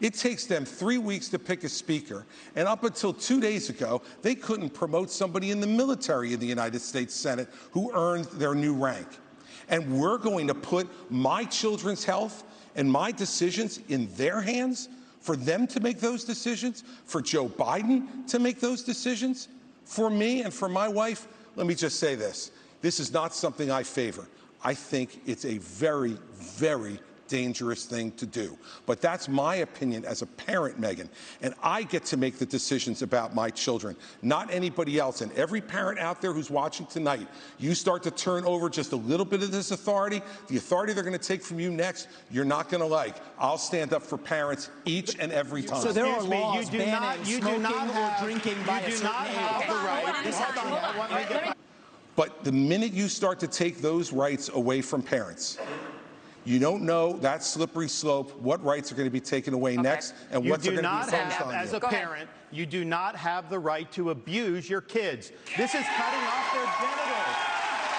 It 0.00 0.14
takes 0.14 0.46
them 0.46 0.64
three 0.64 0.98
weeks 0.98 1.28
to 1.28 1.38
pick 1.38 1.62
a 1.64 1.68
speaker, 1.68 2.26
and 2.56 2.66
up 2.66 2.82
until 2.82 3.12
two 3.12 3.40
days 3.40 3.70
ago, 3.70 4.02
they 4.22 4.34
couldn't 4.34 4.70
promote 4.70 5.10
somebody 5.10 5.50
in 5.50 5.60
the 5.60 5.66
military 5.66 6.32
in 6.32 6.40
the 6.40 6.46
United 6.46 6.80
States 6.80 7.14
Senate 7.14 7.48
who 7.70 7.92
earned 7.94 8.24
their 8.26 8.54
new 8.54 8.74
rank. 8.74 9.06
And 9.68 10.00
we're 10.00 10.18
going 10.18 10.48
to 10.48 10.54
put 10.54 10.88
my 11.10 11.44
children's 11.44 12.04
health 12.04 12.44
and 12.74 12.90
my 12.90 13.12
decisions 13.12 13.80
in 13.88 14.12
their 14.14 14.40
hands? 14.40 14.88
For 15.22 15.36
them 15.36 15.66
to 15.68 15.80
make 15.80 16.00
those 16.00 16.24
decisions, 16.24 16.84
for 17.06 17.22
Joe 17.22 17.48
Biden 17.48 18.26
to 18.28 18.38
make 18.38 18.60
those 18.60 18.82
decisions, 18.82 19.48
for 19.84 20.10
me 20.10 20.42
and 20.42 20.52
for 20.52 20.68
my 20.68 20.88
wife, 20.88 21.26
let 21.56 21.66
me 21.66 21.74
just 21.74 21.98
say 21.98 22.14
this. 22.14 22.50
This 22.80 23.00
is 23.00 23.12
not 23.12 23.34
something 23.34 23.70
I 23.70 23.84
favor. 23.84 24.26
I 24.64 24.74
think 24.74 25.20
it's 25.26 25.44
a 25.44 25.58
very, 25.58 26.18
very 26.34 26.98
dangerous 27.32 27.86
thing 27.86 28.12
to 28.12 28.26
do. 28.26 28.58
But 28.84 29.00
that's 29.00 29.26
my 29.26 29.56
opinion 29.56 30.04
as 30.04 30.20
a 30.20 30.26
parent, 30.26 30.78
Megyn. 30.78 31.08
And 31.40 31.54
I 31.62 31.82
get 31.82 32.04
to 32.06 32.18
make 32.18 32.36
the 32.38 32.44
decisions 32.44 33.00
about 33.00 33.34
my 33.34 33.48
children, 33.48 33.96
not 34.20 34.52
anybody 34.52 34.98
else. 34.98 35.22
And 35.22 35.32
every 35.32 35.62
parent 35.62 35.98
out 35.98 36.20
there 36.20 36.34
who's 36.34 36.50
watching 36.50 36.84
tonight, 36.84 37.26
you 37.58 37.74
start 37.74 38.02
to 38.02 38.10
turn 38.10 38.44
over 38.44 38.68
just 38.68 38.92
a 38.92 38.96
little 38.96 39.24
bit 39.24 39.42
of 39.42 39.50
this 39.50 39.70
authority, 39.70 40.20
the 40.48 40.58
authority 40.58 40.92
they're 40.92 41.02
going 41.02 41.18
to 41.18 41.26
take 41.26 41.42
from 41.42 41.58
you 41.58 41.70
next, 41.70 42.08
you're 42.30 42.44
not 42.44 42.68
going 42.68 42.82
to 42.82 42.86
like. 42.86 43.16
I'll 43.38 43.56
stand 43.56 43.94
up 43.94 44.02
for 44.02 44.18
parents 44.18 44.68
each 44.84 45.18
and 45.18 45.32
every 45.32 45.62
time. 45.62 45.80
So 45.80 45.90
there 45.90 46.04
are 46.04 46.22
me, 46.24 46.38
laws 46.38 46.66
you 46.66 46.70
do 46.72 46.78
banning 46.78 46.92
not, 46.92 47.26
you 47.26 47.38
smoking 47.38 47.56
do 47.56 47.62
not 47.62 47.88
have, 47.88 48.22
or 48.22 48.26
drinking 48.26 48.62
by 48.66 48.80
you 48.80 48.86
a 48.86 48.90
do 48.90 48.96
certain 48.96 49.12
not 49.12 49.26
age. 49.26 49.34
have 49.34 49.66
the 49.68 49.74
right. 49.86 50.04
Hold 50.04 50.16
on 50.16 50.26
a 50.26 51.28
second. 51.32 51.54
But 52.14 52.44
the 52.44 52.52
minute 52.52 52.92
you 52.92 53.08
start 53.08 53.40
to 53.40 53.46
take 53.46 53.80
those 53.80 54.12
rights 54.12 54.50
away 54.50 54.82
from 54.82 55.00
parents, 55.00 55.56
you 56.44 56.58
don't 56.58 56.82
know 56.82 57.14
that 57.18 57.42
slippery 57.42 57.88
slope, 57.88 58.38
what 58.40 58.62
rights 58.64 58.90
are 58.90 58.94
going 58.94 59.06
to 59.06 59.12
be 59.12 59.20
taken 59.20 59.54
away 59.54 59.76
next, 59.76 60.14
and 60.30 60.44
You 60.44 60.50
what's 60.50 60.64
going 60.64 60.76
to 60.76 60.82
be 60.82 60.88
not 60.88 61.10
focused 61.10 61.40
on 61.40 61.54
as 61.54 61.72
you. 61.72 61.78
a 61.78 61.80
parent, 61.80 62.28
you 62.50 62.66
do 62.66 62.84
not 62.84 63.16
have 63.16 63.48
the 63.48 63.58
right 63.58 63.90
to 63.92 64.10
abuse 64.10 64.68
your 64.68 64.80
kids. 64.80 65.32
This 65.56 65.74
is 65.74 65.84
cutting 65.96 66.20
off 66.20 66.52
their 66.52 66.64
genitals. 66.80 67.52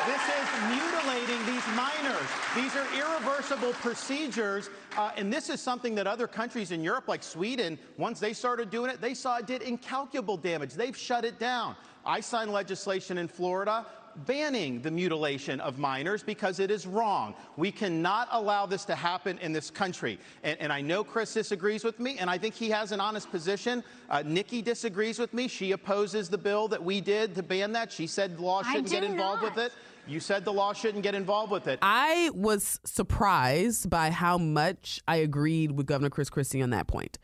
This 0.06 0.22
is 0.22 0.44
mutilating 0.68 1.46
these 1.46 1.66
minors. 1.76 2.28
These 2.56 2.76
are 2.76 2.86
irreversible 2.94 3.72
procedures, 3.74 4.70
uh, 4.98 5.12
and 5.16 5.32
this 5.32 5.50
is 5.50 5.62
something 5.62 5.96
that 5.96 6.08
other 6.08 6.28
countries 6.28 6.72
in 6.72 6.84
Europe, 6.84 7.08
like 7.08 7.24
Sweden, 7.24 7.80
once 7.98 8.20
they 8.20 8.34
started 8.34 8.70
doing 8.70 8.92
it, 8.92 9.00
they 9.00 9.14
saw 9.14 9.38
it 9.38 9.48
did 9.48 9.62
incalculable 9.62 10.36
damage. 10.36 10.74
They've 10.74 10.98
shut 10.98 11.24
it 11.24 11.40
down. 11.40 11.78
I 12.06 12.20
signed 12.20 12.52
legislation 12.52 13.18
in 13.18 13.30
Florida 13.30 13.86
banning 14.26 14.82
the 14.82 14.91
mutilation 14.91 15.60
of 15.60 15.78
minors 15.78 16.23
because 16.23 16.60
it 16.60 16.71
is 16.71 16.86
wrong. 16.86 17.36
We 17.58 17.71
cannot 17.71 18.28
allow 18.32 18.65
this 18.65 18.86
to 18.86 18.95
happen 18.95 19.38
in 19.39 19.54
this 19.54 19.69
country. 19.69 20.19
And, 20.43 20.60
and 20.60 20.71
I 20.71 20.82
know 20.82 21.04
Chris 21.04 21.34
disagrees 21.34 21.84
with 21.84 21.99
me, 21.99 22.17
and 22.17 22.30
I 22.30 22.38
think 22.38 22.54
he 22.56 22.69
has 22.69 22.91
an 22.91 22.99
honest 22.99 23.30
position. 23.32 23.84
Uh, 24.10 24.23
Nikki 24.26 24.62
disagrees 24.62 25.19
with 25.19 25.34
me. 25.34 25.47
She 25.47 25.71
opposes 25.71 26.30
the 26.30 26.38
bill 26.38 26.67
that 26.69 26.84
we 26.84 27.02
did 27.02 27.36
to 27.36 27.43
ban 27.43 27.71
that. 27.73 27.91
She 27.91 28.08
said 28.08 28.38
the 28.38 28.43
law 28.43 28.63
shouldn't 28.63 28.89
get 28.89 29.04
involved 29.04 29.43
not. 29.43 29.56
with 29.56 29.65
it. 29.65 29.73
You 30.06 30.19
said 30.19 30.43
the 30.43 30.54
law 30.54 30.73
shouldn't 30.73 31.04
get 31.04 31.15
involved 31.15 31.52
with 31.52 31.67
it. 31.67 31.80
I 31.82 32.30
was 32.34 32.80
surprised 32.84 33.89
by 33.89 34.09
how 34.09 34.38
much 34.38 34.99
I 35.07 35.18
agreed 35.18 35.72
with 35.72 35.86
Governor 35.86 36.09
Chris 36.09 36.30
Christie 36.30 36.61
on 36.61 36.72
that 36.72 36.88
point. 36.88 37.18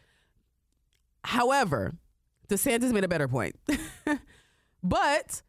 However, 1.26 1.94
DeSantis 2.48 2.92
made 2.92 3.04
a 3.04 3.10
better 3.10 3.28
point. 3.28 3.58
but 4.84 5.42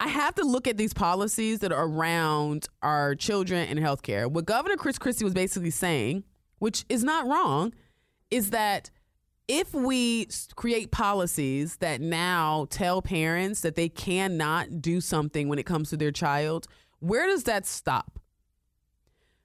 I 0.00 0.08
have 0.08 0.34
to 0.36 0.44
look 0.44 0.68
at 0.68 0.76
these 0.76 0.94
policies 0.94 1.58
that 1.60 1.72
are 1.72 1.86
around 1.86 2.68
our 2.82 3.14
children 3.14 3.68
and 3.68 3.78
healthcare. 3.78 4.30
What 4.30 4.46
Governor 4.46 4.76
Chris 4.76 4.98
Christie 4.98 5.24
was 5.24 5.34
basically 5.34 5.70
saying, 5.70 6.24
which 6.58 6.84
is 6.88 7.02
not 7.02 7.26
wrong, 7.26 7.74
is 8.30 8.50
that 8.50 8.90
if 9.48 9.74
we 9.74 10.28
create 10.54 10.90
policies 10.90 11.76
that 11.76 12.00
now 12.00 12.66
tell 12.70 13.02
parents 13.02 13.62
that 13.62 13.74
they 13.74 13.88
cannot 13.88 14.80
do 14.80 15.00
something 15.00 15.48
when 15.48 15.58
it 15.58 15.66
comes 15.66 15.90
to 15.90 15.96
their 15.96 16.12
child, 16.12 16.66
where 17.00 17.26
does 17.26 17.44
that 17.44 17.66
stop? 17.66 18.18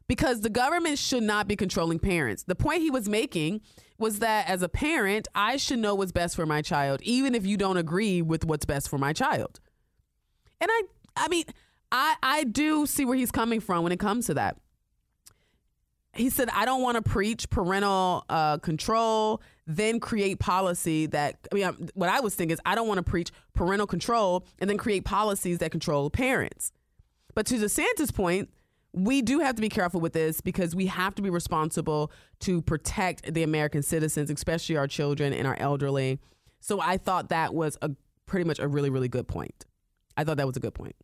because 0.07 0.41
the 0.41 0.49
government 0.49 0.99
should 0.99 1.23
not 1.23 1.47
be 1.47 1.55
controlling 1.55 1.99
parents. 1.99 2.43
The 2.43 2.55
point 2.55 2.81
he 2.81 2.91
was 2.91 3.07
making 3.07 3.61
was 3.97 4.19
that 4.19 4.47
as 4.49 4.61
a 4.61 4.69
parent, 4.69 5.27
I 5.33 5.57
should 5.57 5.79
know 5.79 5.95
what's 5.95 6.11
best 6.11 6.35
for 6.35 6.45
my 6.45 6.61
child, 6.61 7.01
even 7.03 7.33
if 7.33 7.45
you 7.45 7.57
don't 7.57 7.77
agree 7.77 8.21
with 8.21 8.45
what's 8.45 8.65
best 8.65 8.89
for 8.89 8.97
my 8.97 9.13
child. 9.13 9.59
And 10.63 10.71
I, 10.71 10.81
I 11.17 11.27
mean, 11.27 11.43
I, 11.91 12.15
I 12.23 12.43
do 12.45 12.85
see 12.85 13.03
where 13.03 13.17
he's 13.17 13.31
coming 13.31 13.59
from 13.59 13.83
when 13.83 13.91
it 13.91 13.99
comes 13.99 14.27
to 14.27 14.33
that. 14.35 14.55
He 16.13 16.29
said, 16.29 16.47
I 16.53 16.63
don't 16.63 16.81
want 16.81 16.95
to 16.95 17.01
preach 17.01 17.49
parental 17.49 18.23
uh, 18.29 18.59
control, 18.59 19.41
then 19.67 19.99
create 19.99 20.39
policy 20.39 21.07
that, 21.07 21.35
I 21.51 21.55
mean, 21.55 21.65
I'm, 21.65 21.89
what 21.95 22.07
I 22.07 22.21
was 22.21 22.33
thinking 22.33 22.53
is, 22.53 22.61
I 22.65 22.75
don't 22.75 22.87
want 22.87 22.99
to 22.99 23.03
preach 23.03 23.31
parental 23.53 23.87
control 23.87 24.45
and 24.59 24.69
then 24.69 24.77
create 24.77 25.03
policies 25.03 25.57
that 25.57 25.71
control 25.71 26.09
parents. 26.09 26.71
But 27.35 27.45
to 27.47 27.55
DeSantis' 27.55 28.13
point, 28.13 28.49
we 28.93 29.21
do 29.21 29.39
have 29.39 29.55
to 29.55 29.61
be 29.61 29.69
careful 29.69 29.99
with 29.99 30.13
this 30.13 30.39
because 30.39 30.73
we 30.73 30.85
have 30.85 31.15
to 31.15 31.21
be 31.21 31.29
responsible 31.29 32.09
to 32.39 32.61
protect 32.61 33.33
the 33.33 33.43
American 33.43 33.83
citizens, 33.83 34.29
especially 34.29 34.77
our 34.77 34.87
children 34.87 35.33
and 35.33 35.45
our 35.45 35.57
elderly. 35.59 36.19
So 36.61 36.79
I 36.79 36.95
thought 36.95 37.27
that 37.29 37.53
was 37.53 37.77
a 37.81 37.91
pretty 38.27 38.45
much 38.45 38.59
a 38.59 38.67
really, 38.69 38.89
really 38.89 39.09
good 39.09 39.27
point. 39.27 39.65
I 40.17 40.23
thought 40.23 40.37
that 40.37 40.47
was 40.47 40.57
a 40.57 40.59
good 40.59 40.73
point. 40.73 40.95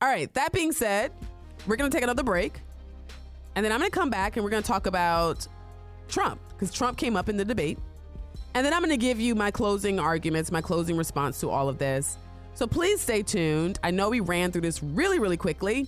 All 0.00 0.08
right, 0.08 0.32
that 0.34 0.52
being 0.52 0.72
said, 0.72 1.12
we're 1.66 1.76
going 1.76 1.90
to 1.90 1.94
take 1.94 2.04
another 2.04 2.22
break. 2.22 2.60
And 3.54 3.64
then 3.64 3.72
I'm 3.72 3.80
going 3.80 3.90
to 3.90 3.98
come 3.98 4.10
back 4.10 4.36
and 4.36 4.44
we're 4.44 4.50
going 4.50 4.62
to 4.62 4.66
talk 4.66 4.86
about 4.86 5.46
Trump 6.08 6.40
because 6.50 6.72
Trump 6.72 6.96
came 6.96 7.16
up 7.16 7.28
in 7.28 7.36
the 7.36 7.44
debate. 7.44 7.78
And 8.54 8.64
then 8.64 8.72
I'm 8.72 8.80
going 8.80 8.90
to 8.90 8.96
give 8.96 9.20
you 9.20 9.34
my 9.34 9.50
closing 9.50 9.98
arguments, 9.98 10.50
my 10.50 10.60
closing 10.60 10.96
response 10.96 11.40
to 11.40 11.50
all 11.50 11.68
of 11.68 11.78
this. 11.78 12.16
So 12.54 12.66
please 12.66 13.00
stay 13.00 13.22
tuned. 13.22 13.78
I 13.82 13.90
know 13.90 14.10
we 14.10 14.20
ran 14.20 14.52
through 14.52 14.62
this 14.62 14.82
really, 14.82 15.18
really 15.18 15.36
quickly, 15.36 15.86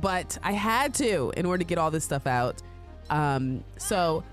but 0.00 0.36
I 0.42 0.52
had 0.52 0.94
to 0.94 1.32
in 1.36 1.46
order 1.46 1.58
to 1.58 1.64
get 1.64 1.78
all 1.78 1.90
this 1.90 2.04
stuff 2.04 2.26
out. 2.26 2.62
Um, 3.10 3.62
so 3.76 4.24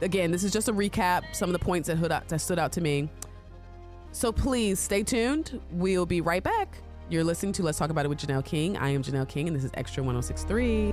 again, 0.00 0.30
this 0.30 0.44
is 0.44 0.52
just 0.52 0.68
a 0.68 0.72
recap, 0.72 1.22
some 1.34 1.48
of 1.48 1.52
the 1.52 1.64
points 1.64 1.88
that, 1.88 2.28
that 2.28 2.40
stood 2.40 2.58
out 2.58 2.72
to 2.72 2.80
me. 2.80 3.08
So 4.12 4.30
please 4.30 4.78
stay 4.78 5.02
tuned. 5.02 5.60
We'll 5.72 6.06
be 6.06 6.20
right 6.20 6.42
back. 6.42 6.78
You're 7.08 7.24
listening 7.24 7.52
to 7.54 7.62
Let's 7.62 7.78
Talk 7.78 7.90
About 7.90 8.04
It 8.04 8.08
with 8.08 8.18
Janelle 8.18 8.44
King. 8.44 8.76
I 8.76 8.90
am 8.90 9.02
Janelle 9.02 9.28
King, 9.28 9.48
and 9.48 9.56
this 9.56 9.64
is 9.64 9.70
Extra 9.74 10.02
1063. 10.02 10.92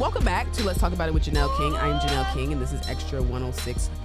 Welcome 0.00 0.24
back 0.24 0.50
to 0.52 0.64
Let's 0.64 0.80
Talk 0.80 0.94
About 0.94 1.10
It 1.10 1.12
with 1.12 1.24
Janelle 1.24 1.54
King. 1.58 1.74
I 1.74 1.88
am 1.88 2.00
Janelle 2.00 2.32
King, 2.32 2.54
and 2.54 2.62
this 2.62 2.72
is 2.72 2.80
Extra 2.88 3.20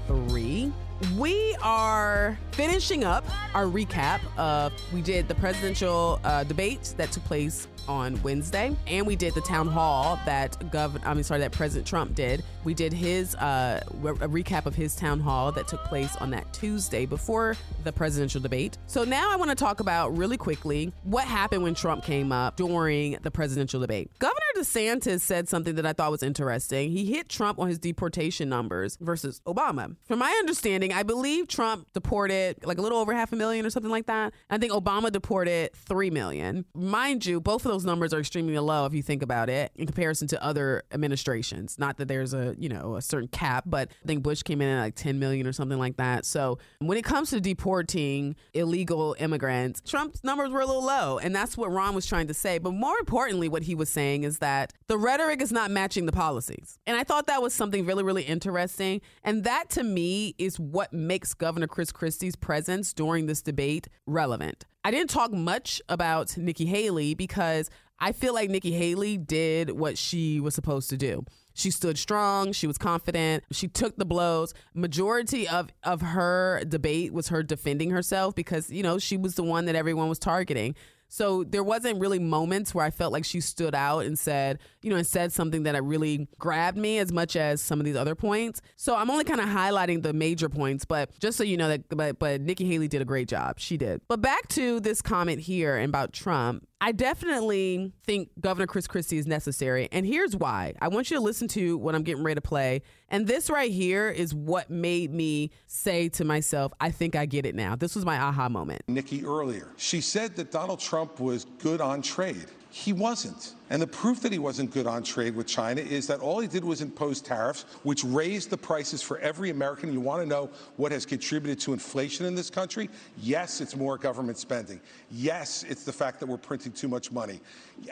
1063. 0.07 0.71
We 1.17 1.55
are 1.61 2.37
finishing 2.51 3.03
up 3.03 3.25
our 3.53 3.65
recap 3.65 4.21
of 4.37 4.71
we 4.93 5.01
did 5.01 5.27
the 5.27 5.35
presidential 5.35 6.19
uh, 6.23 6.43
debates 6.45 6.93
that 6.93 7.11
took 7.11 7.23
place 7.25 7.67
on 7.87 8.21
Wednesday, 8.23 8.75
and 8.87 9.05
we 9.05 9.15
did 9.15 9.33
the 9.33 9.41
town 9.41 9.67
hall 9.67 10.19
that 10.25 10.71
Governor, 10.71 11.05
I 11.07 11.13
mean, 11.13 11.23
sorry, 11.23 11.41
that 11.41 11.51
President 11.51 11.87
Trump 11.87 12.15
did. 12.15 12.43
We 12.63 12.73
did 12.73 12.93
his 12.93 13.35
uh, 13.35 13.81
a 13.87 14.27
recap 14.27 14.65
of 14.65 14.75
his 14.75 14.95
town 14.95 15.19
hall 15.19 15.51
that 15.51 15.67
took 15.67 15.83
place 15.85 16.15
on 16.17 16.31
that 16.31 16.51
Tuesday 16.53 17.05
before 17.05 17.55
the 17.83 17.91
presidential 17.91 18.41
debate. 18.41 18.77
So 18.87 19.03
now 19.03 19.31
I 19.31 19.35
want 19.35 19.49
to 19.49 19.55
talk 19.55 19.79
about 19.79 20.17
really 20.17 20.37
quickly 20.37 20.91
what 21.03 21.25
happened 21.25 21.63
when 21.63 21.75
Trump 21.75 22.03
came 22.03 22.31
up 22.31 22.55
during 22.55 23.17
the 23.21 23.31
presidential 23.31 23.79
debate. 23.79 24.09
Governor 24.19 24.39
DeSantis 24.57 25.21
said 25.21 25.47
something 25.47 25.75
that 25.75 25.85
I 25.85 25.93
thought 25.93 26.11
was 26.11 26.23
interesting. 26.23 26.91
He 26.91 27.05
hit 27.05 27.29
Trump 27.29 27.59
on 27.59 27.67
his 27.67 27.79
deportation 27.79 28.49
numbers 28.49 28.97
versus 28.99 29.41
Obama. 29.45 29.94
From 30.05 30.19
my 30.19 30.31
understanding, 30.39 30.93
I 30.93 31.03
believe 31.03 31.47
Trump 31.47 31.87
deported 31.93 32.65
like 32.65 32.77
a 32.77 32.81
little 32.81 32.97
over 32.97 33.13
half 33.13 33.31
a 33.31 33.35
million 33.35 33.65
or 33.65 33.69
something 33.69 33.91
like 33.91 34.07
that. 34.07 34.33
I 34.49 34.57
think 34.57 34.71
Obama 34.71 35.11
deported 35.11 35.73
3 35.73 36.09
million. 36.09 36.65
Mind 36.73 37.25
you, 37.25 37.39
both 37.39 37.65
of 37.65 37.71
those 37.71 37.85
numbers 37.85 38.13
are 38.13 38.19
extremely 38.19 38.57
low 38.59 38.85
if 38.85 38.93
you 38.93 39.01
think 39.01 39.21
about 39.21 39.49
it 39.49 39.71
in 39.75 39.85
comparison 39.85 40.27
to 40.29 40.43
other 40.43 40.83
administrations. 40.91 41.77
Not 41.79 41.97
that 41.97 42.07
there's 42.07 42.33
a, 42.33 42.55
you 42.57 42.69
know, 42.69 42.95
a 42.95 43.01
certain 43.01 43.27
cap, 43.27 43.63
but 43.67 43.89
I 44.03 44.07
think 44.07 44.23
Bush 44.23 44.43
came 44.43 44.61
in 44.61 44.67
at 44.67 44.81
like 44.81 44.95
10 44.95 45.19
million 45.19 45.47
or 45.47 45.53
something 45.53 45.79
like 45.79 45.97
that. 45.97 46.25
So 46.25 46.59
when 46.79 46.97
it 46.97 47.03
comes 47.03 47.29
to 47.31 47.39
deporting 47.39 48.35
illegal 48.53 49.15
immigrants, 49.19 49.81
Trump's 49.81 50.23
numbers 50.23 50.51
were 50.51 50.61
a 50.61 50.65
little 50.65 50.85
low. 50.85 51.17
And 51.19 51.35
that's 51.35 51.57
what 51.57 51.71
Ron 51.71 51.95
was 51.95 52.05
trying 52.05 52.27
to 52.27 52.33
say. 52.33 52.57
But 52.57 52.73
more 52.73 52.97
importantly, 52.99 53.49
what 53.49 53.63
he 53.63 53.75
was 53.75 53.89
saying 53.89 54.23
is 54.23 54.39
that 54.39 54.73
the 54.87 54.97
rhetoric 54.97 55.41
is 55.41 55.51
not 55.51 55.71
matching 55.71 56.05
the 56.05 56.11
policies. 56.11 56.79
And 56.85 56.97
I 56.97 57.03
thought 57.03 57.27
that 57.27 57.41
was 57.41 57.53
something 57.53 57.85
really, 57.85 58.03
really 58.03 58.23
interesting. 58.23 59.01
And 59.23 59.43
that 59.43 59.69
to 59.71 59.83
me 59.93 60.35
is 60.37 60.59
what 60.59 60.91
makes 60.93 61.33
Governor 61.33 61.67
Chris 61.67 61.91
Christie's 61.91 62.35
presence 62.35 62.93
during 62.93 63.25
this 63.25 63.41
debate 63.41 63.87
relevant. 64.05 64.65
I 64.83 64.91
didn't 64.91 65.09
talk 65.09 65.31
much 65.31 65.81
about 65.89 66.37
Nikki 66.37 66.65
Haley 66.65 67.13
because 67.13 67.69
I 67.99 68.11
feel 68.11 68.33
like 68.33 68.49
Nikki 68.49 68.71
Haley 68.71 69.17
did 69.17 69.71
what 69.71 69.97
she 69.97 70.39
was 70.39 70.53
supposed 70.53 70.89
to 70.89 70.97
do. 70.97 71.25
She 71.53 71.71
stood 71.71 71.97
strong, 71.97 72.51
she 72.51 72.67
was 72.67 72.77
confident, 72.77 73.45
she 73.51 73.69
took 73.69 73.95
the 73.95 74.05
blows. 74.05 74.53
Majority 74.73 75.47
of 75.47 75.69
of 75.83 76.01
her 76.01 76.61
debate 76.67 77.13
was 77.13 77.29
her 77.29 77.43
defending 77.43 77.91
herself 77.91 78.35
because, 78.35 78.69
you 78.69 78.83
know, 78.83 78.97
she 78.99 79.15
was 79.15 79.35
the 79.35 79.43
one 79.43 79.65
that 79.65 79.75
everyone 79.75 80.09
was 80.09 80.19
targeting. 80.19 80.75
So 81.07 81.43
there 81.43 81.63
wasn't 81.63 81.99
really 81.99 82.19
moments 82.19 82.73
where 82.73 82.85
I 82.85 82.89
felt 82.89 83.13
like 83.13 83.25
she 83.25 83.39
stood 83.39 83.75
out 83.75 84.05
and 84.05 84.17
said, 84.17 84.59
you 84.81 84.89
know, 84.89 84.95
and 84.95 85.07
said 85.07 85.31
something 85.31 85.63
that 85.63 85.81
really 85.83 86.27
grabbed 86.39 86.77
me 86.77 86.99
as 86.99 87.11
much 87.11 87.35
as 87.35 87.61
some 87.61 87.79
of 87.79 87.85
these 87.85 87.95
other 87.95 88.15
points. 88.15 88.61
So 88.75 88.95
I'm 88.95 89.09
only 89.09 89.23
kind 89.23 89.39
of 89.39 89.47
highlighting 89.47 90.03
the 90.03 90.13
major 90.13 90.49
points, 90.49 90.85
but 90.85 91.17
just 91.19 91.37
so 91.37 91.43
you 91.43 91.57
know 91.57 91.67
that 91.69 91.87
but 91.89 92.19
but 92.19 92.41
Nikki 92.41 92.65
Haley 92.65 92.87
did 92.87 93.01
a 93.01 93.05
great 93.05 93.27
job. 93.27 93.59
She 93.59 93.77
did. 93.77 94.01
But 94.07 94.21
back 94.21 94.47
to 94.49 94.79
this 94.79 95.01
comment 95.01 95.41
here 95.41 95.79
about 95.79 96.13
Trump. 96.13 96.67
I 96.81 96.91
definitely 96.91 97.93
think 98.03 98.29
Governor 98.39 98.67
Chris 98.67 98.85
Christie 98.85 99.17
is 99.17 99.25
necessary. 99.25 99.87
And 99.91 100.05
here's 100.05 100.35
why. 100.35 100.73
I 100.81 100.89
want 100.89 101.09
you 101.09 101.17
to 101.17 101.23
listen 101.23 101.47
to 101.49 101.77
what 101.77 101.95
I'm 101.95 102.03
getting 102.03 102.23
ready 102.23 102.35
to 102.35 102.41
play. 102.41 102.81
And 103.09 103.25
this 103.27 103.49
right 103.49 103.71
here 103.71 104.09
is 104.09 104.35
what 104.35 104.69
made 104.69 105.13
me 105.13 105.51
say 105.67 106.09
to 106.09 106.25
myself, 106.25 106.73
I 106.81 106.91
think 106.91 107.15
I 107.15 107.25
get 107.25 107.45
it 107.45 107.55
now. 107.55 107.75
This 107.75 107.95
was 107.95 108.05
my 108.05 108.17
aha 108.19 108.49
moment. 108.49 108.81
Nikki 108.87 109.25
earlier. 109.25 109.69
She 109.77 110.01
said 110.01 110.35
that 110.35 110.51
Donald 110.51 110.79
Trump 110.79 111.19
was 111.19 111.45
good 111.59 111.79
on 111.79 112.01
trade. 112.01 112.47
He 112.77 112.91
wasn't. 112.91 113.53
And 113.69 113.81
the 113.81 113.87
proof 113.87 114.19
that 114.19 114.33
he 114.33 114.37
wasn't 114.37 114.69
good 114.69 114.85
on 114.85 115.01
trade 115.01 115.33
with 115.33 115.47
China 115.47 115.79
is 115.79 116.07
that 116.07 116.19
all 116.19 116.41
he 116.41 116.47
did 116.49 116.61
was 116.61 116.81
impose 116.81 117.21
tariffs, 117.21 117.63
which 117.83 118.03
raised 118.03 118.49
the 118.49 118.57
prices 118.57 119.01
for 119.01 119.17
every 119.19 119.49
American. 119.49 119.93
You 119.93 120.01
want 120.01 120.21
to 120.21 120.27
know 120.27 120.49
what 120.75 120.91
has 120.91 121.05
contributed 121.05 121.57
to 121.61 121.71
inflation 121.71 122.25
in 122.25 122.35
this 122.35 122.49
country? 122.49 122.89
Yes, 123.21 123.61
it's 123.61 123.77
more 123.77 123.97
government 123.97 124.37
spending. 124.37 124.81
Yes, 125.09 125.63
it's 125.63 125.85
the 125.85 125.93
fact 125.93 126.19
that 126.19 126.25
we're 126.25 126.35
printing 126.35 126.73
too 126.73 126.89
much 126.89 127.13
money. 127.13 127.39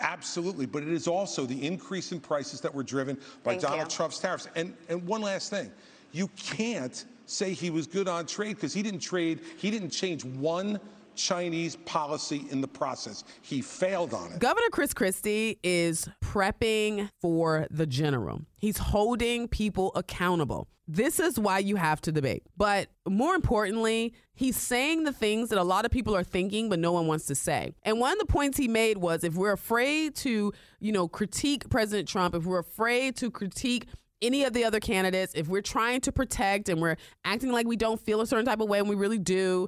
Absolutely. 0.01 0.65
But 0.65 0.83
it 0.83 0.89
is 0.89 1.07
also 1.07 1.45
the 1.45 1.65
increase 1.65 2.11
in 2.11 2.19
prices 2.19 2.59
that 2.59 2.75
were 2.75 2.83
driven 2.83 3.15
by 3.45 3.51
Thank 3.51 3.61
Donald 3.61 3.83
you. 3.83 3.95
Trump's 3.95 4.19
tariffs. 4.19 4.49
And, 4.53 4.75
and 4.89 5.07
one 5.07 5.21
last 5.21 5.49
thing 5.49 5.71
you 6.11 6.27
can't 6.35 7.05
say 7.25 7.53
he 7.53 7.69
was 7.69 7.87
good 7.87 8.09
on 8.09 8.25
trade 8.25 8.57
because 8.57 8.73
he 8.73 8.83
didn't 8.83 8.99
trade, 8.99 9.39
he 9.55 9.71
didn't 9.71 9.91
change 9.91 10.25
one 10.25 10.77
Chinese 11.15 11.75
policy 11.77 12.45
in 12.49 12.61
the 12.61 12.67
process. 12.67 13.23
He 13.41 13.61
failed 13.61 14.13
on 14.13 14.31
it. 14.31 14.39
Governor 14.39 14.69
Chris 14.71 14.93
Christie 14.93 15.59
is 15.63 16.07
prepping 16.23 17.09
for 17.21 17.67
the 17.69 17.85
general. 17.85 18.41
He's 18.57 18.77
holding 18.77 19.47
people 19.47 19.91
accountable. 19.95 20.67
This 20.87 21.19
is 21.19 21.39
why 21.39 21.59
you 21.59 21.77
have 21.77 22.01
to 22.01 22.11
debate. 22.11 22.43
But 22.57 22.89
more 23.07 23.35
importantly, 23.35 24.13
he's 24.33 24.57
saying 24.57 25.05
the 25.05 25.13
things 25.13 25.49
that 25.49 25.57
a 25.57 25.63
lot 25.63 25.85
of 25.85 25.91
people 25.91 26.13
are 26.15 26.23
thinking, 26.23 26.67
but 26.69 26.77
no 26.79 26.91
one 26.91 27.07
wants 27.07 27.25
to 27.27 27.35
say. 27.35 27.73
And 27.83 27.99
one 27.99 28.11
of 28.11 28.19
the 28.19 28.25
points 28.25 28.57
he 28.57 28.67
made 28.67 28.97
was 28.97 29.23
if 29.23 29.35
we're 29.35 29.53
afraid 29.53 30.15
to, 30.17 30.51
you 30.81 30.91
know, 30.91 31.07
critique 31.07 31.69
President 31.69 32.09
Trump, 32.09 32.35
if 32.35 32.45
we're 32.45 32.59
afraid 32.59 33.15
to 33.17 33.31
critique 33.31 33.87
any 34.21 34.43
of 34.43 34.53
the 34.53 34.65
other 34.65 34.79
candidates, 34.79 35.33
if 35.35 35.47
we're 35.47 35.61
trying 35.61 36.01
to 36.01 36.11
protect 36.11 36.69
and 36.69 36.81
we're 36.81 36.95
acting 37.23 37.51
like 37.51 37.67
we 37.67 37.75
don't 37.75 37.99
feel 37.99 38.21
a 38.21 38.27
certain 38.27 38.45
type 38.45 38.59
of 38.59 38.67
way 38.67 38.79
and 38.79 38.89
we 38.89 38.95
really 38.95 39.19
do, 39.19 39.67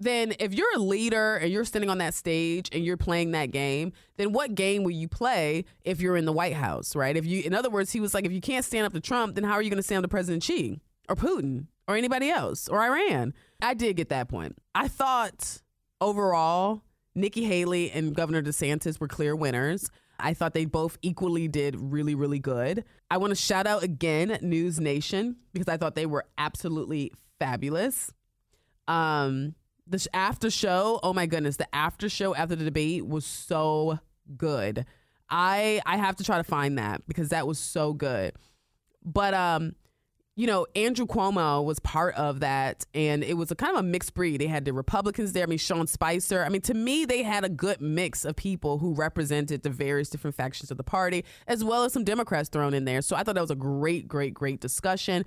then 0.00 0.32
if 0.38 0.54
you're 0.54 0.74
a 0.76 0.78
leader 0.78 1.36
and 1.36 1.50
you're 1.50 1.64
standing 1.64 1.90
on 1.90 1.98
that 1.98 2.14
stage 2.14 2.68
and 2.72 2.84
you're 2.84 2.96
playing 2.96 3.32
that 3.32 3.50
game, 3.50 3.92
then 4.16 4.32
what 4.32 4.54
game 4.54 4.84
will 4.84 4.92
you 4.92 5.08
play 5.08 5.64
if 5.82 6.00
you're 6.00 6.16
in 6.16 6.24
the 6.24 6.32
White 6.32 6.54
House, 6.54 6.94
right? 6.94 7.16
If 7.16 7.26
you 7.26 7.42
in 7.42 7.54
other 7.54 7.70
words, 7.70 7.92
he 7.92 8.00
was 8.00 8.14
like 8.14 8.24
if 8.24 8.32
you 8.32 8.40
can't 8.40 8.64
stand 8.64 8.86
up 8.86 8.92
to 8.92 9.00
Trump, 9.00 9.34
then 9.34 9.44
how 9.44 9.54
are 9.54 9.62
you 9.62 9.70
going 9.70 9.78
to 9.78 9.82
stand 9.82 10.04
up 10.04 10.10
to 10.10 10.12
President 10.12 10.42
Xi 10.44 10.80
or 11.08 11.16
Putin 11.16 11.66
or 11.88 11.96
anybody 11.96 12.30
else 12.30 12.68
or 12.68 12.80
Iran? 12.80 13.34
I 13.60 13.74
did 13.74 13.96
get 13.96 14.08
that 14.10 14.28
point. 14.28 14.56
I 14.74 14.86
thought 14.88 15.62
overall 16.00 16.82
Nikki 17.14 17.44
Haley 17.44 17.90
and 17.90 18.14
Governor 18.14 18.42
DeSantis 18.42 19.00
were 19.00 19.08
clear 19.08 19.34
winners. 19.34 19.90
I 20.20 20.34
thought 20.34 20.54
they 20.54 20.64
both 20.64 20.98
equally 21.02 21.48
did 21.48 21.76
really, 21.76 22.14
really 22.14 22.38
good. 22.38 22.84
I 23.10 23.18
want 23.18 23.30
to 23.30 23.36
shout 23.36 23.66
out 23.66 23.82
again 23.82 24.38
News 24.42 24.80
Nation 24.80 25.36
because 25.52 25.68
I 25.68 25.76
thought 25.76 25.94
they 25.94 26.06
were 26.06 26.24
absolutely 26.36 27.12
fabulous. 27.38 28.12
Um, 28.88 29.54
the 29.88 30.06
after 30.14 30.50
show, 30.50 31.00
oh 31.02 31.12
my 31.12 31.26
goodness, 31.26 31.56
the 31.56 31.72
after 31.74 32.08
show 32.08 32.34
after 32.34 32.56
the 32.56 32.64
debate 32.64 33.06
was 33.06 33.24
so 33.24 33.98
good. 34.36 34.84
I 35.30 35.80
I 35.86 35.96
have 35.96 36.16
to 36.16 36.24
try 36.24 36.38
to 36.38 36.44
find 36.44 36.78
that 36.78 37.02
because 37.06 37.30
that 37.30 37.46
was 37.46 37.58
so 37.58 37.92
good. 37.92 38.32
But 39.04 39.34
um, 39.34 39.74
you 40.36 40.46
know, 40.46 40.66
Andrew 40.76 41.04
Cuomo 41.06 41.64
was 41.64 41.80
part 41.80 42.14
of 42.14 42.40
that, 42.40 42.86
and 42.94 43.24
it 43.24 43.36
was 43.36 43.50
a 43.50 43.56
kind 43.56 43.76
of 43.76 43.80
a 43.80 43.82
mixed 43.82 44.14
breed. 44.14 44.40
They 44.40 44.46
had 44.46 44.64
the 44.64 44.72
Republicans 44.72 45.32
there. 45.32 45.42
I 45.42 45.46
mean, 45.46 45.58
Sean 45.58 45.86
Spicer. 45.86 46.44
I 46.44 46.48
mean, 46.48 46.60
to 46.62 46.74
me, 46.74 47.04
they 47.04 47.24
had 47.24 47.44
a 47.44 47.48
good 47.48 47.80
mix 47.80 48.24
of 48.24 48.36
people 48.36 48.78
who 48.78 48.94
represented 48.94 49.62
the 49.62 49.70
various 49.70 50.08
different 50.10 50.36
factions 50.36 50.70
of 50.70 50.76
the 50.76 50.84
party, 50.84 51.24
as 51.48 51.64
well 51.64 51.82
as 51.84 51.92
some 51.92 52.04
Democrats 52.04 52.48
thrown 52.48 52.72
in 52.72 52.84
there. 52.84 53.02
So 53.02 53.16
I 53.16 53.24
thought 53.24 53.34
that 53.34 53.40
was 53.40 53.50
a 53.50 53.56
great, 53.56 54.06
great, 54.06 54.32
great 54.32 54.60
discussion. 54.60 55.24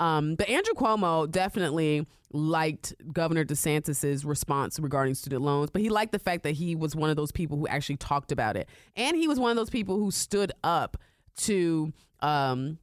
Um, 0.00 0.34
but 0.34 0.48
Andrew 0.48 0.74
Cuomo 0.74 1.30
definitely 1.30 2.06
liked 2.32 2.94
Governor 3.12 3.44
DeSantis's 3.44 4.24
response 4.24 4.78
regarding 4.78 5.14
student 5.14 5.42
loans, 5.42 5.70
but 5.70 5.80
he 5.80 5.88
liked 5.88 6.12
the 6.12 6.18
fact 6.18 6.42
that 6.42 6.52
he 6.52 6.74
was 6.74 6.94
one 6.94 7.10
of 7.10 7.16
those 7.16 7.32
people 7.32 7.56
who 7.56 7.66
actually 7.66 7.96
talked 7.96 8.32
about 8.32 8.56
it, 8.56 8.68
and 8.94 9.16
he 9.16 9.28
was 9.28 9.38
one 9.38 9.50
of 9.50 9.56
those 9.56 9.70
people 9.70 9.96
who 9.96 10.10
stood 10.10 10.52
up 10.62 10.96
to. 11.38 11.92
Um, 12.20 12.78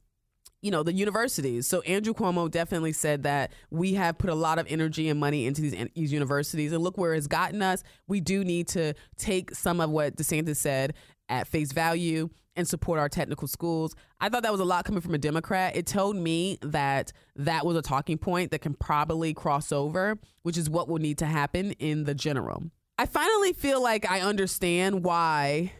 you 0.62 0.70
know 0.70 0.82
the 0.82 0.94
universities. 0.94 1.66
So 1.66 1.82
Andrew 1.82 2.14
Cuomo 2.14 2.50
definitely 2.50 2.94
said 2.94 3.24
that 3.24 3.52
we 3.70 3.92
have 3.94 4.16
put 4.16 4.30
a 4.30 4.34
lot 4.34 4.58
of 4.58 4.66
energy 4.70 5.10
and 5.10 5.20
money 5.20 5.44
into 5.44 5.60
these, 5.60 5.76
these 5.94 6.10
universities, 6.10 6.72
and 6.72 6.82
look 6.82 6.96
where 6.96 7.12
it's 7.12 7.26
gotten 7.26 7.60
us. 7.60 7.82
We 8.08 8.20
do 8.22 8.42
need 8.42 8.68
to 8.68 8.94
take 9.18 9.54
some 9.54 9.78
of 9.82 9.90
what 9.90 10.16
DeSantis 10.16 10.56
said 10.56 10.94
at 11.28 11.48
face 11.48 11.72
value 11.72 12.30
and 12.56 12.66
support 12.66 12.98
our 12.98 13.08
technical 13.08 13.48
schools. 13.48 13.94
I 14.20 14.28
thought 14.28 14.42
that 14.42 14.52
was 14.52 14.60
a 14.60 14.64
lot 14.64 14.84
coming 14.84 15.00
from 15.00 15.14
a 15.14 15.18
Democrat. 15.18 15.76
It 15.76 15.86
told 15.86 16.16
me 16.16 16.58
that 16.62 17.12
that 17.36 17.66
was 17.66 17.76
a 17.76 17.82
talking 17.82 18.18
point 18.18 18.50
that 18.52 18.60
can 18.60 18.74
probably 18.74 19.34
cross 19.34 19.72
over, 19.72 20.18
which 20.42 20.56
is 20.56 20.70
what 20.70 20.88
will 20.88 20.98
need 20.98 21.18
to 21.18 21.26
happen 21.26 21.72
in 21.72 22.04
the 22.04 22.14
general. 22.14 22.62
I 22.98 23.06
finally 23.06 23.52
feel 23.52 23.82
like 23.82 24.08
I 24.08 24.20
understand 24.20 25.04
why 25.04 25.72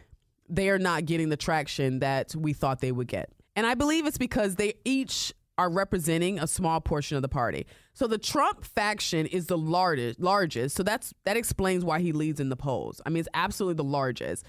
they 0.49 0.69
are 0.69 0.79
not 0.79 1.05
getting 1.05 1.29
the 1.29 1.37
traction 1.37 1.99
that 1.99 2.35
we 2.35 2.53
thought 2.53 2.81
they 2.81 2.91
would 2.91 3.07
get. 3.07 3.29
And 3.55 3.65
I 3.65 3.73
believe 3.73 4.05
it's 4.05 4.17
because 4.17 4.55
they 4.55 4.73
each 4.83 5.33
are 5.57 5.69
representing 5.69 6.39
a 6.39 6.47
small 6.47 6.81
portion 6.81 7.15
of 7.15 7.21
the 7.21 7.29
party. 7.29 7.65
So 7.93 8.07
the 8.07 8.17
Trump 8.17 8.65
faction 8.65 9.25
is 9.25 9.47
the 9.47 9.57
largest 9.57 10.19
largest. 10.19 10.75
So 10.75 10.83
that's 10.83 11.13
that 11.23 11.37
explains 11.37 11.85
why 11.85 12.01
he 12.01 12.11
leads 12.11 12.39
in 12.39 12.49
the 12.49 12.57
polls. 12.57 13.01
I 13.05 13.09
mean, 13.09 13.21
it's 13.21 13.29
absolutely 13.33 13.75
the 13.75 13.89
largest. 13.89 14.45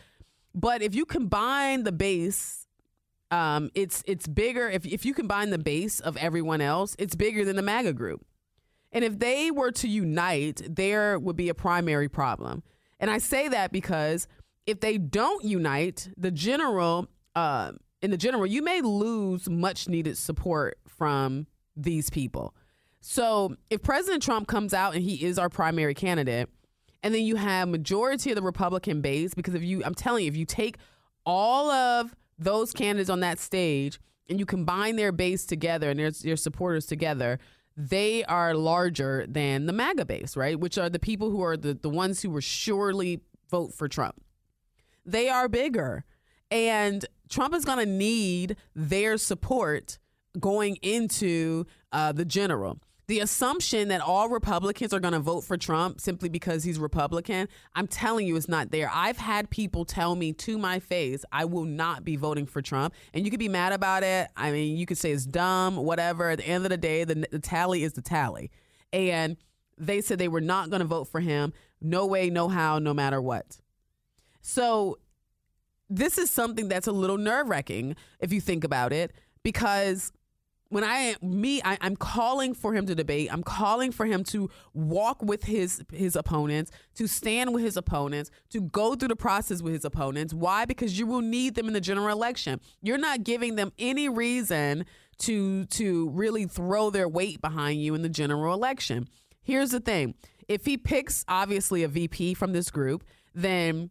But 0.57 0.81
if 0.81 0.95
you 0.95 1.05
combine 1.05 1.85
the 1.85 1.93
base, 1.93 2.67
um, 3.31 3.71
it's 3.75 4.03
it's 4.07 4.27
bigger. 4.27 4.69
If 4.71 4.87
if 4.87 5.05
you 5.05 5.13
combine 5.13 5.51
the 5.51 5.59
base 5.59 6.01
of 6.01 6.17
everyone 6.17 6.63
else, 6.63 6.97
it's 6.99 7.15
bigger 7.15 7.45
than 7.45 7.57
the 7.57 7.63
MAGA 7.63 7.93
group. 7.93 8.25
And 8.91 9.05
if 9.05 9.19
they 9.19 9.51
were 9.51 9.71
to 9.73 9.89
unite, 9.89 10.63
there 10.67 11.19
would 11.19 11.37
be 11.37 11.51
a 11.51 11.55
primary 11.55 12.09
problem. 12.09 12.63
And 12.99 13.11
I 13.11 13.19
say 13.19 13.49
that 13.49 13.71
because 13.71 14.27
if 14.67 14.81
they 14.81 14.97
don't 14.97 15.45
unite, 15.45 16.09
the 16.17 16.31
general 16.31 17.09
uh, 17.35 17.73
in 18.01 18.11
the 18.11 18.17
general, 18.17 18.47
you 18.47 18.63
may 18.63 18.81
lose 18.81 19.51
much 19.51 19.89
needed 19.89 20.17
support 20.17 20.79
from 20.89 21.47
these 21.77 22.09
people. 22.09 22.55
So 23.01 23.57
if 23.69 23.83
President 23.83 24.23
Trump 24.23 24.49
comes 24.49 24.73
out 24.73 24.95
and 24.95 25.05
he 25.05 25.23
is 25.23 25.39
our 25.39 25.51
primary 25.51 25.95
candidate, 25.95 26.49
and 27.03 27.15
then 27.15 27.23
you 27.23 27.37
have 27.37 27.69
majority 27.69 28.31
of 28.31 28.37
the 28.37 28.43
Republican 28.43 29.01
base, 29.01 29.35
because 29.35 29.55
if 29.55 29.63
you, 29.63 29.83
I'm 29.85 29.95
telling 29.95 30.25
you, 30.25 30.29
if 30.29 30.37
you 30.37 30.45
take 30.45 30.77
all 31.25 31.71
of 31.71 32.15
those 32.39 32.73
candidates 32.73 33.11
on 33.11 33.21
that 33.21 33.39
stage 33.39 34.01
and 34.29 34.39
you 34.39 34.47
combine 34.47 34.97
their 34.97 35.13
base 35.13 35.47
together 35.47 35.91
and 35.91 35.99
their, 35.99 36.11
their 36.11 36.37
supporters 36.37 36.87
together, 36.87 37.39
they 37.77 38.25
are 38.25 38.55
larger 38.55 39.27
than 39.29 39.67
the 39.67 39.73
MAGA 39.73 40.07
base, 40.07 40.37
right? 40.37 40.59
Which 40.59 40.79
are 40.79 40.89
the 40.89 40.99
people 40.99 41.31
who 41.31 41.43
are 41.43 41.57
the, 41.57 41.75
the 41.75 41.91
ones 41.91 42.23
who 42.23 42.31
will 42.31 42.41
surely 42.41 43.21
vote 43.51 43.75
for 43.75 43.89
Trump. 43.89 44.23
They 45.05 45.29
are 45.29 45.49
bigger. 45.49 46.05
And 46.51 47.05
Trump 47.29 47.55
is 47.55 47.65
going 47.65 47.79
to 47.79 47.87
need 47.87 48.57
their 48.75 49.19
support 49.19 49.99
going 50.39 50.77
into 50.83 51.67
uh, 51.93 52.13
the 52.13 52.25
general. 52.25 52.79
The 53.09 53.21
assumption 53.21 53.89
that 53.89 54.01
all 54.01 54.29
Republicans 54.29 54.93
are 54.93 54.99
going 54.99 55.13
to 55.13 55.21
vote 55.21 55.45
for 55.45 55.57
Trump 55.57 56.01
simply 56.01 56.29
because 56.29 56.65
he's 56.65 56.77
Republican, 56.79 57.47
I'm 57.77 57.87
telling 57.87 58.27
you, 58.27 58.35
it's 58.35 58.49
not 58.49 58.73
there. 58.73 58.91
I've 58.93 59.19
had 59.19 59.49
people 59.49 59.85
tell 59.85 60.17
me 60.17 60.33
to 60.33 60.59
my 60.59 60.81
face, 60.81 61.25
I 61.31 61.45
will 61.45 61.65
not 61.65 62.05
be 62.05 62.17
voting 62.17 62.47
for 62.47 62.61
Trump. 62.61 62.95
And 63.15 63.25
you 63.25 63.31
could 63.31 63.39
be 63.39 63.49
mad 63.49 63.73
about 63.73 64.03
it. 64.03 64.29
I 64.37 64.51
mean, 64.51 64.77
you 64.77 64.87
could 64.87 64.99
say 64.99 65.13
it's 65.13 65.25
dumb, 65.25 65.77
whatever. 65.77 66.31
At 66.31 66.39
the 66.39 66.49
end 66.49 66.65
of 66.65 66.71
the 66.71 66.77
day, 66.77 67.05
the, 67.05 67.27
the 67.31 67.39
tally 67.39 67.85
is 67.85 67.93
the 67.93 68.03
tally. 68.03 68.51
And 68.93 69.37
they 69.79 70.01
said 70.01 70.19
they 70.19 70.27
were 70.27 70.41
not 70.41 70.71
going 70.71 70.81
to 70.81 70.87
vote 70.87 71.05
for 71.05 71.21
him. 71.21 71.53
No 71.81 72.07
way, 72.07 72.29
no 72.29 72.49
how, 72.49 72.81
no 72.81 72.93
matter 72.93 73.23
what. 73.23 73.59
So 74.41 74.99
this 75.89 76.19
is 76.19 76.29
something 76.29 76.69
that's 76.69 76.89
a 76.89 76.93
little 76.93 77.19
nerve 77.19 77.49
wracking 77.49 77.95
if 78.19 78.33
you 78.33 78.41
think 78.41 78.65
about 78.65 78.93
it, 78.93 79.13
because 79.45 80.13
when 80.69 80.85
I 80.85 81.14
me 81.23 81.61
I, 81.64 81.79
I'm 81.81 81.97
calling 81.97 82.55
for 82.55 82.75
him 82.75 82.87
to 82.87 82.95
debate. 82.95 83.29
I'm 83.33 83.43
calling 83.43 83.93
for 83.93 84.07
him 84.07 84.25
to 84.25 84.51
walk 84.75 85.23
with 85.23 85.45
his 85.45 85.83
his 85.93 86.17
opponents, 86.17 86.71
to 86.97 87.07
stand 87.07 87.55
with 87.55 87.64
his 87.64 87.77
opponents, 87.77 88.31
to 88.51 88.61
go 88.61 88.95
through 88.95 89.09
the 89.09 89.17
process 89.17 89.62
with 89.62 89.75
his 89.75 89.85
opponents. 89.85 90.35
Why? 90.35 90.64
Because 90.64 90.99
you 90.99 91.07
will 91.07 91.21
need 91.21 91.55
them 91.55 91.69
in 91.69 91.73
the 91.75 91.81
general 91.81 92.09
election. 92.09 92.61
You're 92.83 92.99
not 92.99 93.25
giving 93.25 93.57
them 93.57 93.73
any 93.79 94.09
reason 94.09 94.87
to 95.19 95.67
to 95.67 96.11
really 96.11 96.47
throw 96.47 96.91
their 96.91 97.09
weight 97.09 97.41
behind 97.41 97.83
you 97.83 97.95
in 97.95 98.03
the 98.03 98.09
general 98.09 98.53
election. 98.53 99.09
Here's 99.43 99.71
the 99.71 99.81
thing: 99.81 100.14
if 100.49 100.67
he 100.67 100.77
picks 100.77 101.25
obviously 101.29 101.83
a 101.85 101.89
VP 101.89 102.35
from 102.35 102.53
this 102.53 102.71
group, 102.71 103.05
then 103.35 103.91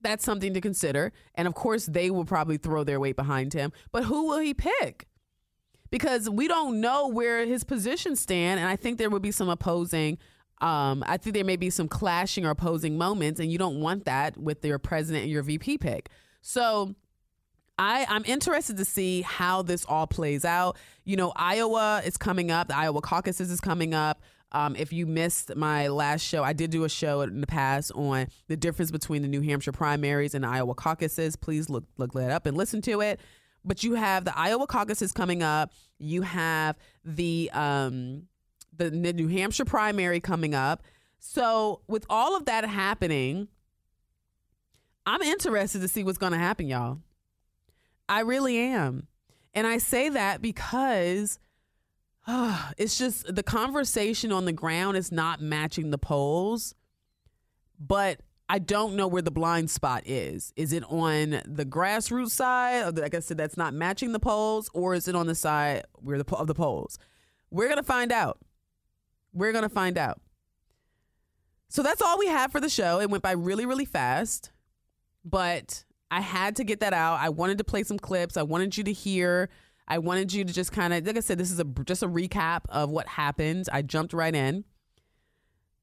that's 0.00 0.24
something 0.24 0.54
to 0.54 0.60
consider. 0.60 1.12
And 1.34 1.48
of 1.48 1.54
course, 1.54 1.86
they 1.86 2.10
will 2.10 2.24
probably 2.24 2.56
throw 2.56 2.84
their 2.84 3.00
weight 3.00 3.16
behind 3.16 3.52
him. 3.52 3.72
But 3.92 4.04
who 4.04 4.28
will 4.28 4.38
he 4.38 4.54
pick? 4.54 5.06
Because 5.90 6.28
we 6.28 6.48
don't 6.48 6.80
know 6.80 7.08
where 7.08 7.44
his 7.46 7.64
positions 7.64 8.20
stand. 8.20 8.60
And 8.60 8.68
I 8.68 8.76
think 8.76 8.98
there 8.98 9.10
would 9.10 9.22
be 9.22 9.30
some 9.30 9.48
opposing. 9.48 10.18
Um, 10.60 11.04
I 11.06 11.16
think 11.16 11.34
there 11.34 11.44
may 11.44 11.56
be 11.56 11.70
some 11.70 11.88
clashing 11.88 12.46
or 12.46 12.50
opposing 12.50 12.96
moments, 12.96 13.40
and 13.40 13.52
you 13.52 13.58
don't 13.58 13.80
want 13.80 14.06
that 14.06 14.36
with 14.38 14.64
your 14.64 14.78
president 14.78 15.24
and 15.24 15.32
your 15.32 15.42
VP 15.42 15.78
pick. 15.78 16.08
So 16.40 16.94
I, 17.78 18.06
I'm 18.08 18.24
interested 18.24 18.78
to 18.78 18.84
see 18.84 19.22
how 19.22 19.62
this 19.62 19.84
all 19.84 20.06
plays 20.06 20.44
out. 20.44 20.76
You 21.04 21.16
know, 21.16 21.32
Iowa 21.36 22.02
is 22.04 22.16
coming 22.16 22.50
up, 22.50 22.68
the 22.68 22.76
Iowa 22.76 23.00
caucuses 23.00 23.50
is 23.50 23.60
coming 23.60 23.92
up. 23.92 24.22
Um, 24.52 24.76
if 24.76 24.92
you 24.92 25.06
missed 25.06 25.54
my 25.56 25.88
last 25.88 26.22
show, 26.22 26.42
I 26.42 26.52
did 26.52 26.70
do 26.70 26.84
a 26.84 26.88
show 26.88 27.20
in 27.22 27.40
the 27.40 27.46
past 27.46 27.92
on 27.94 28.28
the 28.48 28.56
difference 28.56 28.90
between 28.90 29.22
the 29.22 29.28
New 29.28 29.42
Hampshire 29.42 29.72
primaries 29.72 30.34
and 30.34 30.44
the 30.44 30.48
Iowa 30.48 30.74
caucuses. 30.74 31.36
Please 31.36 31.68
look 31.68 31.84
look 31.98 32.12
that 32.14 32.30
up 32.30 32.46
and 32.46 32.56
listen 32.56 32.80
to 32.82 33.02
it. 33.02 33.20
But 33.66 33.82
you 33.82 33.94
have 33.94 34.24
the 34.24 34.38
Iowa 34.38 34.66
caucuses 34.66 35.12
coming 35.12 35.42
up. 35.42 35.72
You 35.98 36.22
have 36.22 36.76
the 37.04 37.50
um, 37.52 38.28
the 38.76 38.90
New 38.90 39.28
Hampshire 39.28 39.64
primary 39.64 40.20
coming 40.20 40.54
up. 40.54 40.82
So 41.18 41.80
with 41.88 42.06
all 42.08 42.36
of 42.36 42.44
that 42.44 42.64
happening, 42.64 43.48
I'm 45.04 45.22
interested 45.22 45.80
to 45.80 45.88
see 45.88 46.04
what's 46.04 46.18
going 46.18 46.32
to 46.32 46.38
happen, 46.38 46.68
y'all. 46.68 46.98
I 48.08 48.20
really 48.20 48.56
am. 48.58 49.08
And 49.54 49.66
I 49.66 49.78
say 49.78 50.08
that 50.10 50.40
because 50.40 51.38
it's 52.76 52.98
just 52.98 53.34
the 53.34 53.42
conversation 53.42 54.32
on 54.32 54.44
the 54.44 54.52
ground 54.52 54.96
is 54.96 55.10
not 55.10 55.40
matching 55.40 55.90
the 55.90 55.98
polls. 55.98 56.74
But 57.78 58.20
I 58.48 58.60
don't 58.60 58.94
know 58.94 59.08
where 59.08 59.22
the 59.22 59.32
blind 59.32 59.70
spot 59.70 60.04
is. 60.06 60.52
Is 60.56 60.72
it 60.72 60.84
on 60.84 61.42
the 61.44 61.64
grassroots 61.64 62.30
side? 62.30 62.96
Like 62.96 63.14
I 63.14 63.20
said, 63.20 63.36
that's 63.36 63.56
not 63.56 63.74
matching 63.74 64.12
the 64.12 64.20
polls, 64.20 64.70
or 64.72 64.94
is 64.94 65.08
it 65.08 65.16
on 65.16 65.26
the 65.26 65.34
side 65.34 65.84
where 65.94 66.22
the 66.22 66.36
of 66.36 66.46
the 66.46 66.54
polls? 66.54 66.98
We're 67.50 67.68
gonna 67.68 67.82
find 67.82 68.12
out. 68.12 68.38
We're 69.32 69.52
gonna 69.52 69.68
find 69.68 69.98
out. 69.98 70.20
So 71.68 71.82
that's 71.82 72.00
all 72.00 72.18
we 72.18 72.28
have 72.28 72.52
for 72.52 72.60
the 72.60 72.68
show. 72.68 73.00
It 73.00 73.10
went 73.10 73.24
by 73.24 73.32
really, 73.32 73.66
really 73.66 73.84
fast, 73.84 74.52
but 75.24 75.84
I 76.10 76.20
had 76.20 76.54
to 76.56 76.64
get 76.64 76.80
that 76.80 76.92
out. 76.92 77.18
I 77.20 77.30
wanted 77.30 77.58
to 77.58 77.64
play 77.64 77.82
some 77.82 77.98
clips. 77.98 78.36
I 78.36 78.42
wanted 78.42 78.76
you 78.76 78.84
to 78.84 78.92
hear. 78.92 79.48
I 79.88 79.98
wanted 79.98 80.32
you 80.32 80.44
to 80.44 80.52
just 80.52 80.70
kind 80.70 80.92
of, 80.94 81.04
like 81.04 81.16
I 81.16 81.20
said, 81.20 81.38
this 81.38 81.50
is 81.50 81.58
a 81.58 81.64
just 81.64 82.04
a 82.04 82.08
recap 82.08 82.62
of 82.68 82.90
what 82.90 83.08
happened. 83.08 83.68
I 83.72 83.82
jumped 83.82 84.12
right 84.12 84.34
in. 84.34 84.64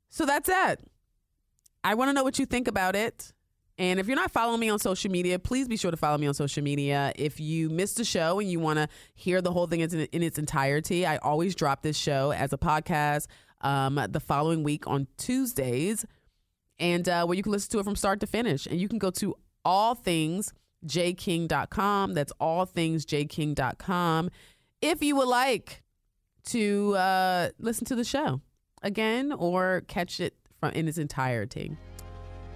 So 0.09 0.25
that's 0.25 0.47
it. 0.49 0.79
I 1.83 1.95
want 1.95 2.09
to 2.09 2.13
know 2.13 2.23
what 2.23 2.39
you 2.39 2.45
think 2.45 2.67
about 2.67 2.95
it. 2.95 3.33
And 3.77 3.99
if 3.99 4.07
you're 4.07 4.15
not 4.15 4.31
following 4.31 4.59
me 4.59 4.69
on 4.69 4.77
social 4.77 5.09
media, 5.09 5.39
please 5.39 5.67
be 5.67 5.77
sure 5.77 5.89
to 5.89 5.97
follow 5.97 6.17
me 6.17 6.27
on 6.27 6.33
social 6.33 6.63
media. 6.63 7.11
If 7.15 7.39
you 7.39 7.69
missed 7.69 7.97
the 7.97 8.03
show 8.03 8.39
and 8.39 8.49
you 8.49 8.59
want 8.59 8.77
to 8.77 8.87
hear 9.15 9.41
the 9.41 9.51
whole 9.51 9.65
thing 9.65 9.79
in, 9.79 10.23
its 10.23 10.37
entirety, 10.37 11.05
I 11.05 11.17
always 11.17 11.55
drop 11.55 11.81
this 11.81 11.97
show 11.97 12.31
as 12.31 12.53
a 12.53 12.57
podcast 12.57 13.27
um, 13.61 13.99
the 14.09 14.19
following 14.19 14.61
week 14.63 14.85
on 14.87 15.07
Tuesdays, 15.17 16.05
and 16.79 17.07
uh, 17.09 17.25
where 17.25 17.35
you 17.35 17.41
can 17.41 17.51
listen 17.51 17.71
to 17.71 17.79
it 17.79 17.83
from 17.83 17.95
start 17.95 18.19
to 18.19 18.27
finish. 18.27 18.67
And 18.67 18.79
you 18.79 18.87
can 18.87 18.99
go 18.99 19.09
to 19.11 19.35
all 19.65 19.95
things 19.95 20.53
jking.com. 20.85 22.13
That's 22.13 22.33
all 22.39 22.65
things 22.65 23.05
jking.com. 23.05 24.29
If 24.81 25.01
you 25.01 25.15
would 25.15 25.27
like 25.29 25.81
to 26.45 26.95
uh, 26.95 27.49
listen 27.57 27.85
to 27.85 27.95
the 27.95 28.03
show 28.03 28.41
again 28.81 29.31
or 29.31 29.83
catch 29.87 30.19
it 30.19 30.35
in 30.69 30.87
its 30.87 30.97
entirety. 30.97 31.77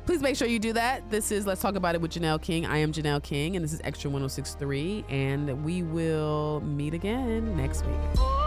Please 0.06 0.22
make 0.22 0.38
sure 0.38 0.48
you 0.48 0.60
do 0.60 0.72
that. 0.74 1.10
This 1.12 1.32
is 1.32 1.46
Let's 1.46 1.62
Talk 1.62 1.76
About 1.76 1.96
It 1.96 2.00
with 2.00 2.12
Janelle 2.12 2.42
King. 2.42 2.66
I 2.66 2.78
am 2.78 2.94
Janelle 2.94 3.22
King, 3.22 3.58
and 3.58 3.64
this 3.64 3.74
is 3.74 3.82
Extra 3.84 4.10
1063, 4.10 5.04
and 5.10 5.66
we 5.66 5.84
will 5.84 6.62
meet 6.62 6.94
again 6.94 7.58
next 7.58 7.86
week. 7.86 8.47